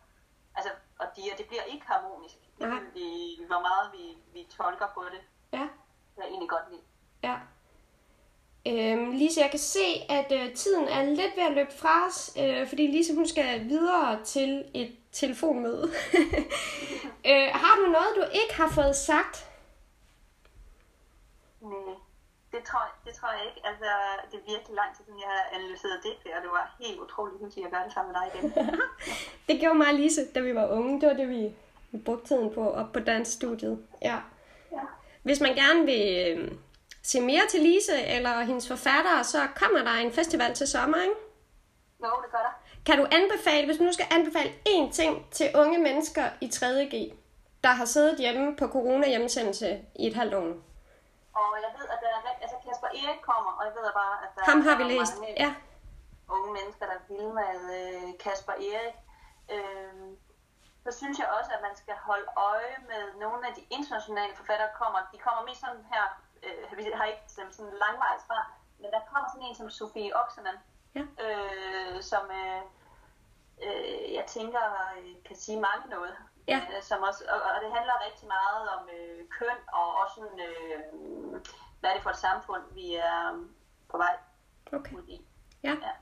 altså, 0.54 0.70
og 0.98 1.06
diger. 1.16 1.36
Det 1.36 1.46
bliver 1.46 1.62
ikke 1.62 1.86
harmonisk, 1.86 2.36
Nej. 2.58 2.78
i 2.94 3.44
hvor 3.46 3.60
meget 3.60 3.92
vi, 3.92 4.18
vi 4.32 4.48
tolker 4.56 4.86
på 4.94 5.04
det. 5.04 5.20
Ja. 5.52 5.58
Det 5.58 6.16
er 6.16 6.22
jeg 6.22 6.28
egentlig 6.28 6.48
godt 6.50 6.70
lide. 6.70 6.82
Ja. 7.22 7.38
Øhm, 8.68 9.10
Lise, 9.10 9.40
jeg 9.40 9.50
kan 9.50 9.58
se, 9.58 9.86
at 10.08 10.32
øh, 10.32 10.54
tiden 10.54 10.88
er 10.88 11.02
lidt 11.04 11.36
ved 11.36 11.42
at 11.48 11.52
løbe 11.52 11.72
fra 11.72 12.06
os, 12.06 12.32
øh, 12.38 12.68
fordi 12.68 12.86
Lise 12.86 13.14
hun 13.14 13.26
skal 13.28 13.68
videre 13.68 14.24
til 14.24 14.64
et 14.74 14.96
telefonmøde. 15.12 15.90
øh, 17.30 17.48
har 17.52 17.76
du 17.76 17.82
noget, 17.92 18.08
du 18.16 18.22
ikke 18.32 18.54
har 18.54 18.68
fået 18.74 18.96
sagt? 18.96 19.46
Nej, 21.60 21.94
det 22.52 22.60
tror, 22.68 22.80
jeg- 22.86 22.98
det 23.06 23.14
tror 23.20 23.28
jeg 23.32 23.42
ikke. 23.48 23.60
Altså, 23.68 23.84
det 24.30 24.36
er 24.40 24.50
virkelig 24.52 24.74
lang 24.80 24.96
tid 24.96 25.04
siden, 25.04 25.20
jeg 25.20 25.28
har 25.28 25.44
analyseret 25.58 26.00
det, 26.02 26.12
og 26.36 26.42
det 26.42 26.50
var 26.50 26.76
helt 26.80 26.98
utroligt 27.00 27.40
hyggeligt 27.42 27.66
at 27.66 27.72
gøre 27.72 27.84
det 27.84 27.92
sammen 27.92 28.12
med 28.12 28.20
dig 28.20 28.26
igen. 28.34 28.68
Det 29.48 29.60
gjorde 29.60 29.78
mig 29.78 29.88
og 29.88 29.94
Lise, 29.94 30.26
da 30.34 30.40
vi 30.40 30.54
var 30.54 30.66
unge. 30.68 31.00
Det 31.00 31.08
var 31.08 31.14
det, 31.16 31.28
vi, 31.28 31.54
vi 31.90 31.98
brugte 31.98 32.26
tiden 32.28 32.54
på 32.54 32.70
op 32.70 32.92
på 32.92 33.00
dansstudiet. 33.00 33.84
Ja. 34.02 34.18
Ja. 34.72 34.80
Hvis 35.22 35.40
man 35.40 35.54
gerne 35.54 35.84
vil 35.84 36.04
øh, 36.38 36.52
se 37.02 37.20
mere 37.20 37.42
til 37.50 37.60
Lise 37.60 38.02
eller 38.02 38.40
hendes 38.40 38.68
forfattere, 38.68 39.24
så 39.24 39.48
kommer 39.56 39.78
der 39.82 39.92
en 39.92 40.12
festival 40.12 40.54
til 40.54 40.66
sommer, 40.68 40.98
ikke? 41.02 41.14
Jo, 42.04 42.10
det 42.22 42.30
gør 42.30 42.38
der. 42.48 42.54
Kan 42.86 42.98
du 42.98 43.06
anbefale, 43.18 43.66
hvis 43.66 43.78
du 43.78 43.84
nu 43.84 43.92
skal 43.92 44.06
anbefale 44.10 44.50
én 44.68 44.92
ting 44.92 45.30
til 45.30 45.46
unge 45.56 45.78
mennesker 45.78 46.24
i 46.40 46.46
3.G, 46.54 46.94
der 47.64 47.68
har 47.80 47.84
siddet 47.84 48.18
hjemme 48.18 48.56
på 48.56 48.66
corona-hjemmesendelse 48.68 49.68
i 50.02 50.06
et 50.06 50.14
halvt 50.14 50.34
år? 50.34 50.48
Og 51.40 51.50
jeg 51.64 51.70
ved, 51.78 51.86
at 51.94 51.98
der 52.04 52.08
er, 52.08 52.22
altså 52.44 52.56
Kasper 52.66 52.90
Erik 53.00 53.20
kommer, 53.30 53.50
og 53.58 53.62
jeg 53.66 53.72
ved 53.78 53.84
bare, 54.02 54.16
at 54.24 54.30
der 54.36 54.42
Ham 54.50 54.60
har 54.66 54.76
vi 54.80 54.84
læst. 54.92 55.14
mange 55.18 55.34
Ja. 55.44 55.50
unge 56.36 56.50
mennesker, 56.58 56.84
der 56.92 56.98
vil 57.08 57.26
med 57.40 57.54
øh, 57.78 58.08
Kasper 58.24 58.52
Erik. 58.52 58.96
Øh, 59.54 59.92
så 60.84 60.90
synes 60.98 61.16
jeg 61.22 61.28
også, 61.38 61.50
at 61.56 61.60
man 61.68 61.74
skal 61.82 61.96
holde 62.08 62.28
øje 62.50 62.76
med 62.90 63.02
nogle 63.24 63.40
af 63.48 63.52
de 63.58 63.62
internationale 63.78 64.34
forfattere, 64.40 64.70
kommer. 64.80 64.98
De 65.12 65.18
kommer 65.26 65.42
mest 65.48 65.60
sådan 65.64 65.84
her, 65.94 66.04
øh, 66.42 66.78
vi 66.78 66.84
har 66.94 67.04
ikke 67.04 67.22
sådan, 67.26 67.52
sådan 67.52 67.72
langvejs 67.84 68.22
fra, 68.26 68.50
men 68.78 68.90
der 68.90 69.00
kommer 69.12 69.28
sådan 69.32 69.46
en 69.48 69.54
som 69.54 69.70
Sofie 69.70 70.16
Oksanen, 70.22 70.58
Ja. 70.94 71.00
øh, 71.24 72.02
som 72.02 72.30
øh, 72.30 72.62
øh, 73.62 74.14
jeg 74.14 74.24
tænker 74.26 74.60
øh, 74.98 75.22
kan 75.24 75.36
sige 75.36 75.60
mange 75.60 75.88
noget. 75.90 76.16
Ja. 76.48 76.60
Øh, 76.76 76.82
som 76.82 77.02
også, 77.02 77.24
og, 77.28 77.40
og 77.42 77.60
det 77.62 77.72
handler 77.72 78.04
rigtig 78.06 78.28
meget 78.28 78.68
om 78.76 78.88
øh, 78.96 79.28
køn 79.38 79.58
og 79.72 79.94
også 80.02 80.14
sådan, 80.14 80.40
øh, 80.48 80.80
hvad 81.80 81.90
er 81.90 81.94
det 81.94 82.02
for 82.02 82.10
et 82.10 82.16
samfund, 82.16 82.62
vi 82.74 82.94
er 82.94 83.44
på 83.88 83.96
vej 83.96 84.16
Okay. 84.72 84.96
ud 84.96 85.02
i. 85.08 85.26
Ja. 85.62 85.76
Ja. 85.86 85.92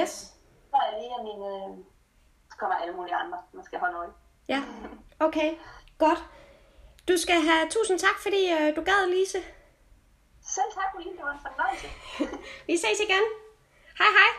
Yes. 0.00 0.10
Så 0.70 0.76
er 0.76 0.90
jeg 0.90 1.00
lige 1.00 1.14
af 1.18 1.24
mine... 1.24 1.84
Så 2.50 2.56
kommer 2.58 2.76
alle 2.76 2.94
mulige 2.96 3.14
andre, 3.14 3.42
man 3.52 3.64
skal 3.64 3.78
holde 3.80 3.96
øje. 3.96 4.12
Ja. 4.48 4.62
Okay. 5.20 5.58
Godt. 5.98 6.18
Du 7.08 7.16
skal 7.16 7.40
have 7.40 7.68
tusind 7.70 7.98
tak, 7.98 8.18
fordi 8.22 8.52
øh, 8.52 8.76
du 8.76 8.82
gad, 8.82 9.10
Lise. 9.10 9.38
Selv 10.54 10.70
tak, 10.74 10.92
Pauline. 10.92 11.16
Det 11.16 11.24
var 11.24 11.32
en 11.32 11.44
fornøjelse. 11.46 11.88
Vi 12.66 12.76
ses 12.76 13.00
igen. 13.00 13.24
Hej 13.98 14.10
hej. 14.18 14.32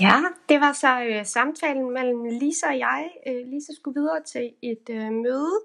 Ja, 0.00 0.16
det 0.48 0.60
var 0.60 0.72
så 0.72 1.04
øh, 1.04 1.26
samtalen 1.26 1.90
mellem 1.90 2.24
Lisa 2.24 2.66
og 2.66 2.78
jeg. 2.78 3.10
Øh, 3.26 3.46
Lisa 3.46 3.72
skulle 3.80 4.00
videre 4.00 4.22
til 4.22 4.54
et 4.62 4.86
øh, 4.90 5.12
møde 5.12 5.60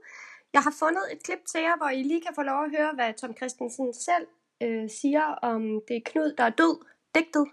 Jeg 0.54 0.62
har 0.62 0.74
fundet 0.80 1.04
et 1.12 1.24
klip 1.24 1.40
til 1.52 1.62
jer, 1.62 1.78
hvor 1.78 1.90
I 1.90 2.04
lige 2.04 2.22
kan 2.22 2.36
få 2.36 2.42
lov 2.42 2.64
at 2.64 2.72
høre, 2.78 2.92
hvad 2.94 3.14
Tom 3.14 3.38
Christensen 3.38 3.94
selv 3.94 4.28
øh, 4.64 4.90
siger 5.02 5.26
om 5.42 5.62
det 5.88 5.96
er 5.96 6.02
Knud, 6.06 6.34
der 6.38 6.44
er 6.44 6.50
død, 6.50 6.86
digtet. 7.16 7.48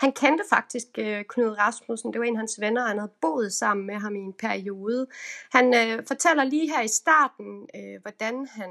Han 0.00 0.12
kendte 0.12 0.44
faktisk 0.50 0.86
øh, 0.98 1.24
Knud 1.28 1.58
Rasmussen, 1.58 2.12
det 2.12 2.20
var 2.20 2.26
en 2.26 2.34
af 2.34 2.38
hans 2.38 2.60
venner, 2.60 2.86
han 2.86 2.98
havde 2.98 3.12
boet 3.20 3.52
sammen 3.52 3.86
med 3.86 3.94
ham 3.94 4.16
i 4.16 4.18
en 4.18 4.32
periode. 4.32 5.06
Han 5.52 5.74
øh, 5.74 6.06
fortæller 6.06 6.44
lige 6.44 6.72
her 6.72 6.82
i 6.82 6.88
starten, 6.88 7.68
øh, 7.74 8.02
hvordan 8.02 8.46
han 8.46 8.70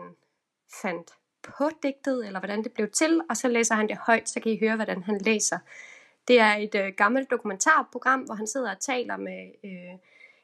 fandt 0.81 1.11
på 1.43 1.69
digtet, 1.83 2.25
eller 2.27 2.39
hvordan 2.39 2.63
det 2.63 2.71
blev 2.73 2.89
til, 2.89 3.21
og 3.29 3.37
så 3.37 3.47
læser 3.47 3.75
han 3.75 3.89
det 3.89 3.97
højt, 3.97 4.29
så 4.29 4.39
kan 4.39 4.51
I 4.51 4.59
høre, 4.59 4.75
hvordan 4.75 5.03
han 5.03 5.17
læser. 5.21 5.57
Det 6.27 6.39
er 6.39 6.55
et 6.55 6.75
øh, 6.75 6.93
gammelt 6.97 7.31
dokumentarprogram, 7.31 8.19
hvor 8.19 8.35
han 8.35 8.47
sidder 8.47 8.71
og 8.71 8.79
taler 8.79 9.17
med 9.17 9.51
øh, 9.63 9.99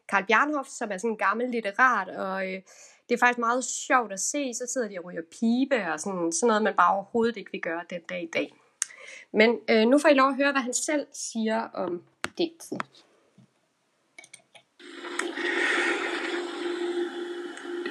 Karl 0.10 0.26
Bjarnhoff, 0.26 0.70
som 0.70 0.92
er 0.92 0.98
sådan 0.98 1.12
en 1.12 1.18
gammel 1.18 1.50
litterat, 1.50 2.10
og 2.10 2.54
øh, 2.54 2.62
det 3.10 3.16
er 3.16 3.20
faktisk 3.20 3.40
meget 3.40 3.64
sjovt 3.64 4.14
at 4.14 4.20
se, 4.20 4.54
så 4.54 4.66
sidder 4.74 4.88
de 4.88 5.00
og 5.00 5.06
ryger 5.06 5.22
pibe, 5.32 5.94
og 5.94 6.00
sådan, 6.00 6.32
sådan 6.32 6.48
noget, 6.48 6.64
man 6.64 6.76
bare 6.76 6.94
overhovedet 6.94 7.38
ikke 7.38 7.52
vil 7.52 7.62
gøre 7.62 7.84
den 7.90 8.02
dag 8.10 8.24
i 8.24 8.30
dag. 8.34 8.54
Men 9.36 9.60
øh, 9.70 9.88
nu 9.88 10.00
får 10.00 10.10
I 10.10 10.14
lov 10.14 10.30
at 10.30 10.36
høre, 10.36 10.52
hvad 10.52 10.62
han 10.62 10.74
selv 10.74 11.08
siger 11.14 11.62
om 11.62 12.04
digtet. 12.38 12.82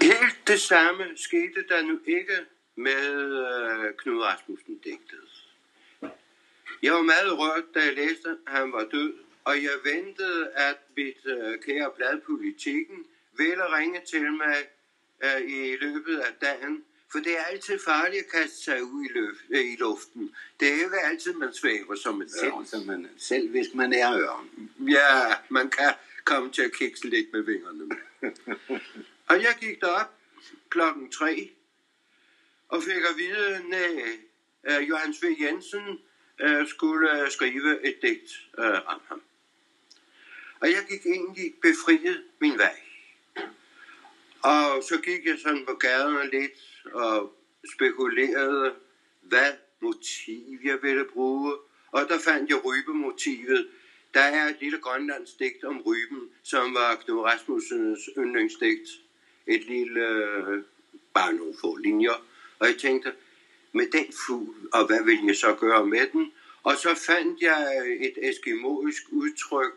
Helt 0.02 0.38
det 0.46 0.60
samme 0.60 1.04
skete 1.16 1.60
der 1.68 1.82
nu 1.82 2.00
ikke 2.06 2.36
med 2.74 3.04
øh, 3.46 3.94
Knud 3.96 4.22
Rasmussen 4.22 4.78
digtet. 4.84 5.28
Jeg 6.82 6.92
var 6.92 7.02
meget 7.02 7.38
rørt, 7.38 7.64
da 7.74 7.80
jeg 7.80 7.94
læste, 7.94 8.28
at 8.46 8.52
han 8.52 8.72
var 8.72 8.84
død, 8.92 9.14
og 9.44 9.54
jeg 9.62 9.76
ventede, 9.84 10.50
at 10.54 10.78
mit 10.96 11.26
øh, 11.26 11.58
kære 11.60 11.90
blad 11.96 12.20
Politikken 12.20 13.06
ville 13.36 13.76
ringe 13.76 14.00
til 14.06 14.32
mig 14.32 14.56
øh, 15.24 15.50
i 15.50 15.76
løbet 15.76 16.18
af 16.18 16.32
dagen, 16.40 16.84
for 17.14 17.20
det 17.20 17.38
er 17.38 17.44
altid 17.44 17.78
farligt 17.84 18.24
at 18.24 18.30
kaste 18.30 18.64
sig 18.64 18.82
ud 18.82 19.04
i, 19.04 19.08
løf, 19.12 19.36
øh, 19.50 19.72
i 19.72 19.76
luften. 19.76 20.34
Det 20.60 20.68
er 20.68 20.72
ikke 20.72 21.00
altid, 21.04 21.32
man 21.32 21.54
svæver 21.54 21.94
som 21.94 22.22
en 22.22 22.28
ørn. 22.44 22.66
Selv, 22.66 22.86
man, 22.86 23.08
selv 23.18 23.50
hvis 23.50 23.74
man 23.74 23.92
er 23.92 24.18
ørn. 24.18 24.70
Ja, 24.88 25.34
man 25.48 25.70
kan 25.70 25.94
komme 26.24 26.52
til 26.52 26.62
at 26.62 26.72
kikse 26.72 27.08
lidt 27.08 27.32
med 27.32 27.42
vingerne. 27.42 27.84
og 29.28 29.42
jeg 29.42 29.56
gik 29.60 29.80
derop 29.80 30.10
klokken 30.68 31.10
tre, 31.10 31.50
og 32.68 32.82
fik 32.82 33.02
at 33.10 33.16
vide, 33.16 33.76
at 34.64 34.82
uh, 34.82 34.88
Johannes 34.88 35.22
V. 35.22 35.26
Jensen 35.40 36.00
uh, 36.44 36.68
skulle 36.68 37.30
skrive 37.30 37.86
et 37.86 38.02
digt 38.02 38.30
uh, 38.58 38.64
om 38.64 39.00
ham. 39.08 39.22
Og 40.60 40.70
jeg 40.70 40.84
gik 40.88 41.06
egentlig 41.06 41.54
befriet 41.62 42.22
min 42.40 42.58
vej. 42.58 42.80
Og 44.42 44.82
så 44.88 45.00
gik 45.04 45.26
jeg 45.26 45.38
sådan 45.42 45.66
på 45.66 45.74
gaderne 45.74 46.30
lidt 46.30 46.73
og 46.92 47.36
spekulerede, 47.74 48.74
hvad 49.22 49.52
motiv 49.80 50.58
jeg 50.64 50.78
ville 50.82 51.04
bruge. 51.04 51.52
Og 51.92 52.08
der 52.08 52.18
fandt 52.18 52.50
jeg 52.50 52.64
rybemotivet. 52.64 53.68
Der 54.14 54.20
er 54.20 54.48
et 54.48 54.56
lille 54.60 54.78
grønlandsk 54.78 55.38
digt 55.38 55.64
om 55.64 55.80
ryben, 55.80 56.30
som 56.42 56.74
var 56.74 56.94
Knud 56.94 57.18
Rasmussens 57.18 58.10
yndlingsdigt. 58.18 58.88
Et 59.46 59.64
lille, 59.66 60.64
bare 61.14 61.32
nogle 61.32 61.54
få 61.60 61.76
linjer. 61.76 62.26
Og 62.58 62.66
jeg 62.66 62.76
tænkte, 62.76 63.12
med 63.72 63.86
den 63.92 64.06
fugl, 64.26 64.68
og 64.72 64.86
hvad 64.86 65.04
vil 65.04 65.26
jeg 65.26 65.36
så 65.36 65.54
gøre 65.54 65.86
med 65.86 66.06
den? 66.12 66.32
Og 66.62 66.76
så 66.76 66.94
fandt 67.06 67.40
jeg 67.40 67.86
et 68.00 68.28
eskimoisk 68.28 69.02
udtryk 69.10 69.74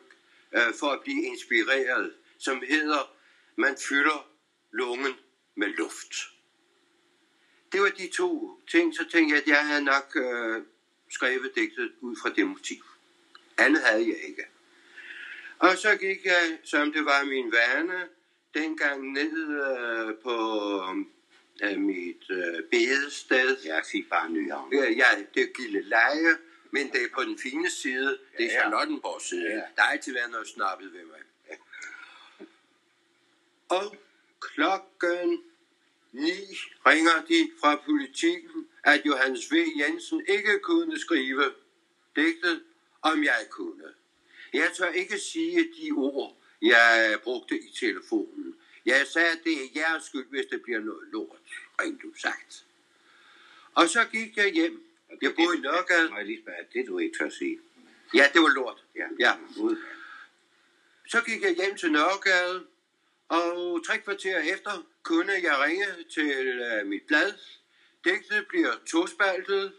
øh, 0.55 0.74
for 0.80 0.88
at 0.88 1.01
blive 1.01 1.24
inspireret, 1.24 2.14
som 2.38 2.64
hedder, 2.68 3.12
man 3.55 3.78
fylder 3.89 4.30
lungen 4.72 5.14
med 5.55 5.68
luft. 5.68 6.36
Det 7.72 7.82
var 7.82 7.89
de 7.89 8.09
to 8.13 8.59
ting, 8.72 8.95
så 8.95 9.05
tænkte 9.11 9.36
jeg, 9.36 9.41
at 9.41 9.47
jeg 9.47 9.68
havde 9.68 9.84
nok 9.84 10.15
øh, 10.15 10.63
skrevet 11.09 11.51
digtet 11.55 11.91
ud 12.01 12.15
fra 12.22 12.30
det 12.30 12.47
motiv. 12.47 12.84
Andet 13.57 13.82
havde 13.82 14.07
jeg 14.07 14.18
ikke. 14.28 14.43
Og 15.59 15.78
så 15.78 15.95
gik 15.95 16.26
jeg, 16.26 16.57
som 16.63 16.93
det 16.93 17.05
var 17.05 17.24
min 17.24 17.51
vane, 17.51 18.07
dengang 18.53 19.11
ned 19.11 19.36
øh, 19.68 20.15
på 20.24 20.36
øh, 21.63 21.78
mit 21.80 22.30
øh, 22.30 22.63
bedested. 22.72 23.57
Jeg 23.65 23.82
siger 23.86 24.05
bare 24.09 24.30
Nyhavn. 24.32 24.74
Ja, 24.74 24.89
ja, 24.91 25.05
det 25.34 25.43
er 25.43 25.53
Gille 25.61 25.82
Leje, 25.82 26.38
men 26.72 26.91
det 26.91 27.03
er 27.03 27.07
på 27.15 27.24
den 27.24 27.39
fine 27.39 27.70
side. 27.70 28.18
Det 28.38 28.45
er 28.45 28.49
Ja, 28.49 28.53
ja. 28.53 28.59
Charlottenborg 28.59 29.22
side. 29.22 29.49
Ja. 29.49 29.55
Der 29.76 29.82
har 29.82 29.91
altid 29.91 30.13
været 30.13 30.32
noget 30.32 30.47
snappet 30.47 30.93
ved 30.93 31.03
mig. 31.03 31.22
Og 33.70 33.95
klokken 34.41 35.43
9 36.18 36.32
ringer 36.86 37.26
de 37.30 37.51
fra 37.59 37.76
politikken, 37.86 38.68
at 38.84 39.01
Johannes 39.05 39.51
V. 39.51 39.55
Jensen 39.80 40.26
ikke 40.28 40.59
kunne 40.59 40.99
skrive 40.99 41.53
digtet, 42.15 42.63
om 43.01 43.24
jeg 43.24 43.47
kunne. 43.49 43.84
Jeg 44.53 44.72
tør 44.78 44.89
ikke 44.89 45.20
sige 45.20 45.70
de 45.82 45.91
ord, 45.91 46.38
jeg 46.61 47.20
brugte 47.24 47.59
i 47.59 47.74
telefonen. 47.80 48.55
Jeg 48.86 49.07
sagde, 49.07 49.32
at 49.32 49.39
det 49.43 49.53
er 49.53 49.68
jeres 49.76 50.03
skyld, 50.03 50.30
hvis 50.30 50.45
det 50.45 50.61
bliver 50.61 50.80
noget 50.80 51.07
lort, 51.11 51.39
rent 51.82 52.01
du 52.01 52.13
sagt. 52.22 52.65
Og 53.74 53.89
så 53.89 54.05
gik 54.11 54.38
jeg 54.38 54.53
hjem. 54.53 54.84
Jeg 55.22 55.36
boede 55.36 55.57
i 55.57 55.61
Nørregade. 55.61 56.09
Må 56.09 56.18
jeg 56.18 56.26
lige 56.26 56.41
spørge, 56.41 56.57
det 56.74 56.88
du 56.88 56.97
ikke 56.97 57.18
tør 57.18 57.30
sige? 57.30 57.59
Ja, 58.13 58.30
det 58.34 58.41
var 58.41 58.47
lort. 58.47 58.84
Ja. 58.95 59.07
ja. 59.20 59.34
Så 61.07 61.22
gik 61.22 61.41
jeg 61.41 61.55
hjem 61.55 61.78
til 61.78 61.91
Nørregade, 61.91 62.65
og 63.30 63.82
tre 63.88 63.97
kvarter 63.97 64.39
efter 64.39 64.86
kunne 65.03 65.32
jeg 65.32 65.55
ringe 65.65 65.86
til 66.13 66.47
øh, 66.47 66.88
mit 66.88 67.01
blad. 67.07 67.34
Digtet 68.05 68.47
bliver 68.49 68.71
tospaltet, 68.88 69.73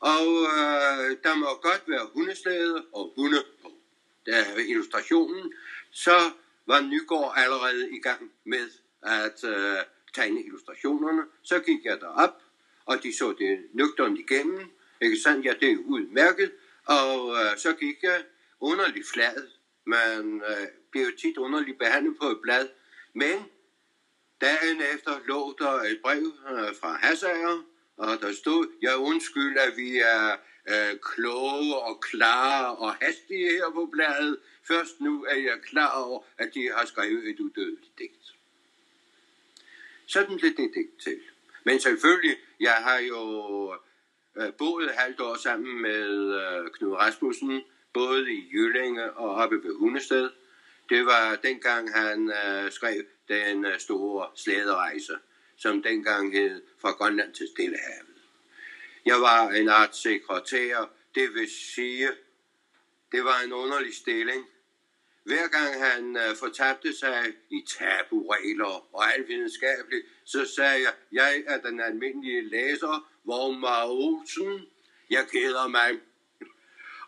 og 0.00 0.26
øh, 0.56 1.16
der 1.24 1.34
må 1.34 1.46
godt 1.46 1.82
være 1.86 2.10
hundeslæde 2.14 2.86
og 2.92 3.12
hunde 3.16 3.44
på. 3.62 3.72
Der 4.26 4.36
er 4.36 4.58
illustrationen. 4.68 5.52
Så 5.90 6.30
var 6.66 6.80
Nygaard 6.80 7.34
allerede 7.36 7.90
i 7.90 8.00
gang 8.00 8.32
med 8.44 8.70
at 9.02 9.44
øh, 9.44 9.76
tegne 10.14 10.42
illustrationerne. 10.44 11.22
Så 11.42 11.58
gik 11.58 11.84
jeg 11.84 12.00
derop, 12.00 12.42
og 12.84 13.02
de 13.02 13.16
så 13.16 13.34
det 13.38 13.66
nøgternt 13.72 14.18
igennem. 14.18 14.70
Ikke 15.00 15.16
sandt? 15.16 15.46
Ja, 15.46 15.54
det 15.60 15.72
er 15.72 15.76
udmærket. 15.76 16.52
Og 16.84 17.34
øh, 17.34 17.58
så 17.58 17.72
gik 17.72 18.02
jeg 18.02 18.24
underligt 18.60 19.08
flad. 19.12 19.48
Man 19.84 20.42
øh, 20.48 20.66
bliver 20.90 21.06
jo 21.06 21.12
tit 21.20 21.36
underligt 21.36 21.78
behandlet 21.78 22.16
på 22.20 22.26
et 22.28 22.40
blad. 22.42 22.68
Men 23.18 23.38
dagen 24.40 24.82
efter 24.94 25.20
lå 25.26 25.54
der 25.58 25.72
et 25.72 26.00
brev 26.02 26.32
øh, 26.50 26.74
fra 26.80 26.96
Hassager, 26.96 27.62
og 27.96 28.20
der 28.20 28.32
stod, 28.32 28.68
jeg 28.82 28.96
undskyld, 28.96 29.58
at 29.58 29.76
vi 29.76 29.98
er 29.98 30.36
øh, 30.68 30.98
kloge 31.02 31.78
og 31.78 32.00
klare 32.00 32.76
og 32.76 32.94
hastige 32.94 33.50
her 33.50 33.70
på 33.74 33.88
bladet. 33.92 34.38
Først 34.68 35.00
nu 35.00 35.24
er 35.24 35.36
jeg 35.36 35.58
klar 35.62 36.02
over, 36.02 36.22
at 36.38 36.54
de 36.54 36.70
har 36.76 36.86
skrevet 36.86 37.28
et 37.28 37.40
udødeligt 37.40 37.98
digt. 37.98 38.34
Sådan 40.06 40.36
blev 40.38 40.50
det 40.50 40.70
digt 40.74 41.00
til. 41.02 41.20
Men 41.64 41.80
selvfølgelig, 41.80 42.36
jeg 42.60 42.74
har 42.74 42.98
jo 42.98 43.74
øh, 44.36 44.52
boet 44.58 44.84
et 44.84 44.94
halvt 44.94 45.20
år 45.20 45.36
sammen 45.36 45.82
med 45.82 46.34
øh, 46.34 46.70
Knud 46.70 46.92
Rasmussen, 46.92 47.62
både 47.92 48.32
i 48.32 48.48
Jyllinge 48.52 49.12
og 49.12 49.34
oppe 49.34 49.62
ved 49.62 49.74
Hundested. 49.74 50.30
Det 50.88 51.06
var 51.06 51.36
dengang, 51.36 51.92
han 51.92 52.30
øh, 52.30 52.72
skrev 52.72 53.04
den 53.28 53.64
øh, 53.64 53.78
store 53.78 54.30
slæderejse, 54.34 55.18
som 55.56 55.82
dengang 55.82 56.32
hed 56.32 56.62
Fra 56.78 56.90
Grønland 56.90 57.34
til 57.34 57.48
Stillehavet. 57.48 58.16
Jeg 59.04 59.20
var 59.20 59.50
en 59.50 59.68
art 59.68 59.96
sekretær, 59.96 60.90
det 61.14 61.34
vil 61.34 61.50
sige, 61.50 62.08
det 63.12 63.24
var 63.24 63.40
en 63.44 63.52
underlig 63.52 63.94
stilling. 63.94 64.46
Hver 65.24 65.48
gang 65.48 65.84
han 65.84 66.16
øh, 66.16 66.36
fortabte 66.36 66.98
sig 66.98 67.32
i 67.50 67.64
taburegler 67.78 68.94
og 68.94 69.14
alt 69.14 69.28
videnskabeligt, 69.28 70.06
så 70.24 70.46
sagde 70.56 70.82
jeg, 70.82 70.92
jeg 71.12 71.42
er 71.46 71.60
den 71.60 71.80
almindelige 71.80 72.48
læser, 72.48 73.08
Vormar 73.24 73.86
Olsen. 73.86 74.66
Jeg 75.10 75.26
keder 75.32 75.68
mig. 75.68 76.00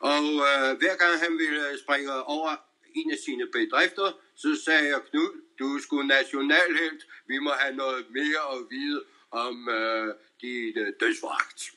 Og 0.00 0.24
øh, 0.24 0.78
hver 0.78 0.96
gang 0.96 1.20
han 1.20 1.38
ville 1.38 1.78
springe 1.78 2.22
over 2.22 2.69
en 2.94 3.10
af 3.10 3.18
sine 3.24 3.46
bedrifter, 3.46 4.12
så 4.34 4.60
sagde 4.64 4.88
jeg, 4.88 5.00
Knud, 5.10 5.40
du 5.58 5.76
er 5.76 5.80
sgu 5.80 6.02
nationalhelt. 6.02 7.06
Vi 7.26 7.38
må 7.38 7.50
have 7.50 7.76
noget 7.76 8.06
mere 8.10 8.42
at 8.54 8.60
vide 8.70 9.02
om 9.30 9.68
øh, 9.68 10.14
dit 10.40 10.76
øh, 10.76 10.92
dødsforagt. 11.00 11.72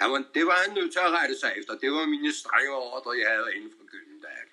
Han 0.00 0.10
var, 0.12 0.24
det 0.34 0.46
var 0.46 0.56
han 0.66 0.74
nødt 0.74 0.92
til 0.92 0.98
at 0.98 1.10
rette 1.10 1.38
sig 1.40 1.52
efter. 1.56 1.74
Det 1.74 1.90
var 1.92 2.06
mine 2.06 2.32
strenge 2.32 2.70
ordre, 2.70 3.10
jeg 3.18 3.28
havde 3.28 3.56
inden 3.56 3.72
for 3.78 3.86
Gyldendal. 3.86 4.48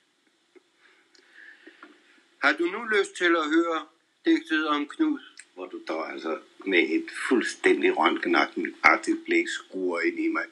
Har 2.38 2.54
du 2.54 2.66
nu 2.66 2.84
lyst 2.84 3.16
til 3.16 3.36
at 3.36 3.46
høre 3.56 3.86
digtet 4.26 4.68
om 4.68 4.88
Knud? 4.88 5.20
Hvor 5.54 5.66
du 5.66 5.82
dog 5.88 6.12
altså 6.12 6.40
med 6.66 6.80
et 6.80 7.12
fuldstændig 7.30 7.98
røntgenagtigt 7.98 9.26
blik 9.26 9.48
skruer 9.48 10.02
ind 10.02 10.20
i 10.20 10.28
mig. 10.28 10.44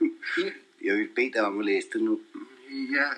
Jeg 0.84 0.98
vil 0.98 1.08
bede 1.08 1.34
dig 1.34 1.42
om 1.42 1.60
at 1.60 1.66
læse 1.66 1.88
det 1.94 2.02
nu. 2.02 2.22
Ja, 2.72 3.10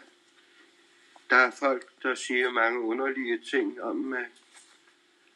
der 1.35 1.41
er 1.41 1.51
folk, 1.51 2.03
der 2.03 2.15
siger 2.15 2.51
mange 2.51 2.79
underlige 2.79 3.37
ting 3.37 3.81
om 3.81 3.95
mig. 3.95 4.25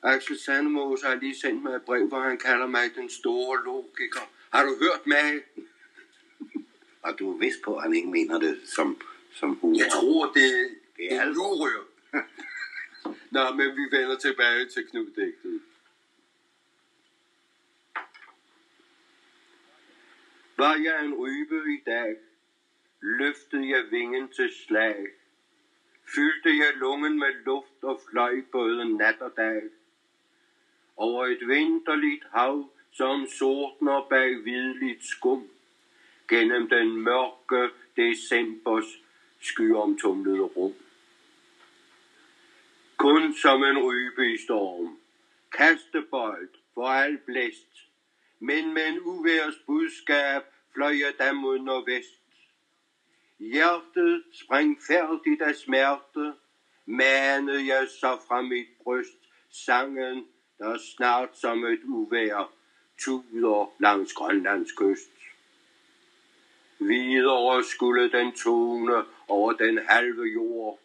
Axel 0.03 0.39
Sandemose 0.39 1.05
har 1.07 1.15
lige 1.15 1.35
sendt 1.35 1.63
mig 1.63 1.75
et 1.75 1.81
brev, 1.81 2.07
hvor 2.07 2.19
han 2.19 2.37
kalder 2.37 2.67
mig 2.67 2.95
den 2.95 3.09
store 3.09 3.63
logiker. 3.65 4.31
Har 4.53 4.63
du 4.65 4.75
hørt 4.79 5.07
mig? 5.07 5.43
Og 7.05 7.19
du 7.19 7.33
er 7.33 7.37
vist 7.37 7.61
på, 7.61 7.75
at 7.75 7.83
han 7.83 7.93
ikke 7.93 8.09
mener 8.09 8.39
det 8.39 8.61
som, 8.65 9.01
som 9.33 9.55
humor. 9.55 9.77
Jeg 9.77 9.91
tror, 9.91 10.25
det, 10.25 10.77
Det 10.97 11.13
er 11.13 11.17
er 11.17 11.21
alvor. 11.21 11.55
lurør. 11.55 11.83
Nå, 13.35 13.51
men 13.55 13.75
vi 13.77 13.97
vender 13.97 14.17
tilbage 14.17 14.65
til 14.65 14.87
Knud-digtet. 14.87 15.61
Var 20.57 20.75
jeg 20.75 21.05
en 21.05 21.13
rybe 21.13 21.73
i 21.73 21.83
dag, 21.85 22.17
løftede 23.01 23.69
jeg 23.69 23.91
vingen 23.91 24.29
til 24.29 24.49
slag. 24.67 25.18
Fyldte 26.15 26.49
jeg 26.49 26.73
lungen 26.75 27.19
med 27.19 27.33
luft 27.45 27.83
og 27.83 28.01
fløj 28.09 28.41
både 28.51 28.97
nat 28.97 29.21
og 29.21 29.33
dag. 29.37 29.61
Over 30.97 31.25
et 31.25 31.47
vinterligt 31.47 32.23
hav, 32.31 32.69
som 32.91 33.27
sortner 33.27 34.05
bag 34.09 34.41
hvidligt 34.41 35.05
skum. 35.05 35.49
Gennem 36.27 36.69
den 36.69 37.01
mørke 37.01 37.69
decembers 37.95 38.97
skyomtumlede 39.39 40.41
rum. 40.41 40.73
Kun 42.97 43.33
som 43.33 43.63
en 43.63 43.77
rybe 43.77 44.33
i 44.33 44.37
storm. 44.37 44.97
Kastebold 45.51 46.49
for 46.73 46.87
al 46.87 47.17
blæst. 47.17 47.85
Men 48.39 48.73
med 48.73 48.87
en 48.87 48.99
uværs 48.99 49.55
budskab 49.65 50.43
fløj 50.73 50.95
jeg 50.99 51.13
da 51.19 51.31
mod 51.31 51.59
nordvest. 51.59 52.18
Hjertet 53.39 54.23
sprang 54.31 54.77
færdigt 54.87 55.41
af 55.41 55.55
smerte, 55.55 56.33
manede 56.85 57.67
jeg 57.67 57.87
så 57.87 58.17
fra 58.27 58.41
mit 58.41 58.67
bryst 58.83 59.17
sangen, 59.49 60.27
der 60.57 60.77
snart 60.77 61.37
som 61.37 61.65
et 61.65 61.79
uvær 61.83 62.51
tuder 62.97 63.73
langs 63.79 64.13
Grønlands 64.13 64.71
kyst. 64.71 65.11
Videre 66.79 67.63
skulle 67.63 68.11
den 68.11 68.31
tone 68.31 69.05
over 69.27 69.53
den 69.53 69.77
halve 69.77 70.23
jord, 70.23 70.79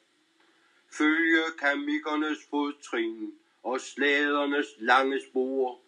følge 0.91 1.43
kamikernes 1.59 2.39
fodtrin 2.51 3.35
og 3.63 3.81
slædernes 3.81 4.67
lange 4.79 5.21
spor, 5.21 5.81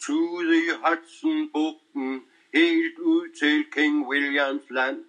tude 0.00 0.56
i 0.56 0.68
Hudson-bugten 0.84 2.22
helt 2.54 2.98
ud 2.98 3.28
til 3.40 3.64
King 3.70 4.08
Williams 4.08 4.70
land, 4.70 5.04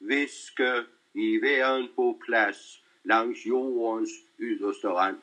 viske 0.00 0.84
i 1.14 1.42
væren 1.42 1.88
på 1.96 2.20
plads 2.26 2.82
langs 3.04 3.46
jordens 3.46 4.10
yderste 4.38 4.88
rand. 4.88 5.18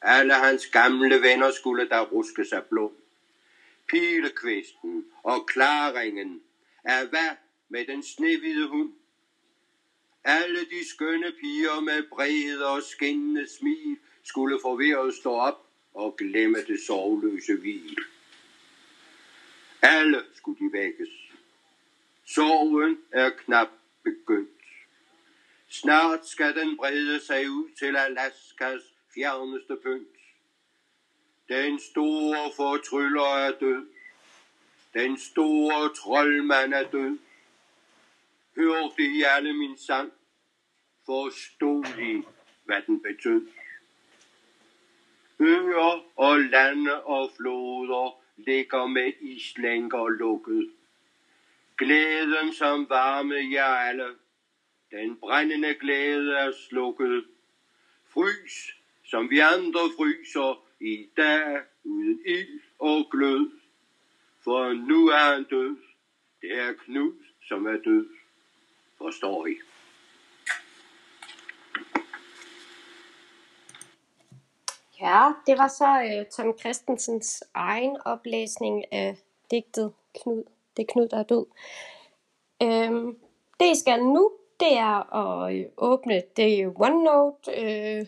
Alle 0.00 0.34
hans 0.34 0.66
gamle 0.66 1.22
venner 1.22 1.50
skulle 1.50 1.88
der 1.88 2.00
ruske 2.00 2.44
sig 2.44 2.64
blå. 2.64 2.92
Pilekvisten 3.88 5.06
og 5.22 5.46
klaringen 5.46 6.42
er 6.84 7.06
hvad 7.06 7.36
med 7.68 7.86
den 7.86 8.02
snehvide 8.02 8.68
hund? 8.68 8.92
Alle 10.24 10.58
de 10.58 10.88
skønne 10.88 11.32
piger 11.40 11.80
med 11.80 12.02
brede 12.10 12.66
og 12.66 12.82
skinnende 12.82 13.46
smil 13.48 13.98
skulle 14.22 14.58
forvirret 14.62 15.14
stå 15.14 15.32
op 15.32 15.66
og 15.94 16.16
glemme 16.16 16.58
det 16.62 16.80
sovløse 16.86 17.56
hvil. 17.56 17.98
Alle 19.82 20.22
skulle 20.34 20.58
de 20.58 20.72
vækkes. 20.72 21.21
Sorgen 22.34 22.98
er 23.10 23.30
knap 23.30 23.68
begyndt. 24.02 24.60
Snart 25.68 26.26
skal 26.26 26.54
den 26.56 26.76
brede 26.76 27.20
sig 27.20 27.50
ud 27.50 27.70
til 27.78 27.96
Alaskas 27.96 28.82
fjerneste 29.14 29.76
pynt. 29.82 30.16
Den 31.48 31.80
store 31.80 32.52
fortryller 32.56 33.36
er 33.36 33.58
død. 33.58 33.86
Den 34.94 35.18
store 35.18 35.94
troldmand 35.94 36.74
er 36.74 36.90
død. 36.90 37.18
Hørte 38.56 39.02
I 39.02 39.22
alle 39.22 39.52
min 39.52 39.78
sang? 39.78 40.12
Forstod 41.06 41.84
I, 42.00 42.22
hvad 42.64 42.82
den 42.86 43.02
betød? 43.02 43.46
Øer 45.38 46.04
og 46.16 46.40
lande 46.40 47.02
og 47.02 47.30
floder 47.36 48.22
ligger 48.36 48.86
med 48.86 49.12
islænker 49.20 50.08
lukket. 50.08 50.70
Glæden, 51.82 52.52
som 52.52 52.86
varme 52.88 53.34
jer 53.52 53.64
alle, 53.64 54.08
den 54.90 55.16
brændende 55.16 55.74
glæde 55.74 56.36
er 56.36 56.52
slukket. 56.68 57.24
Frys, 58.08 58.74
som 59.04 59.30
vi 59.30 59.38
andre 59.38 59.80
fryser 59.96 60.64
i 60.80 61.08
dag 61.16 61.60
uden 61.84 62.20
ild 62.26 62.60
og 62.78 63.08
glød. 63.10 63.50
For 64.44 64.72
nu 64.72 65.08
er 65.08 65.34
han 65.34 65.44
død. 65.44 65.76
Det 66.40 66.58
er 66.58 66.72
Knud, 66.72 67.24
som 67.48 67.66
er 67.66 67.78
død. 67.84 68.08
Forstår 68.98 69.46
I? 69.46 69.54
Ja, 75.00 75.32
det 75.46 75.58
var 75.58 75.68
så 75.68 76.18
øh, 76.18 76.26
Tom 76.26 76.58
Christensens 76.58 77.44
egen 77.54 77.96
oplæsning 78.04 78.92
af 78.92 79.16
digtet 79.50 79.92
Knud. 80.22 80.44
Det 80.76 80.82
er 80.82 80.92
Knud, 80.92 81.08
der 81.08 81.18
er 81.18 81.22
død. 81.22 81.46
Øhm, 82.62 83.18
det 83.60 83.66
I 83.66 83.78
skal 83.78 84.04
nu, 84.04 84.32
det 84.60 84.76
er 84.76 85.14
at 85.16 85.54
øh, 85.54 85.64
åbne 85.76 86.22
det 86.36 86.72
OneNote 86.76 87.50
øh, 87.58 88.06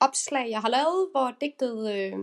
opslag, 0.00 0.50
jeg 0.50 0.60
har 0.60 0.68
lavet, 0.68 1.08
hvor 1.10 1.34
digtet 1.40 1.94
øh, 1.94 2.18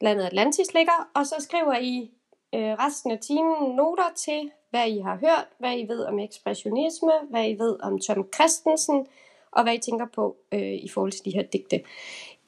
Landet 0.00 0.24
Atlantis 0.24 0.74
ligger, 0.74 1.10
og 1.14 1.26
så 1.26 1.34
skriver 1.38 1.74
I 1.78 2.10
øh, 2.54 2.60
resten 2.60 3.10
af 3.10 3.18
timen 3.18 3.76
noter 3.76 4.12
til, 4.16 4.50
hvad 4.70 4.88
I 4.88 4.98
har 4.98 5.16
hørt, 5.16 5.48
hvad 5.58 5.78
I 5.78 5.88
ved 5.88 6.04
om 6.04 6.18
ekspressionisme, 6.18 7.12
hvad 7.30 7.48
I 7.48 7.58
ved 7.58 7.82
om 7.82 7.98
Tom 7.98 8.28
Christensen, 8.34 9.06
og 9.50 9.62
hvad 9.62 9.74
I 9.74 9.78
tænker 9.78 10.06
på 10.14 10.36
øh, 10.52 10.74
i 10.74 10.88
forhold 10.88 11.12
til 11.12 11.24
de 11.24 11.30
her 11.30 11.42
digte. 11.42 11.82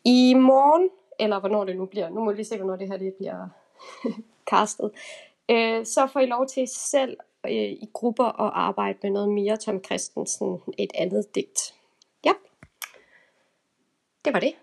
I 0.05 0.35
morgen, 0.35 0.91
eller 1.19 1.41
hvornår 1.41 1.65
det 1.65 1.77
nu 1.77 1.87
bliver, 1.87 2.09
nu 2.09 2.25
må 2.25 2.31
vi 2.31 2.37
lige 2.37 2.47
se, 2.47 2.57
hvornår 2.57 2.77
det 2.77 2.89
her 2.89 2.97
det 2.97 3.15
bliver 3.15 3.49
castet, 4.51 4.91
øh, 5.51 5.86
så 5.86 6.07
får 6.12 6.20
I 6.20 6.26
lov 6.26 6.47
til 6.47 6.68
selv 6.68 7.16
øh, 7.47 7.53
i 7.53 7.88
grupper 7.92 8.24
at 8.24 8.53
arbejde 8.55 8.99
med 9.03 9.11
noget 9.11 9.28
mere 9.28 9.57
Tom 9.57 9.84
Christensen, 9.84 10.61
et 10.78 10.92
andet 10.95 11.34
digt. 11.34 11.74
Ja, 12.24 12.32
det 14.24 14.32
var 14.32 14.40
det. 14.40 14.55